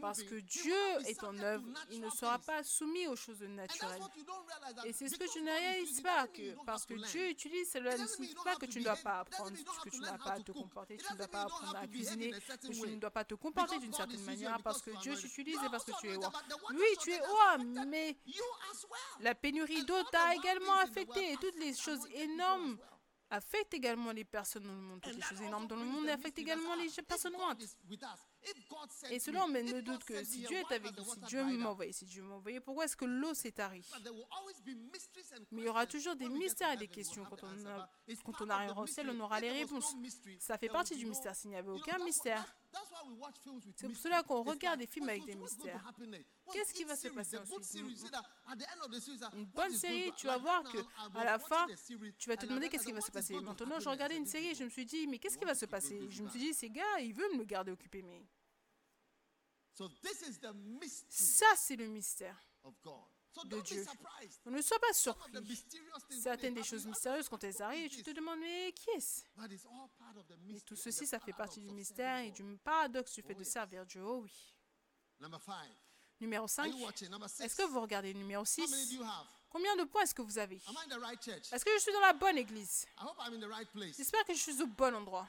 [0.00, 0.76] parce que Dieu
[1.06, 4.00] est en œuvre, il ne sera pas soumis aux choses naturelles.
[4.84, 8.06] Et c'est ce que tu ne réalises pas, que parce que Dieu utilise, cela ne
[8.06, 10.96] signifie pas que tu ne dois pas apprendre, que tu n'as pas à te comporter,
[10.98, 13.92] tu ne dois pas apprendre à cuisiner, que tu ne dois pas te comporter d'une
[13.92, 16.30] certaine manière, parce que Dieu t'utilise et parce que tu es roi.
[16.74, 17.58] Oui, tu es roi,
[17.88, 18.16] mais
[19.18, 22.78] la pénurie d'eau t'a également affecté et toutes les choses énormes
[23.30, 25.00] affecte également les personnes dans le monde.
[25.00, 27.58] Toutes les choses énormes dans le monde Affecte également les personnes droites.
[29.10, 31.92] Et cela emmène le doute que si Dieu est avec nous, si Dieu m'a envoyé,
[31.92, 33.88] si Dieu m'a envoyé, pourquoi est-ce que l'eau s'est tarie
[35.52, 37.24] Mais il y aura toujours des mystères et des questions.
[37.24, 37.88] Quand on, a,
[38.24, 39.94] quand on au ciel, on aura les réponses.
[40.38, 41.34] Ça fait partie du mystère.
[41.36, 42.44] S'il n'y avait aucun mystère,
[43.76, 45.92] c'est pour cela qu'on regarde des films avec des mystères?
[46.52, 47.74] Qu'est-ce qui va se passer ensuite?
[49.34, 50.78] Une bonne série, tu vas voir que
[51.14, 51.66] à la fin,
[52.18, 53.34] tu vas te demander qu'est-ce qui va se passer?
[53.40, 55.66] Maintenant, je regardais une série et je me suis dit, mais qu'est-ce qui va se
[55.66, 55.98] passer?
[56.10, 58.26] Je me suis dit, ces gars, ils veulent me garder occupé, mais...
[61.08, 62.38] Ça, c'est le mystère
[63.44, 63.84] de Dieu.
[64.46, 65.32] Ne sois pas surpris.
[66.20, 69.22] Certaines des choses mystérieuses, quand elles arrivent, tu te demandes, mais qui est-ce?
[70.46, 73.86] Mais tout ceci, ça fait partie du mystère et du paradoxe du fait de servir
[73.86, 74.02] Dieu.
[74.04, 74.54] Oh oui.
[76.20, 76.66] Numéro 5.
[77.40, 78.98] Est-ce que vous regardez le numéro 6
[79.48, 80.56] Combien de points est-ce que vous avez?
[80.56, 82.86] Est-ce que je suis dans la bonne église?
[83.96, 85.28] J'espère que je suis au bon endroit.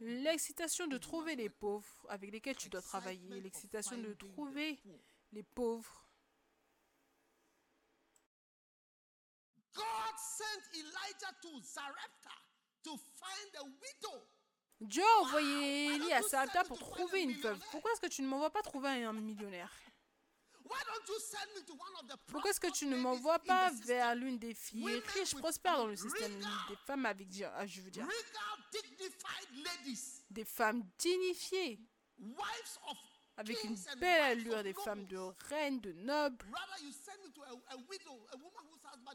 [0.00, 4.78] L'excitation de trouver les pauvres avec lesquels tu dois travailler, l'excitation de trouver
[5.32, 6.06] les pauvres.
[14.80, 17.60] Dieu a envoyé Élie à Sarepta pour trouver une veuve.
[17.70, 19.70] Pourquoi est-ce que tu ne m'envoies pas trouver un millionnaire?
[22.26, 25.96] Pourquoi est-ce que tu ne m'envoies pas vers l'une des filles riches, prospères dans le
[25.96, 26.38] système,
[26.68, 28.06] des femmes avec, ah, je veux dire,
[30.30, 31.80] des femmes dignifiées,
[33.36, 35.18] avec une belle allure, des femmes de
[35.48, 36.46] reines, de nobles.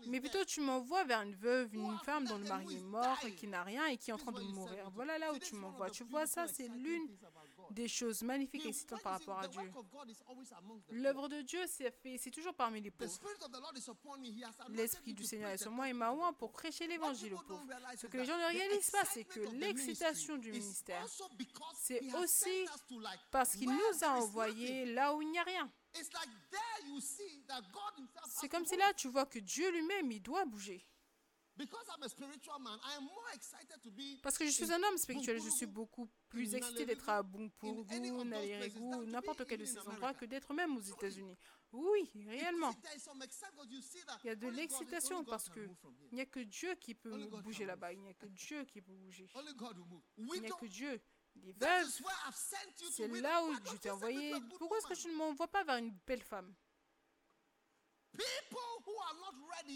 [0.08, 3.34] Mais plutôt tu m'envoies vers une veuve, une femme dont le mari est mort et
[3.36, 4.90] qui n'a rien et qui est en train de mourir.
[4.92, 5.90] Voilà là où tu m'envoies.
[5.92, 7.08] Tu vois ça, c'est l'une
[7.72, 9.72] des choses magnifiques et excitantes par rapport à Dieu.
[10.90, 13.12] L'œuvre de Dieu, s'est c'est toujours parmi les pauvres.
[14.70, 17.66] L'Esprit du Seigneur est sur moi et m'a oint pour prêcher l'évangile aux pauvres.
[17.98, 21.06] Ce que les gens ne réalisent pas, c'est que l'excitation du ministère,
[21.76, 22.66] c'est aussi
[23.32, 25.72] parce qu'il nous a envoyés là où il n'y a rien.
[28.30, 30.86] C'est comme si là, tu vois que Dieu lui-même, il doit bouger.
[34.22, 37.86] Parce que je suis un homme spirituel, je suis beaucoup plus excité d'être à Bumpuru,
[38.26, 41.38] Naliregu, n'importe quel de ces endroits que d'être même aux États-Unis.
[41.72, 42.74] Oui, réellement.
[44.24, 45.68] Il y a de l'excitation parce que
[46.12, 47.94] il n'y a que Dieu qui peut bouger là-bas.
[47.94, 49.28] Il n'y a que Dieu qui peut bouger.
[50.18, 51.02] Il n'y a que Dieu.
[51.36, 51.54] Les
[52.92, 54.34] c'est là où je t'ai envoyé.
[54.58, 56.54] Pourquoi est-ce que tu ne m'envoies pas vers une belle femme?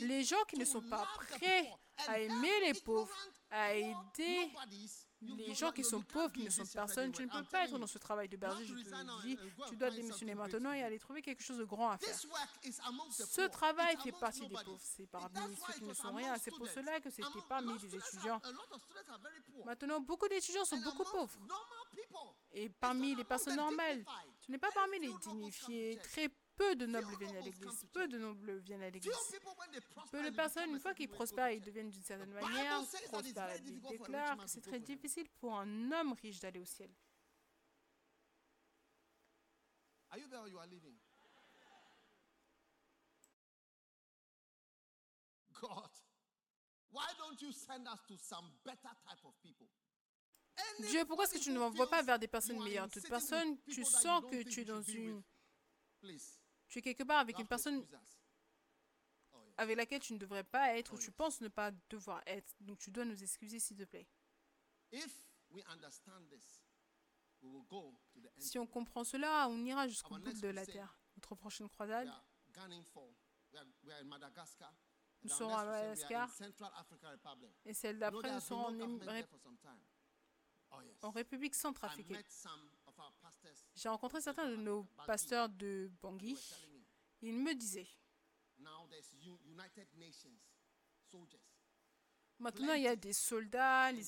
[0.02, 1.72] Les gens qui ne sont pas prêts
[2.07, 3.16] à aimer les pauvres,
[3.49, 4.52] à aider
[5.22, 7.88] les gens qui sont pauvres, qui ne sont personne, tu ne peux pas être dans
[7.88, 8.66] ce travail de berger.
[8.66, 9.38] Je te dis,
[9.68, 12.18] tu dois démissionner maintenant et aller trouver quelque chose de grand à faire.
[13.11, 14.80] Ce travail fait partie des pauvres.
[14.80, 16.36] C'est parmi ceux qui ne sont rien.
[16.38, 18.41] C'est pour cela que c'était parmi les étudiants.
[19.66, 21.38] Maintenant, beaucoup d'étudiants sont beaucoup pauvres.
[22.53, 24.06] Et parmi les personnes normales,
[24.41, 25.99] tu n'es pas parmi les dignifiés.
[26.03, 26.30] Très
[26.60, 27.86] peu de nobles viennent à l'église.
[27.94, 29.14] Peu de nobles viennent à l'église.
[30.11, 33.48] Peu de personnes, une fois qu'ils prospèrent, ils deviennent d'une certaine manière prospères.
[33.48, 36.94] La déclare que c'est très difficile pour un homme riche d'aller au ciel.
[50.80, 52.90] Dieu, pourquoi est-ce que tu ne m'envoies pas vers des personnes meilleures?
[52.90, 55.23] Toute personne, tu sens que tu es dans une
[56.70, 57.86] tu es quelque part avec une personne.
[59.34, 62.22] Oh, avec laquelle tu ne devrais pas être ou Oh, tu penses ne pas devoir
[62.28, 62.56] être.
[62.62, 64.08] Donc tu dois nous excuser, s'il te plaît.
[68.38, 71.00] Si on comprend cela, on ira jusqu'au bout de la terre.
[71.16, 72.10] Notre prochaine croisade.
[75.22, 76.30] Nous serons à Madagascar.
[77.66, 79.00] Et celle d'après, nous serons en.
[80.72, 82.24] Oh, en République centrafricaine.
[83.76, 86.38] J'ai rencontré certains de nos pasteurs de Bangui.
[87.22, 87.88] Ils me disaient,
[92.40, 94.03] maintenant il y a des soldats, les,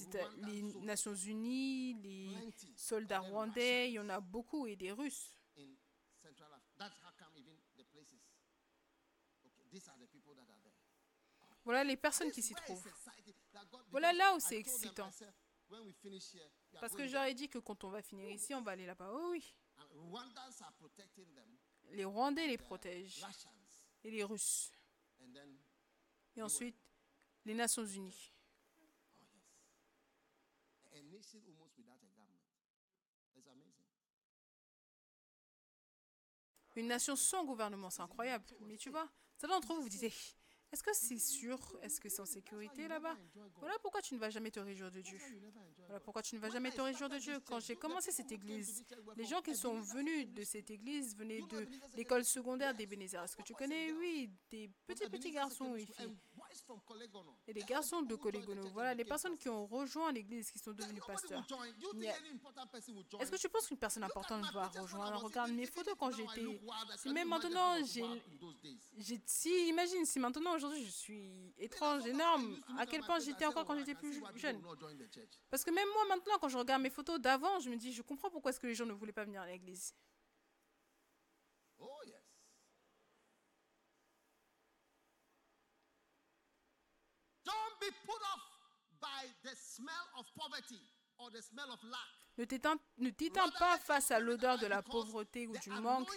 [0.46, 0.62] les.
[0.82, 2.30] Nations Unies, les
[2.76, 5.34] soldats rwandais, il y en a beaucoup, et des Russes.
[11.64, 12.92] Voilà les personnes qui s'y trouvent.
[13.90, 15.10] Voilà là où c'est excitant.
[16.80, 19.10] Parce que j'aurais dit que quand on va finir ici, on va aller là-bas.
[19.14, 19.54] Oh oui,
[21.92, 23.20] les Rwandais les protègent,
[24.04, 24.72] et les Russes.
[26.36, 26.78] Et ensuite,
[27.46, 28.32] les Nations Unies.
[28.80, 28.88] oh.
[36.76, 38.46] Une nation sans gouvernement, c'est incroyable.
[38.62, 40.14] Mais tu vois, certains d'entre vous vous disiez,
[40.72, 41.58] est-ce que c'est sûr?
[41.82, 43.16] Est-ce que c'est en sécurité là-bas?
[43.60, 45.20] Voilà pourquoi tu ne vas jamais te réjouir de Dieu.
[45.88, 47.40] Voilà pourquoi tu ne vas jamais te réjouir de Dieu.
[47.46, 48.84] Quand j'ai commencé cette église,
[49.18, 53.24] les gens qui sont venus de cette église venaient de l'école secondaire d'Ebenezer.
[53.24, 53.92] Est-ce que tu connais?
[53.94, 56.18] Oui, des petits petits garçons et filles.
[57.48, 58.62] Et des garçons de Colégono.
[58.70, 61.44] Voilà, les personnes qui ont rejoint l'église, qui sont devenus pasteurs.
[63.20, 65.24] Est-ce que tu penses qu'une personne importante va rejoindre?
[65.24, 66.60] Regarde mes photos quand j'étais.
[66.98, 68.04] Si même maintenant, j'ai-
[69.26, 73.78] Si, imagine, si maintenant, aujourd'hui, je suis étrange, énorme, à quel point j'étais encore quand
[73.78, 74.62] j'étais plus jeune.
[75.50, 78.02] Parce que même moi, maintenant, quand je regarde mes photos d'avant, je me dis, je
[78.02, 79.94] comprends pourquoi est-ce que les gens ne voulaient pas venir à l'église.
[81.80, 82.16] Oh, yes.
[87.44, 88.42] Don't be put off
[89.00, 90.80] by the smell of poverty
[91.18, 92.22] or the smell of lack.
[92.38, 92.46] Ne
[93.10, 96.10] t'éteins pas face à l'odeur de la pauvreté ou du manque,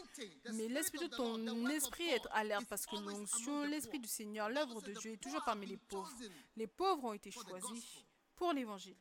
[0.52, 4.92] mais laisse plutôt ton esprit être alerte parce que l'onction, l'esprit du Seigneur, l'œuvre de
[4.92, 6.10] Dieu est toujours parmi les pauvres.
[6.56, 8.04] Les pauvres ont été choisis
[8.36, 8.96] pour l'évangile.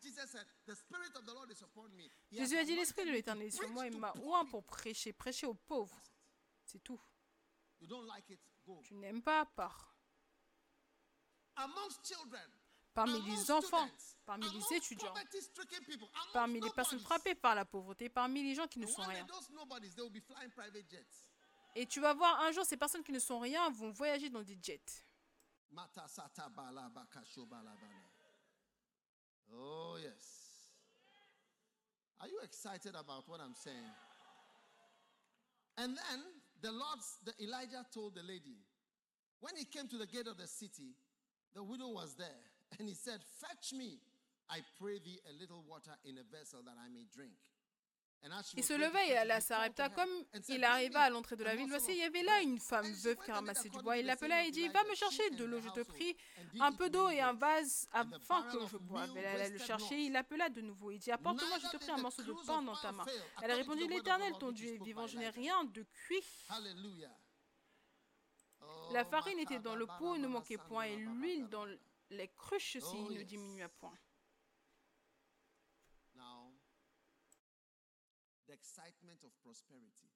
[2.32, 5.46] Jésus a dit, l'esprit de l'éternel est sur moi et m'a oint pour prêcher, prêcher
[5.46, 6.02] aux pauvres.
[6.66, 7.00] C'est tout.
[7.80, 8.82] You don't like it, go.
[8.84, 9.96] Tu n'aimes pas, pars.
[12.94, 13.90] Parmi les enfants,
[14.26, 15.14] parmi les étudiants,
[16.32, 19.26] parmi les personnes frappées par la pauvreté, parmi les gens qui ne sont rien.
[21.76, 24.44] Et tu vas voir un jour, ces personnes qui ne sont rien vont voyager dans
[24.44, 25.04] des jets.
[29.56, 30.70] Oh, yes.
[32.20, 33.92] Are you excited about what I'm saying?
[35.78, 36.24] And then
[36.62, 38.58] the Lord, the Elijah told the lady,
[39.40, 40.96] when he came to the gate of the city,
[41.54, 44.00] the widow was there, and he said, Fetch me,
[44.50, 47.38] I pray thee, a little water in a vessel that I may drink.
[48.56, 49.90] Il se leva et alla à Sarepta.
[49.90, 52.26] Comme il "Bring arriva à l'entrée de a la ville, voici, il y avait bread."
[52.26, 53.98] là une femme veuve qui ramassait du bois.
[53.98, 56.16] Il l'appela et dit, va me chercher and de l'eau, je te prie,
[56.60, 59.12] un it peu d'eau et un vase afin que je boive.
[59.18, 60.92] Elle alla le chercher, il l'appela de nouveau.
[60.92, 63.04] Il dit, apporte-moi, je te prie, un morceau de pain dans ta main.
[63.42, 66.24] Elle a répondu, l'Éternel, ton Dieu est vivant, je n'ai rien de cuit.
[68.94, 71.78] La farine était dans le pot, ne manquait point, et l'huile dans Bala.
[72.14, 73.28] Les cruches aussi Oh, ne yes.
[73.28, 73.98] diminua point.
[76.16, 76.54] Now,
[78.48, 80.10] the excitement of prosperity.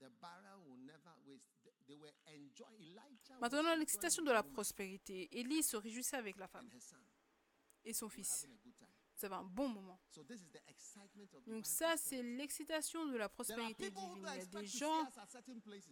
[0.00, 1.48] The barrel will never waste.
[1.62, 2.80] They- They were enjoying.
[2.80, 5.28] Elijah was Maintenant, l'excitation de la prospérité.
[5.38, 6.68] Élie se réjouissait avec la femme
[7.84, 8.46] et son fils.
[9.16, 10.00] Vous avez un bon moment.
[10.10, 14.16] So this is the excitement of Donc ça, c'est l'excitation de la prospérité divine.
[14.16, 15.06] Il y a des gens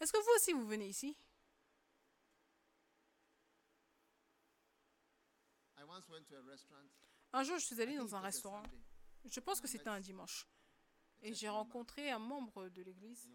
[0.00, 1.16] Est-ce que vous aussi vous venez ici?
[5.78, 6.88] I once went to a restaurant.
[7.32, 8.62] Un jour, je suis think dans un restaurant.
[9.24, 10.46] Je pense que c'était un dimanche.
[11.22, 13.28] Et j'ai rencontré un membre de l'église.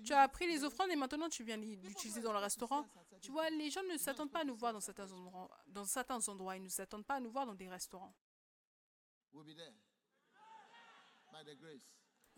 [0.04, 2.86] Tu as pris les today." offrandes et maintenant tu viens l'utiliser dans le restaurant.
[3.22, 5.50] Tu vois, les gens ne s'attendent pas à nous voir dans certains endroits.
[5.68, 8.14] Dans certains endroits, ils ne s'attendent pas à nous voir dans des restaurants.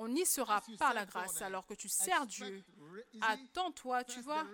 [0.02, 2.64] On y sera par la grâce alors que tu sers Dieu.
[3.20, 4.48] Attends-toi, tu vois.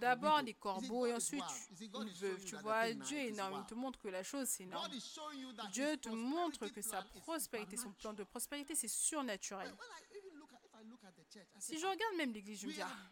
[0.00, 1.42] D'abord les corbeaux et ensuite
[1.80, 2.44] une veuve.
[2.44, 3.62] Tu vois, Dieu est énorme.
[3.64, 4.90] Il te montre que la chose, c'est énorme.
[5.72, 9.74] Dieu te montre que sa prospérité, son plan de prospérité, c'est surnaturel.
[11.58, 13.10] Si je regarde même l'église, je me dis, ah,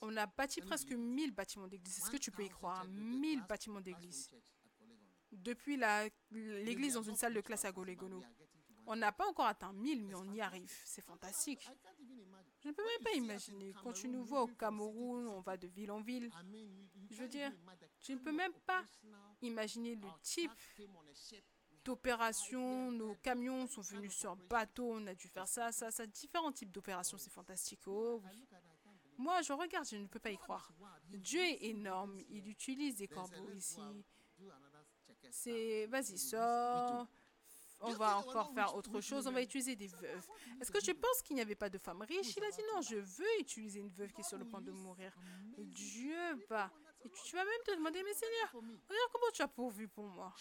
[0.00, 1.98] on a bâti presque 1000 bâtiments d'église.
[1.98, 2.84] Est-ce que tu peux y croire?
[2.86, 4.30] 1000 bâtiments d'église.
[5.32, 5.78] Depuis
[6.30, 8.22] l'église dans une salle de classe à Golegono.
[8.88, 10.72] On n'a pas encore atteint 1000, mais on y arrive.
[10.84, 11.68] C'est fantastique.
[12.60, 13.74] Je ne peux même pas imaginer.
[13.82, 16.30] Quand tu nous vois au Cameroun, on va de ville en ville.
[17.10, 17.52] Je veux dire,
[18.00, 18.84] je ne peux même pas
[19.42, 20.52] imaginer le type
[21.86, 22.90] d'opération.
[22.90, 26.06] Nos camions sont venus sur bateau, on a dû faire ça, ça, ça.
[26.06, 27.80] Différents types d'opérations, c'est fantastique.
[27.86, 28.46] Oh, oui.
[29.18, 30.70] Moi, je regarde, je ne peux pas y croire.
[31.08, 32.18] Dieu est énorme.
[32.28, 33.80] Il utilise des corbeaux ici.
[35.30, 37.06] C'est, vas-y, sors.
[37.80, 39.26] On va encore faire autre chose.
[39.26, 40.26] On va utiliser des veuves.
[40.60, 42.80] Est-ce que tu penses qu'il n'y avait pas de femmes riches Il a dit non,
[42.82, 45.12] je veux utiliser une veuve qui est sur le point de mourir.
[45.58, 46.16] Dieu
[47.00, 50.34] tu, tu vas même te demander, mais Seigneur, regarde comment tu as pourvu pour moi.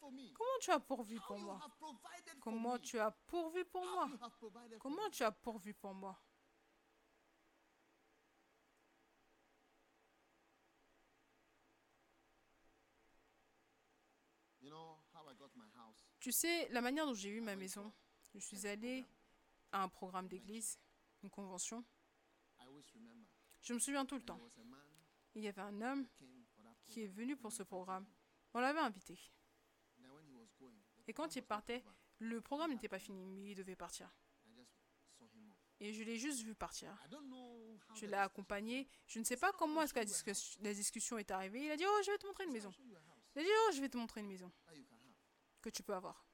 [0.00, 1.60] Comment tu as pourvu pour moi?
[2.40, 4.08] Comment tu as pourvu pour moi?
[4.78, 6.18] Comment tu as pourvu pour moi?
[16.20, 17.92] Tu sais, la manière dont j'ai eu ma maison,
[18.32, 19.04] je suis allée
[19.72, 20.78] à un programme d'église,
[21.22, 21.84] une convention.
[23.60, 24.40] Je me souviens tout le temps.
[25.34, 26.06] Il y avait un homme
[26.84, 28.06] qui est venu pour ce programme.
[28.54, 29.18] On l'avait invité.
[31.06, 31.84] Et quand il partait,
[32.18, 34.10] le programme n'était pas fini, mais il devait partir.
[35.80, 36.96] Et je l'ai juste vu partir.
[37.94, 38.88] Je l'ai accompagné.
[39.06, 41.64] Je ne sais pas comment est-ce que la, discus- la discussion est arrivée.
[41.66, 42.72] Il a dit, oh, je vais te montrer une maison.
[43.34, 44.50] Il a dit, oh, je vais te montrer une maison
[45.60, 46.24] que tu peux avoir.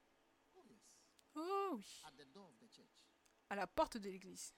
[1.35, 2.03] Oh oui,
[3.49, 4.55] à la porte de l'église.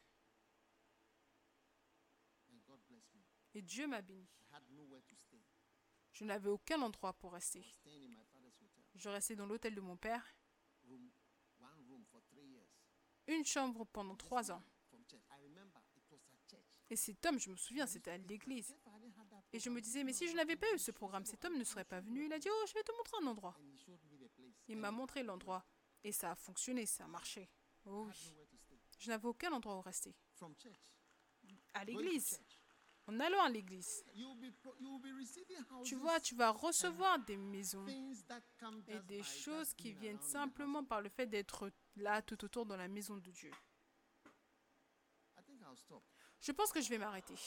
[3.54, 4.26] Et Dieu m'a béni.
[6.12, 7.64] Je n'avais aucun endroit pour rester.
[9.02, 10.24] Je restais dans l'hôtel de mon père,
[13.26, 14.62] une chambre pendant trois ans.
[16.88, 18.76] Et cet homme, je me souviens, c'était à l'église.
[19.52, 21.64] Et je me disais, mais si je n'avais pas eu ce programme, cet homme ne
[21.64, 22.26] serait pas venu.
[22.26, 23.56] Il a dit, oh, je vais te montrer un endroit.
[24.68, 25.66] Il m'a montré l'endroit.
[26.04, 27.50] Et ça a fonctionné, ça a marché.
[27.84, 28.34] Oh oui.
[28.98, 30.14] Je n'avais aucun endroit où rester.
[31.74, 32.40] À l'église.
[33.06, 34.04] En allant à l'église.
[35.84, 37.86] Tu vois, tu vas recevoir des maisons
[38.88, 42.88] et des choses qui viennent simplement par le fait d'être là tout autour dans la
[42.88, 43.50] maison de Dieu.
[46.40, 47.34] Je pense que je vais m'arrêter.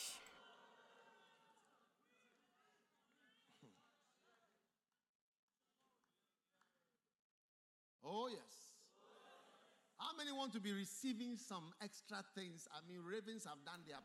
[8.08, 8.55] Oh, yes.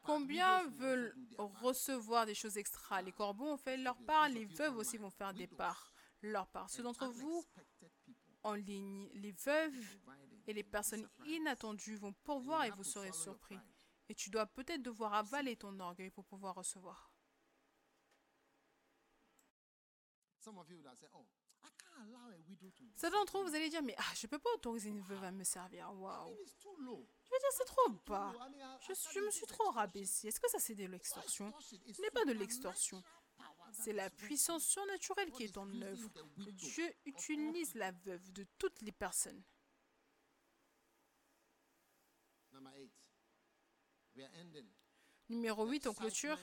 [0.02, 3.02] Combien veulent recevoir des choses extra?
[3.02, 5.92] Les corbeaux ont fait leur part, les veuves aussi vont faire des parts.
[6.22, 6.68] Leur part.
[6.68, 7.44] Ceux d'entre vous
[8.42, 9.98] en ligne, les veuves
[10.46, 13.58] et les personnes inattendues vont pourvoir et vous serez surpris.
[14.08, 17.10] Et tu dois peut-être devoir avaler ton orgueil pour pouvoir recevoir.
[22.96, 25.24] Certains d'entre vous, vous allez dire, mais ah, je ne peux pas autoriser une veuve
[25.24, 25.90] à me servir.
[25.94, 26.36] Waouh.
[26.54, 28.32] Je veux dire, c'est trop bas.
[28.86, 30.28] Je, je me suis trop rabaissée.
[30.28, 31.52] Est-ce que ça, c'est de l'extorsion?
[31.60, 33.02] Ce n'est pas de l'extorsion.
[33.72, 36.10] C'est la puissance surnaturelle qui est en œuvre.
[36.36, 39.42] Dieu utilise la veuve de toutes les personnes.
[45.28, 46.38] Numéro 8 en clôture,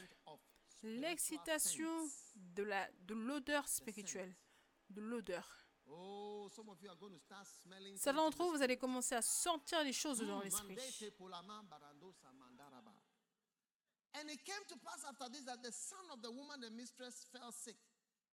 [0.82, 4.34] l'excitation de la de l'odeur spirituelle,
[4.90, 5.48] de l'odeur.
[5.88, 6.50] Oh.
[7.96, 10.78] Certains d'entre vous, vous allez commencer à sentir les choses dans l'esprit.
[14.14, 17.28] And it came to pass after this that the son of the woman, the mistress,
[17.32, 17.78] fell sick.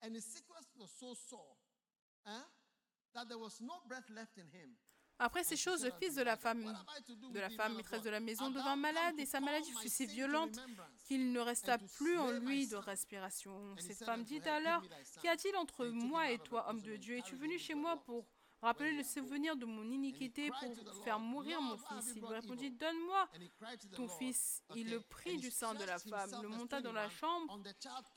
[0.01, 1.57] And his sickness was so sore
[2.25, 2.47] eh,
[3.13, 4.77] that there was no breath left in him.
[5.19, 6.63] Après ces choses, le fils de la femme,
[7.31, 10.59] de la femme maîtresse de la maison devint malade et sa maladie fut si violente
[11.05, 13.75] qu'il ne resta plus en lui de respiration.
[13.77, 14.83] Cette femme dit alors.
[15.21, 17.17] Qu'y a-t-il entre moi et toi, homme de Dieu?
[17.17, 18.25] Es-tu venu chez moi pour
[18.63, 22.71] rappeler Where le souvenir de mon iniquité, pour faire mourir mon fils Il lui répondit,
[22.71, 23.29] donne-moi
[23.95, 24.63] ton fils.
[24.75, 27.63] Il le prit du sang de la femme, le monta dans la 21, chambre,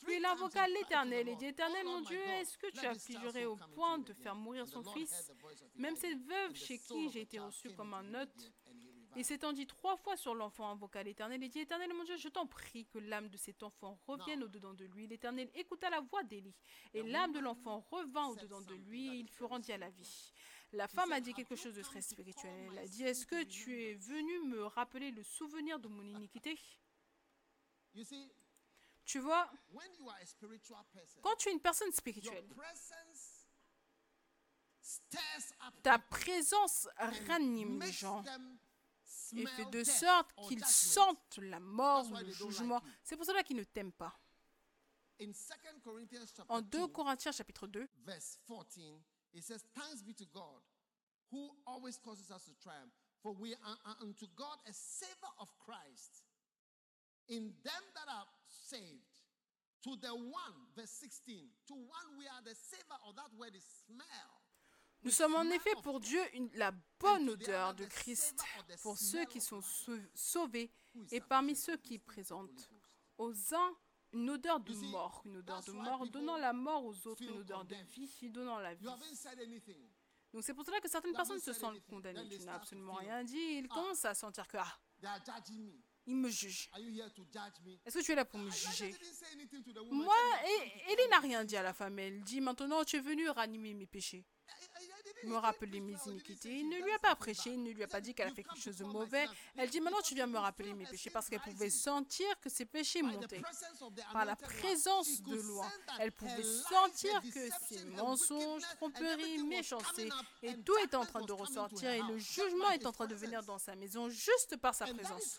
[0.04, 3.46] puis il invoqua l'Éternel et dit, Éternel "Oh mon Dieu, est-ce que tu as soul
[3.46, 5.32] au point de again." faire mourir son fils?
[5.74, 8.52] Même cette veuve chez qui j'ai été reçu comme un hôte,
[9.18, 12.46] il s'étendit trois fois sur l'enfant, invoqua l'Éternel et dit Éternel mon Dieu, je t'en
[12.46, 15.06] prie que l'âme de cet enfant revienne au-dedans de lui.
[15.06, 16.54] L'Éternel écouta la voix d'Élie,
[16.92, 20.34] et l'âme de l'enfant revint au-dedans de lui, il fut rendu à la vie.
[20.72, 22.68] La femme a dit quelque chose de très spirituel.
[22.72, 26.58] Elle a dit, est-ce que tu es venu me rappeler le souvenir de mon iniquité?
[29.04, 29.50] Tu vois,
[31.22, 32.46] quand tu es une personne spirituelle,
[35.82, 36.88] ta présence
[37.28, 38.24] ranime les gens
[39.34, 42.82] et fait de sorte or qu'ils sentent la mort ou le jugement.
[43.02, 44.18] C'est pour cela qu'ils ne t'aiment pas.
[45.18, 49.00] In 2 Corinthians chapter En 2 2, Corinthiens chapitre 2, verse 14,
[49.36, 50.62] it says, Thanks be to God,
[51.30, 52.92] who always causes us to triumph,
[53.22, 56.22] for we are unto God a savor of Christ.
[57.28, 59.02] In them that are saved.
[59.84, 63.64] To the one, verse 16, to one we are the savor of that word is
[63.86, 64.42] smell.
[65.04, 68.34] nous sommes en effet pour Dieu une- la bonne odeur de Christ
[68.82, 70.72] pour ceux qui sont sau- sauvés
[71.12, 72.68] et parmi ceux qui présentent.
[73.18, 73.76] Aux uns
[74.16, 77.64] une odeur de mort, une odeur de mort, donnant la mort aux autres, une odeur
[77.64, 78.86] de vie, donnant la vie.
[80.32, 82.28] Donc c'est pour cela que certaines personnes se sentent condamnées.
[82.28, 83.36] Tu n'as absolument rien dit.
[83.36, 84.78] Ils commencent à sentir que, ah,
[86.08, 86.70] ils me jugent.
[87.84, 88.94] Est-ce que tu es là pour me Elijah juger?
[89.90, 90.14] Moi,
[90.88, 91.98] Élie n'a rien dit à la femme.
[91.98, 94.24] Elle dit maintenant, tu es venu ranimer mes péchés.
[95.26, 96.58] "I- I didn't me rappeler mes iniquités.
[96.60, 98.42] Il ne lui a pas prêché, il ne lui a pas dit qu'elle a fait
[98.42, 99.26] quelque chose de mauvais.
[99.56, 102.64] Elle dit maintenant tu viens me rappeler mes péchés parce qu'elle pouvait sentir que ses
[102.64, 103.42] péchés montaient.
[104.12, 105.66] Par la présence de loi,
[105.98, 110.94] elle pouvait sentir que ses mensonges, tromperies, everything was méchanceté coming up, et tout est
[110.94, 114.08] en train de ressortir et le jugement est en train de venir dans sa maison
[114.08, 115.38] juste par sa présence.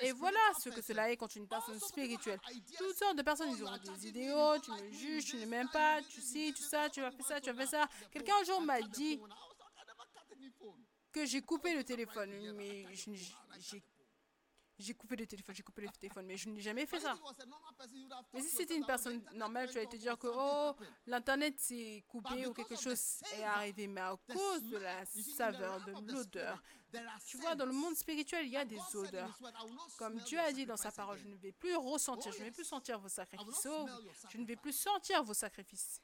[0.00, 2.40] Et voilà ce que cela est quand une personne spirituelle.
[2.78, 5.68] Toutes sortes de personnes, ils auront are des idéaux, tu me juges, tu ne m'aimes
[5.72, 7.88] pas, tu this, tu ça, tu vas you faire ça, tu faire the- ça.
[8.10, 8.88] Quelqu'un un jour m'a the
[11.12, 12.84] que j'ai coupé le téléphone, mais
[14.78, 17.18] j'ai- coupé le téléphone, j'ai coupé le téléphone, mais je n'ai jamais fait ça.
[18.34, 20.88] Mais si c'était une personne "Oh, the normale, tu allais te dire que oh, happened."
[21.06, 23.00] l'internet s'est coupé ou quelque chose
[23.32, 26.62] est arrivé, mais à cause de la saveur, de l'odeur.
[27.26, 29.38] Tu vois, dans le monde spirituel, il y a des odeurs.
[29.98, 32.50] Comme Dieu a dit dans sa parole, je ne vais plus ressentir, je ne vais
[32.50, 33.66] plus sentir vos sacrifices.
[33.66, 33.86] Oh,
[34.28, 36.02] je ne vais plus sentir vos sacrifices.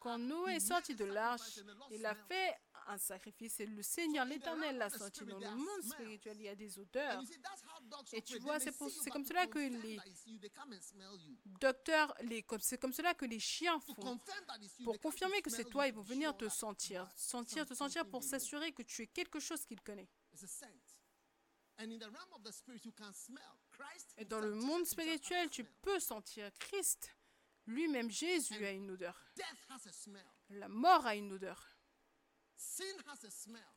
[0.00, 2.54] Quand Noé est sorti de a l'arche, sacrifice and the Lord il a fait
[2.86, 5.24] un sacrifice et le Seigneur, l'Éternel l'a senti.
[5.24, 7.22] Dans le monde spirituel, il y a des odeurs.
[8.12, 10.80] Et tu vois, c'est pour- comme cela que les- that it's you, they come and
[10.80, 11.36] smell you.
[11.60, 14.18] Docteur, les, comme- c'est comme cela que les chiens To font.
[14.84, 18.22] Pour confirmer que c'est toi, ils vont venir te that sentir, sentir, te sentir pour
[18.22, 20.08] s'assurer que tu es quelque chose qu'il connaît.
[20.32, 20.96] It's a scent.
[21.80, 24.12] And in the realm of the spirit, you can smell Christ.
[24.16, 27.14] Et dans le monde spirituel, tu peux sentir Christ.
[27.68, 29.22] Lui-même, Jésus a une odeur.
[30.48, 31.68] La mort a une odeur.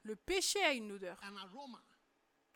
[0.04, 1.22] Le péché a une odeur,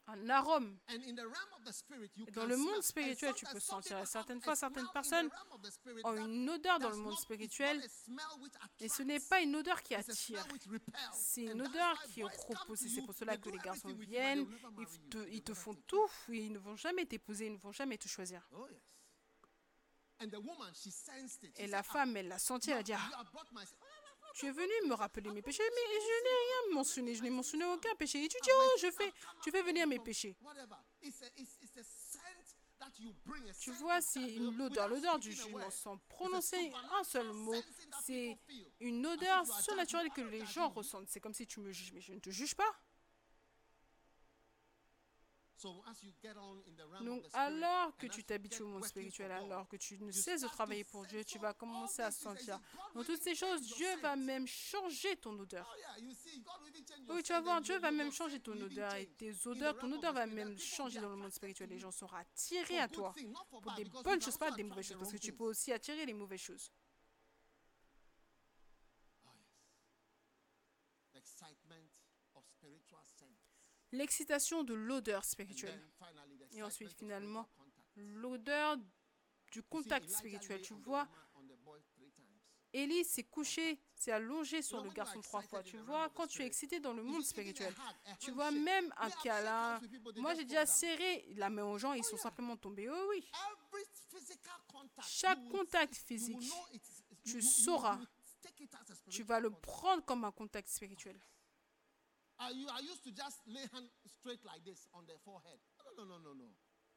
[0.07, 0.79] un arôme.
[0.87, 4.07] Et dans le monde spirituel, tu peux sentir.
[4.07, 5.29] Certaines fois, certaines personnes
[6.05, 7.85] ont une odeur dans le monde spirituel.
[8.79, 10.47] Et ce n'est pas une odeur qui attire.
[11.11, 12.25] C'est une odeur qui Et
[12.75, 14.47] c'est pour cela que les garçons viennent,
[14.79, 17.97] ils te, ils font tout, et ils ne vont jamais t'épouser, ils ne vont jamais
[17.97, 18.47] te choisir.
[21.57, 23.23] Et la "Ah, femme, elle l'a senti, elle a dit, ah,
[24.33, 26.29] tu es venu me rappeler mes péchés, mais je n'ai
[26.69, 28.23] rien mentionné, je n'ai mentionné aucun péché.
[28.23, 29.11] Et tu dis, oh, je fais,
[29.43, 30.35] tu fais venir mes péchés.
[33.59, 37.55] Tu vois, c'est une odeur, l'odeur du jugement, sans prononcer un seul mot.
[38.03, 38.37] C'est
[38.79, 41.09] une odeur surnaturelle que les gens ressentent.
[41.09, 42.63] C'est comme si tu me juges, mais je ne te juge pas.
[42.63, 42.73] So
[44.63, 45.44] as you get on in the realm
[47.01, 50.83] Donc, alors que tu t'habitues au monde spirituel, alors que tu ne cesses de travailler
[50.83, 52.59] pour Dieu, tu vas commencer à sentir.
[52.93, 55.67] Dans toutes ces choses, Dieu va même changer ton odeur.
[55.67, 59.91] Oh Oui, tu vas voir, Dieu va même changer ton odeur et tes odeurs, ton
[59.91, 61.69] odeur va même changer dans le monde spirituel.
[61.69, 63.13] Les gens seront attirés à toi.
[63.49, 66.13] Pour des bonnes choses, pas des mauvaises choses, parce que tu peux aussi attirer les
[66.13, 66.71] mauvaises choses.
[69.25, 69.49] Oh yes.
[71.13, 71.89] The excitement
[72.35, 73.35] of spiritual scent.
[73.95, 75.81] L'excitation de l'odeur spirituelle.
[76.51, 77.47] Et ensuite, finalement,
[77.95, 78.77] l'odeur
[79.51, 80.61] du contact spirituel.
[80.61, 81.07] Tu vois.
[82.73, 85.63] Élie s'est couché, s'est allongé sur le garçon trois fois.
[85.63, 87.73] Tu vois, quand tu es excité dans le monde spirituel,
[88.19, 89.79] tu vois même Me, un câlin.
[90.17, 92.89] Moi, j'ai déjà serré la main aux gens, ils sont simplement tombés.
[92.89, 93.25] Oh oui.
[95.07, 96.51] Chaque contact physique,
[97.23, 97.97] tu sauras.
[99.09, 101.17] Tu vas le prendre comme un contact spirituel.
[102.37, 105.59] Are you are used to just lay hand straight like this on their forehead?
[105.97, 106.55] No, no, no, no, no.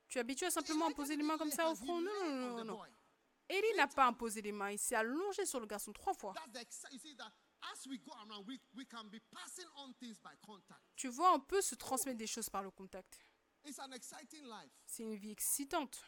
[0.09, 2.01] Tu es habitué à simplement poser les mains comme ça au front.
[2.01, 2.83] Non, non, on non, non.
[3.49, 6.35] Élie n'a pas imposé les mains, il s'est allongé sur le garçon trois fois.
[6.35, 7.33] That's the exci- you see that
[7.73, 10.83] as we go around, we, we can be passing on things by contact.
[10.97, 13.19] Tu vois, on peut se transmettre des choses par le contact.
[13.65, 15.99] It's an exciting life, C'est une vie excitante.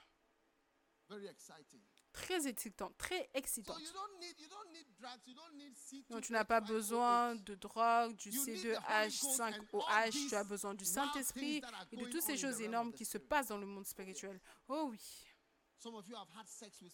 [2.13, 3.81] Très excitante, très excitante.
[3.81, 6.11] you don't need you don't need drugs, you don't need C2.
[6.11, 9.81] Donc tu n'as pas besoin de drogue, du You need the Holy Ghost and all
[9.83, 11.63] C2H5OH, these tu as besoin du Saint-Esprit
[11.93, 14.41] et de toutes ces choses énormes qui se passent dans le monde spirituel.
[14.69, 15.25] Oh oui.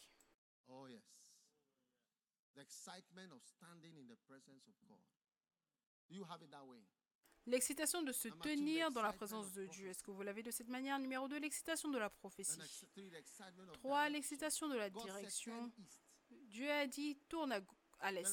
[0.69, 1.03] Oh yes.
[2.55, 4.99] The excitement of standing in the presence of God.
[6.09, 6.83] Do you have it that way?
[7.49, 9.65] L'excitation de se tenir dans la présence de.
[9.67, 9.89] Dieu.
[9.89, 12.61] Est-ce que vous l'avez de cette manière Numéro 2, l'excitation de la prophétie.
[12.61, 13.83] ex- three, the excitement of 3.
[13.83, 14.13] direction.
[14.13, 15.73] L'excitation de la direction.
[16.31, 17.53] Dieu a dit tourne
[18.01, 18.25] à, l'est.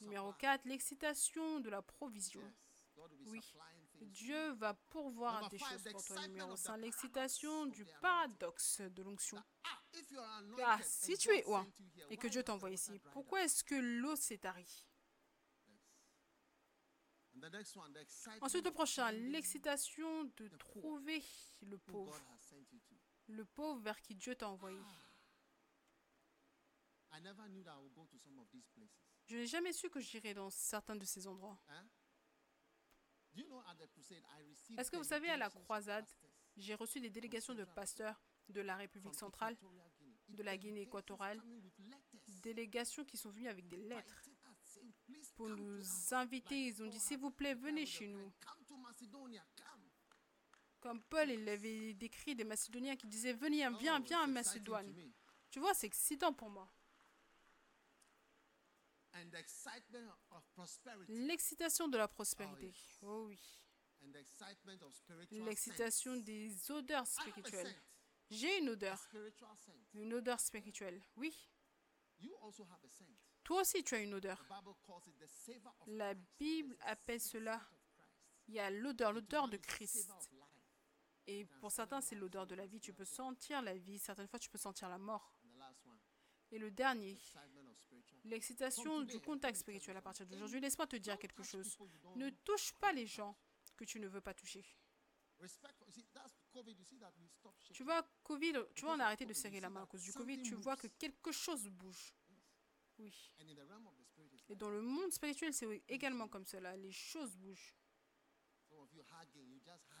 [0.00, 0.40] Numéro supply.
[0.40, 2.42] 4, l'excitation de la provision.
[3.26, 3.40] Oui.
[4.02, 6.26] Dieu va pourvoir des choses pour toi.
[6.28, 9.36] Numéro of the 5, paradox l'excitation du paradoxe de l'onction.
[9.64, 9.80] Ah,
[10.64, 11.66] Ah, si tu es oint
[12.10, 14.84] et que Dieu t'envoie ici, pourquoi est-ce que l'eau s'est tarie
[15.76, 17.33] And the next one, the excitement
[18.40, 21.22] Ensuite, le prochain, l'excitation de trouver
[21.62, 22.20] le pauvre.
[23.26, 24.80] Le pauvre vers qui Dieu t'a envoyé.
[29.26, 31.58] Je n'ai jamais su que j'irais dans certains de ces endroits.
[31.68, 31.86] Hein?
[34.78, 36.06] Est-ce que vous savez, à la croisade,
[36.56, 39.56] J'ai reçu des délégations de pasteurs de la République centrale,
[40.28, 41.42] de la Guinée équatoriale,
[42.42, 46.66] délégations qui sont venues avec des lettres inviting us, saying, "Please pour nous us." inviter.
[46.68, 48.32] Ils ont dit, s'il vous plaît, venez chez nous.
[50.80, 54.32] Comme Paul, il avait décrit des Macédoniens qui disaient, venez, Oh, viens, viens à exciting
[54.34, 55.12] Macédoine.
[55.50, 56.70] Tu vois, c'est excitant pour moi.
[61.08, 62.66] L'excitation de la prospérité.
[62.66, 62.98] yes.
[63.02, 63.40] Oh oui.
[65.30, 67.74] L'excitation des odeurs spirituelles.
[68.30, 68.98] J'ai une odeur.
[69.94, 71.00] Une odeur spirituelle.
[71.16, 71.48] Oui.
[73.44, 74.42] Toi aussi, tu as une odeur.
[75.86, 76.14] La.
[76.38, 77.60] Bible appelle cela,
[78.48, 80.10] il y a l'odeur, l'odeur de Christ.
[81.26, 82.80] Et pour certains, c'est l'odeur de la vie.
[82.80, 83.98] Tu peux sentir la vie.
[83.98, 85.32] Certaines fois, tu peux sentir la mort.
[86.50, 87.18] Et le dernier,
[88.24, 90.60] l'excitation du contact spirituel à partir d'aujourd'hui.
[90.60, 91.78] Laisse-moi te dire quelque chose.
[92.16, 93.36] Ne touche pas les gens
[93.76, 94.64] que tu ne veux pas toucher.
[97.72, 100.12] Tu vois, Covid, tu vois, on a arrêté de serrer la main à cause du
[100.12, 100.42] Covid.
[100.42, 102.14] Tu vois que quelque chose bouge.
[102.98, 103.32] Oui.
[104.48, 106.76] Et dans le monde spirituel, c'est également comme cela.
[106.76, 107.74] Les choses bougent.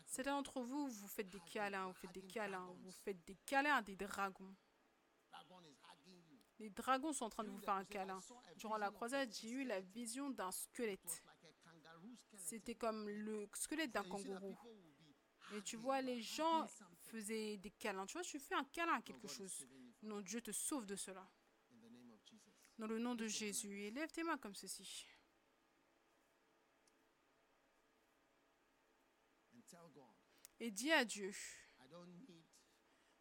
[0.06, 3.76] Certains d'entre vous, vous faites des câlins, vous faites des câlins, vous faites des câlins
[3.76, 4.54] à des dragons.
[6.58, 8.20] Les dragons sont en train de vous faire un câlin.
[8.56, 11.22] Durant la croisade, j'ai eu la vision d'un squelette.
[12.36, 14.56] C'était comme le squelette d'un kangourou.
[15.54, 16.66] Et tu vois, les gens
[17.00, 18.06] faisaient des câlins.
[18.06, 19.66] Tu vois, tu fais un câlin à quelque chose.
[20.02, 21.28] Non, Dieu te sauve de cela.
[21.74, 22.63] in the name of Jesus.
[22.78, 23.82] Dans le nom de Jésus.
[23.82, 25.06] Et lève tes mains comme ceci.
[30.60, 31.32] Et dis à Dieu,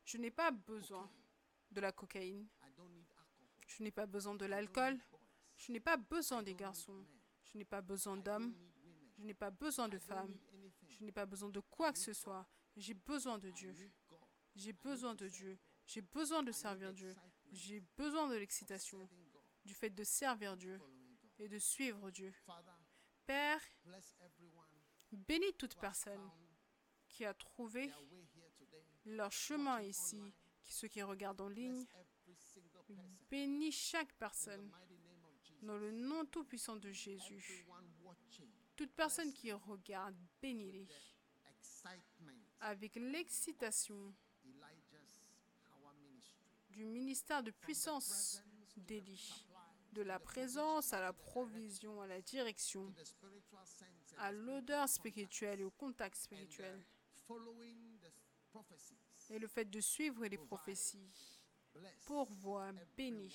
[0.06, 1.12] je n'ai pas besoin
[1.72, 2.48] de la cocaïne.
[3.68, 5.00] Je n'ai pas besoin de l'alcool.
[5.58, 7.06] Je n'ai pas besoin des garçons.
[7.44, 8.56] Je n'ai pas besoin d'hommes.
[9.18, 10.38] Je n'ai pas besoin de femmes.
[10.88, 12.48] Je n'ai pas besoin de quoi que ce soit.
[12.76, 13.74] J'ai besoin de Dieu.
[14.56, 15.60] J'ai besoin de Dieu.
[15.86, 17.16] J'ai besoin de servir Dieu.
[17.52, 19.08] J'ai besoin de l'excitation,
[19.66, 20.80] du fait de servir Dieu
[21.40, 22.34] et de suivre Dieu.
[23.26, 23.62] Père,
[25.12, 26.30] bénis toute personne
[27.08, 27.92] qui a trouvé
[29.06, 30.20] leur chemin ici,
[30.66, 31.86] ceux qui regardent en ligne.
[33.30, 34.72] Bénis chaque personne
[35.62, 37.66] dans le nom tout-puissant de Jésus.
[38.76, 40.88] Toute personne qui regarde, bénis-les
[42.60, 44.16] avec l'excitation
[46.70, 48.42] du ministère de puissance
[48.78, 49.46] d'Élie.
[49.94, 52.94] De la présence à la provision, à la direction,
[54.18, 56.84] à l'odeur spirituelle et au contact spirituel.
[59.30, 61.40] Et le fait de suivre les prophéties.
[61.76, 61.80] I
[62.96, 63.30] pray.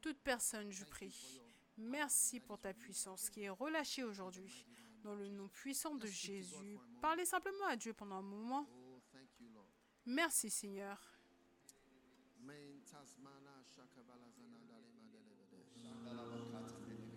[0.00, 1.40] toute personne, je prie.
[1.76, 4.66] Merci pour ta puissance qui est relâchée aujourd'hui.
[5.02, 8.66] Dans le nom puissant de Jésus, parlez simplement à Dieu pendant un moment.
[10.04, 10.98] Merci Seigneur.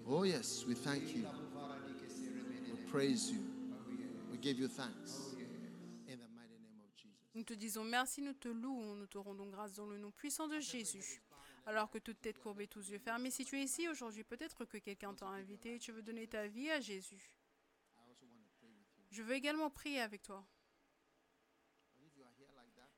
[0.06, 1.26] Oh, yes, we thank you.
[2.70, 3.40] We praise you.
[4.32, 5.34] We give you thanks.
[7.36, 10.48] Nous te disons merci, nous te louons, nous te rendons grâce dans le nom puissant
[10.48, 11.22] de Jésus.
[11.66, 14.78] Alors que toute tête courbée, tous yeux fermés, si tu es ici aujourd'hui, peut-être que
[14.78, 17.32] quelqu'un t'a invité et tu veux donner ta vie à Jésus.
[19.10, 20.46] Je veux également prier avec toi.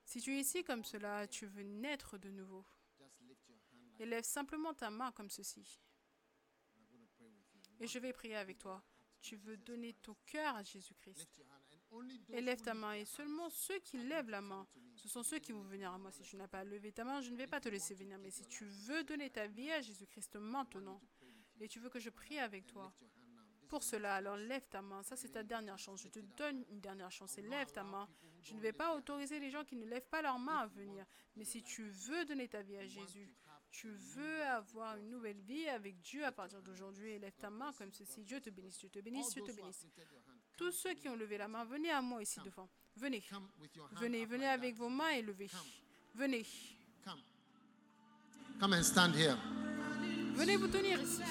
[0.04, 2.66] Si tu es ici comme cela, tu veux naître de nouveau.
[4.00, 5.80] Élève simplement ta main comme ceci.
[7.80, 8.84] Et je vais prier avec toi.
[9.22, 11.42] Tu veux donner ton cœur à Jésus-Christ.
[12.30, 15.64] Élève ta main et seulement ceux qui lèvent la main, ce sont ceux qui vont
[15.64, 16.12] venir à moi.
[16.12, 18.18] Si tu n'as pas levé ta main, je ne vais pas te laisser venir.
[18.20, 21.02] Mais si tu veux donner ta vie à Jésus-Christ maintenant
[21.60, 22.94] et tu veux que je prie avec toi,
[23.68, 25.04] pour cela, alors lève ta main.
[25.04, 26.02] Ça, c'est ta dernière chance.
[26.02, 28.08] Je te donne une dernière chance et lève ta main.
[28.44, 31.06] Je ne vais pas autoriser les gens qui ne lèvent pas leur main à venir.
[31.36, 33.30] Mais si tu veux donner ta vie à Jésus,
[33.80, 37.92] tu veux avoir une nouvelle vie avec Dieu à partir d'aujourd'hui, lève ta main comme
[37.92, 38.24] ceci.
[38.24, 39.86] Dieu te bénisse, Dieu te bénisse, Dieu te bénisse.
[40.56, 42.70] Tous ceux qui ont levé la main, venez à moi ici devant.
[42.96, 43.24] Venez.
[44.00, 45.50] Venez, venez avec vos mains élevées.
[46.14, 46.46] Venez.
[50.36, 51.22] Venez vous tenir ici.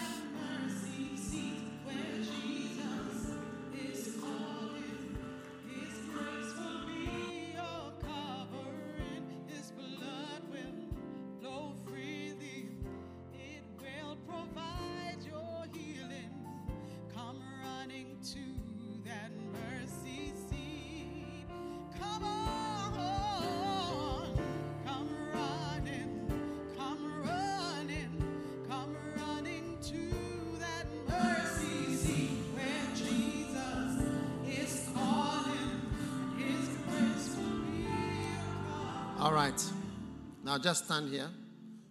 [39.35, 39.73] All right.
[40.45, 41.29] Now just stand here.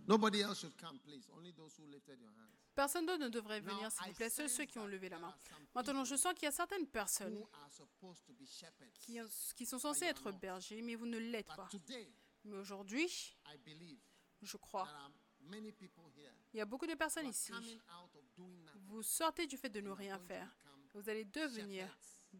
[0.07, 1.27] Nobody else should come, please.
[1.37, 2.55] Only those who lifted your hands.
[2.73, 5.35] Personne d'autre ne devrait venir, s'il vous plaît, seuls ceux qui ont levé la main.
[5.75, 7.43] Maintenant, je sens qu'il y a certaines personnes
[9.01, 9.19] qui,
[9.57, 11.67] qui sont censées être bergers, mais vous ne l'êtes pas.
[12.45, 13.35] Mais aujourd'hui,
[14.41, 15.11] je crois, there are
[15.41, 17.51] many people here il y a beaucoup de personnes ici.
[18.87, 20.47] Vous sortez du fait de ne rien faire.
[20.93, 21.89] Vous allez devenir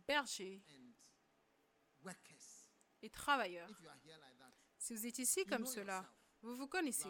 [0.08, 0.64] bergers
[3.02, 3.70] et travailleurs.
[4.84, 6.06] Si vous êtes ici comme cela,
[6.42, 7.08] vous vous connaissez.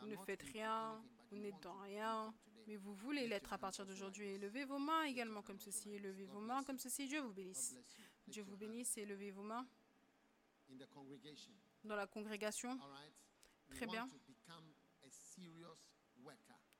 [0.00, 2.32] Vous ne faites rien, vous n'êtes dans rien,
[2.68, 4.38] mais vous voulez l'être à partir d'aujourd'hui.
[4.38, 5.98] Levez vos mains également comme ceci.
[5.98, 7.08] Levez vos mains comme ceci.
[7.08, 7.74] Dieu vous bénisse.
[8.28, 9.66] Dieu vous bénisse et levez vos mains
[10.70, 11.52] in the congregation.
[11.82, 12.78] dans la congrégation.
[13.70, 14.08] Très bien.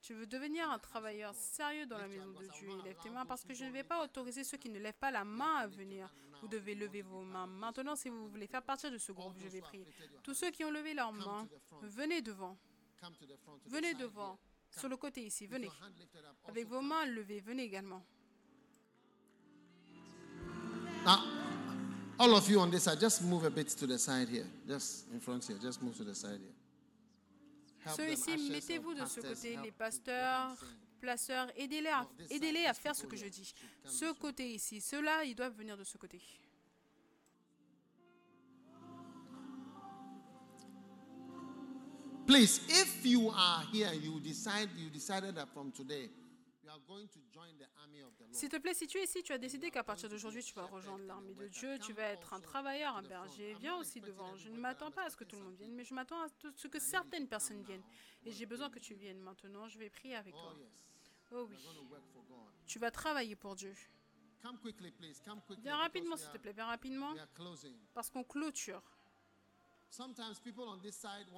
[0.02, 2.80] Tu veux devenir un travailleur sérieux dans la maison de Dieu.
[2.84, 5.10] Lève tes mains parce que je ne vais pas autoriser ceux qui ne lèvent pas
[5.10, 6.14] la main à venir.
[6.40, 7.46] Vous devez lever vos mains.
[7.46, 9.86] Maintenant, si vous voulez faire partie de ce groupe, je vais prier.
[10.22, 11.46] Tous ceux qui ont levé leurs mains,
[11.82, 12.56] venez devant.
[13.66, 14.38] Venez devant.
[14.70, 15.70] Sur le côté ici, venez.
[16.46, 18.04] Avec vos mains levées, venez également.
[21.04, 21.18] Now,
[22.18, 24.46] all of you on this side, just move a bit to the side here.
[24.66, 25.58] Just in front here.
[25.58, 27.94] Just move to the side here.
[27.96, 30.56] Ceux ici, mettez-vous de ce côté, les pasteurs.
[31.01, 33.52] Placeurs, aidez-les à, aidez-les à faire ce que je dis.
[33.85, 36.20] Ce côté ici, ceux-là, ils doivent venir de ce côté.
[42.27, 46.09] Please, if you are here, you decide you decided that from today
[46.62, 48.32] you are going to join the army of the Lord.
[48.32, 50.66] S'il te plaît, si tu es ici, tu as décidé qu'à partir d'aujourd'hui, tu vas
[50.66, 53.56] rejoindre l'armée de Dieu, tu vas être un travailleur, un berger.
[53.59, 54.36] Viens aussi devant.
[54.36, 56.28] Je ne m'attends pas à ce que tout le monde vienne, mais je m'attends à
[56.55, 57.82] ce que certaines personnes viennent.
[58.24, 59.66] Et j'ai besoin que tu viennes maintenant.
[59.66, 60.55] Je vais prier avec toi.
[61.32, 61.57] Oh oui,
[62.66, 63.74] tu vas travailler pour Dieu.
[65.59, 67.15] Viens rapidement, s'il te plaît, viens rapidement,
[67.94, 68.82] parce qu'on clôture.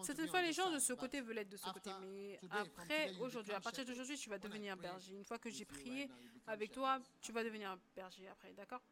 [0.02, 3.52] Certaines fois, les gens de ce côté veulent être de ce côté, mais après, aujourd'hui,
[3.52, 5.14] à partir d'aujourd'hui, tu vas devenir berger.
[5.14, 6.10] Une fois que j'ai prié
[6.46, 8.82] avec toi, tu vas devenir berger après, d'accord?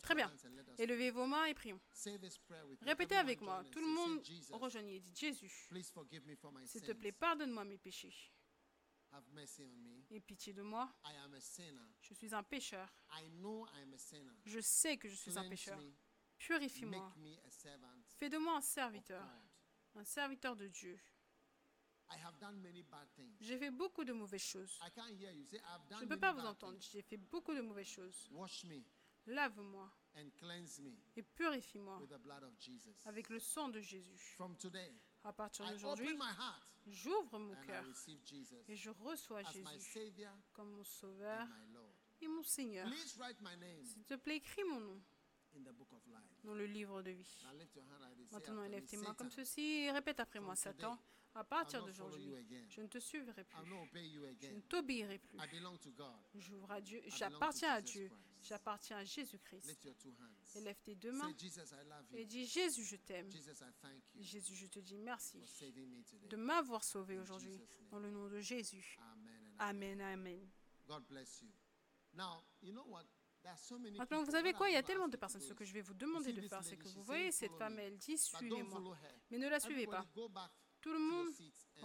[0.00, 0.32] Très bien.
[0.78, 1.80] Élevez vos mains et prions.
[2.82, 3.62] Répétez avec moi.
[3.70, 5.00] Tout le monde rejoignez.
[5.00, 5.68] Dites Jésus,
[6.64, 8.12] s'il te plaît, pardonne-moi mes péchés.
[9.12, 10.04] Have mercy on me.
[10.10, 10.90] Aie pitié de moi.
[11.04, 11.86] I am a sinner.
[12.00, 12.88] Je suis un pécheur.
[13.12, 14.32] I know I am a sinner.
[14.46, 15.78] Je sais que je suis un pécheur.
[16.38, 17.14] Purifie-moi.
[18.18, 19.24] Fais de moi un serviteur,
[19.94, 20.98] un serviteur de Dieu.
[22.10, 23.36] I have done many bad things.
[23.40, 24.78] J'ai fait beaucoup de mauvaises choses.
[24.82, 25.44] I can't hear you.
[25.46, 26.78] Say, I've done Je ne peux pas vous bad entendre.
[26.80, 28.28] J'ai fait beaucoup de mauvaises choses.
[28.32, 28.82] Wash me
[29.26, 32.90] Lave-moi and cleanse me et purifie-moi with the blood of Jesus.
[33.04, 34.36] avec le sang de Jésus.
[35.24, 36.18] À partir d'aujourd'hui,
[36.86, 37.84] j'ouvre mon cœur
[38.68, 39.64] et je reçois Jésus
[40.52, 41.46] comme mon Sauveur
[42.20, 42.88] et mon Seigneur.
[43.84, 45.00] S'il te plaît, écris mon nom
[46.44, 47.46] dans le livre de vie.
[48.32, 50.98] Maintenant, élève tes mains comme ceci et répète après moi, Satan.
[51.34, 52.34] À partir d'aujourd'hui,
[52.68, 53.70] je ne te suivrai plus.
[54.40, 55.38] Je ne t'obéirai plus.
[57.06, 58.10] J'appartiens à Dieu.
[58.42, 59.78] J'appartiens à Jésus-Christ.
[60.56, 61.32] Élève tes deux mains
[62.12, 63.30] et dis Jésus, je t'aime.
[64.18, 65.40] Jésus, je te dis merci
[66.28, 67.60] de m'avoir sauvé aujourd'hui.
[67.90, 68.98] Dans le nom de Jésus.
[69.58, 70.00] Amen.
[70.00, 70.48] amen.
[73.96, 74.70] Maintenant, vous savez quoi?
[74.70, 75.40] Il y a tellement de personnes.
[75.40, 77.74] Ce que je vais vous demander de faire, c'est que vous voyez cette "Follow femme,
[77.74, 78.98] me." elle dit suivez-moi.
[79.30, 80.06] Mais ne la suivez pas.
[80.80, 81.28] Tout le monde,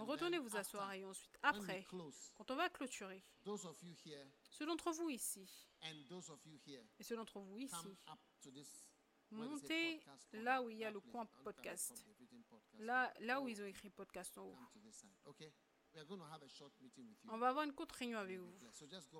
[0.04, 1.84] retournez vous asseoir et ensuite, après,
[2.36, 3.22] quand on va clôturer,
[4.50, 5.48] ceux d'entre vous ici
[6.98, 7.74] et ceux d'entre vous ici,
[9.30, 10.00] montez
[10.32, 12.04] là où il y a le coin podcast.
[12.78, 14.58] Là, là où ils ont écrit podcast en haut.
[17.28, 18.52] On va avoir une courte réunion avec vous.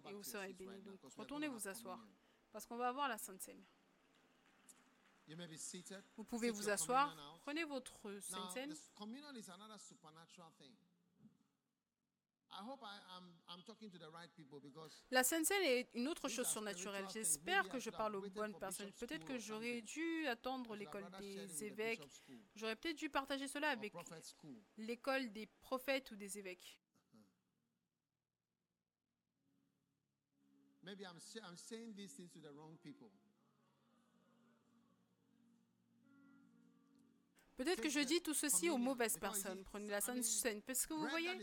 [0.08, 0.82] Et vous serez bénis.
[0.82, 1.98] Donc, retournez vous asseoir.
[2.52, 3.62] Parce qu'on va avoir la Sainte Seine.
[3.62, 3.66] You
[4.44, 4.94] may be seated.
[6.16, 7.14] Vous pouvez vous asseoir.
[7.42, 8.70] Prenez votre Sainte Seine.
[8.70, 10.72] this communion is another supernatural thing.
[12.50, 15.88] I hope I, am I'm talking to the right people because La Sainte Seine est
[15.94, 17.04] une autre chose surnaturelle.
[17.12, 18.90] J'espère Maybe que je parle aux bonnes personnes.
[18.92, 22.08] Peut-être que j'aurais dû attendre l'école des évêques.
[22.56, 23.92] J'aurais peut-être dû partager cela avec
[24.78, 26.80] l'école des prophètes ou des évêques.
[30.82, 33.10] Maybe I'm, I'm saying these things to the wrong people.
[37.58, 39.64] Peut-être que je dis tout ceci aux mauvaises personnes.
[39.64, 40.62] Prenez la Sainte Seine.
[40.62, 41.36] Parce que vous voyez,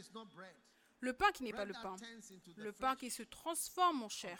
[1.01, 1.97] le pain qui n'est pas le pain.
[2.55, 4.39] Le pain qui se transforme en chair.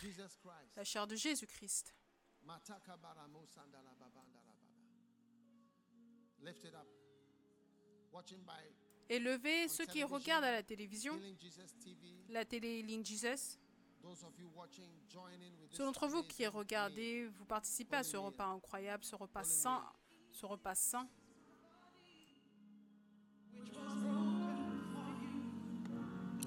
[0.78, 1.94] La chair de Jésus-Christ.
[9.10, 11.20] Élevez ceux qui regardent à la télévision,
[12.30, 13.60] la télé Ligne Jesus.
[15.72, 19.84] Ceux d'entre vous qui regardez, vous participez à ce repas incroyable, ce repas saint,
[20.32, 21.10] ce repas saint.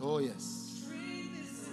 [0.01, 0.87] Oh yes.
[0.87, 1.69] Drink this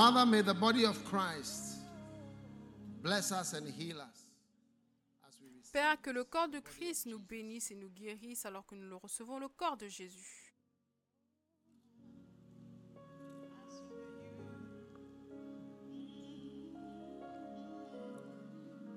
[0.00, 1.82] Father, may the body of Christ
[3.02, 4.28] bless us and heal us.
[5.28, 8.64] As we receive Père, que le corps de Christ nous bénisse et nous guérisse alors
[8.64, 10.54] que nous le recevons le corps de Jésus.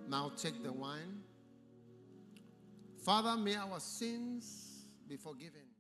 [0.08, 1.22] Now take the wine.
[3.04, 5.73] Father, may our sins be forgiven.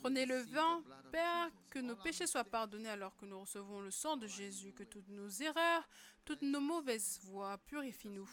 [0.00, 4.16] Prenez le vin, Père, que nos péchés soient pardonnés alors que nous recevons le sang
[4.16, 5.88] de Jésus, que toutes nos erreurs,
[6.24, 8.28] toutes nos mauvaises voies, purifie-nous.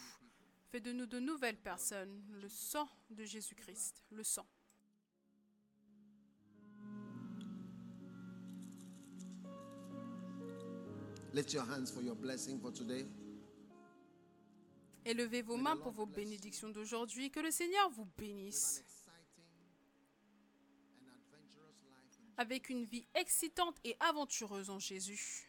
[0.70, 4.46] Fais de nous de nouvelles personnes, le sang de Jésus-Christ, le sang.
[11.34, 13.08] Lift your hands for your blessing for today.
[15.06, 19.44] Élevez vos mains pour vos bénédictions d'aujourd'hui, que le Seigneur vous bénisse exciting
[20.96, 25.48] and adventurous life in avec une vie excitante et aventureuse en Jésus.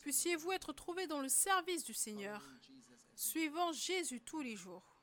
[0.00, 2.42] Puissiez-vous être trouvés dans le service du Seigneur,
[3.14, 4.96] suivant Jésus tous les jours.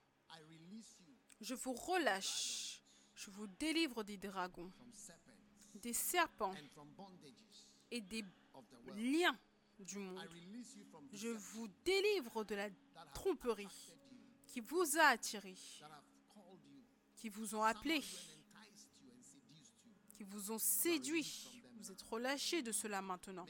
[1.39, 2.81] Je vous relâche,
[3.15, 4.71] je vous délivre des dragons,
[5.75, 6.53] des serpents
[7.91, 8.25] et des
[8.95, 9.37] liens
[9.79, 10.27] du monde.
[11.13, 12.69] Je vous délivre de la
[13.13, 13.95] tromperie
[14.47, 15.55] qui vous a attiré,
[17.19, 18.01] qui vous ont appelé,
[20.15, 21.61] qui vous ont séduit.
[21.75, 23.45] Vous êtes relâchés de cela maintenant.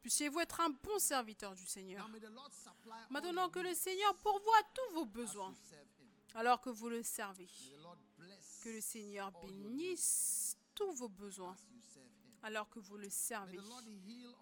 [0.00, 2.08] Puissiez-vous être un bon serviteur du Seigneur.
[3.10, 5.54] Maintenant que le Seigneur pourvoit tous vos besoins
[6.34, 7.48] alors que vous le servez.
[8.62, 11.56] Que le Seigneur bénisse tous vos besoins
[12.42, 13.58] alors que vous le servez.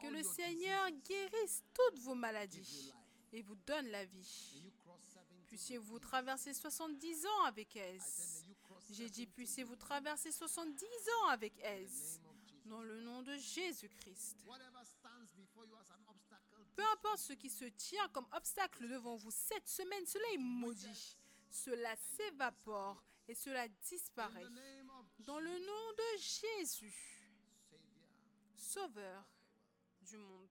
[0.01, 2.93] Que le Seigneur guérisse toutes vos maladies
[3.33, 4.73] et vous donne la vie.
[5.53, 8.45] You cross 70 Puissiez-vous traverser 70 ans avec aise.
[8.91, 10.85] J'ai dit, 70 puissiez-vous traverser 70
[11.21, 12.21] ans avec aise.
[12.65, 14.37] Dans le nom de Jésus-Christ.
[16.75, 21.17] Peu importe ce qui se tient comme obstacle devant vous cette semaine, cela est maudit.
[21.49, 24.47] Cela s'évapore et cela disparaît.
[25.21, 27.17] Dans le nom de Jésus,
[28.57, 29.25] Sauveur
[30.03, 30.51] du monde.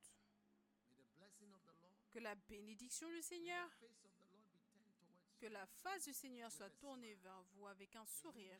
[2.12, 5.25] Que la bénédiction du Seigneur, face of the Lord be turned towards you.
[5.38, 8.60] Que la face du Seigneur soit tournée vers vous avec un sourire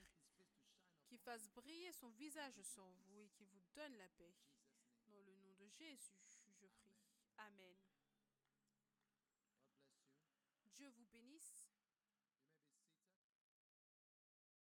[1.06, 4.34] qui fasse briller son visage sur vous et qui vous donne la paix.
[5.08, 6.18] Dans le nom de Jésus,
[6.60, 6.94] je prie.
[7.38, 7.85] Amen.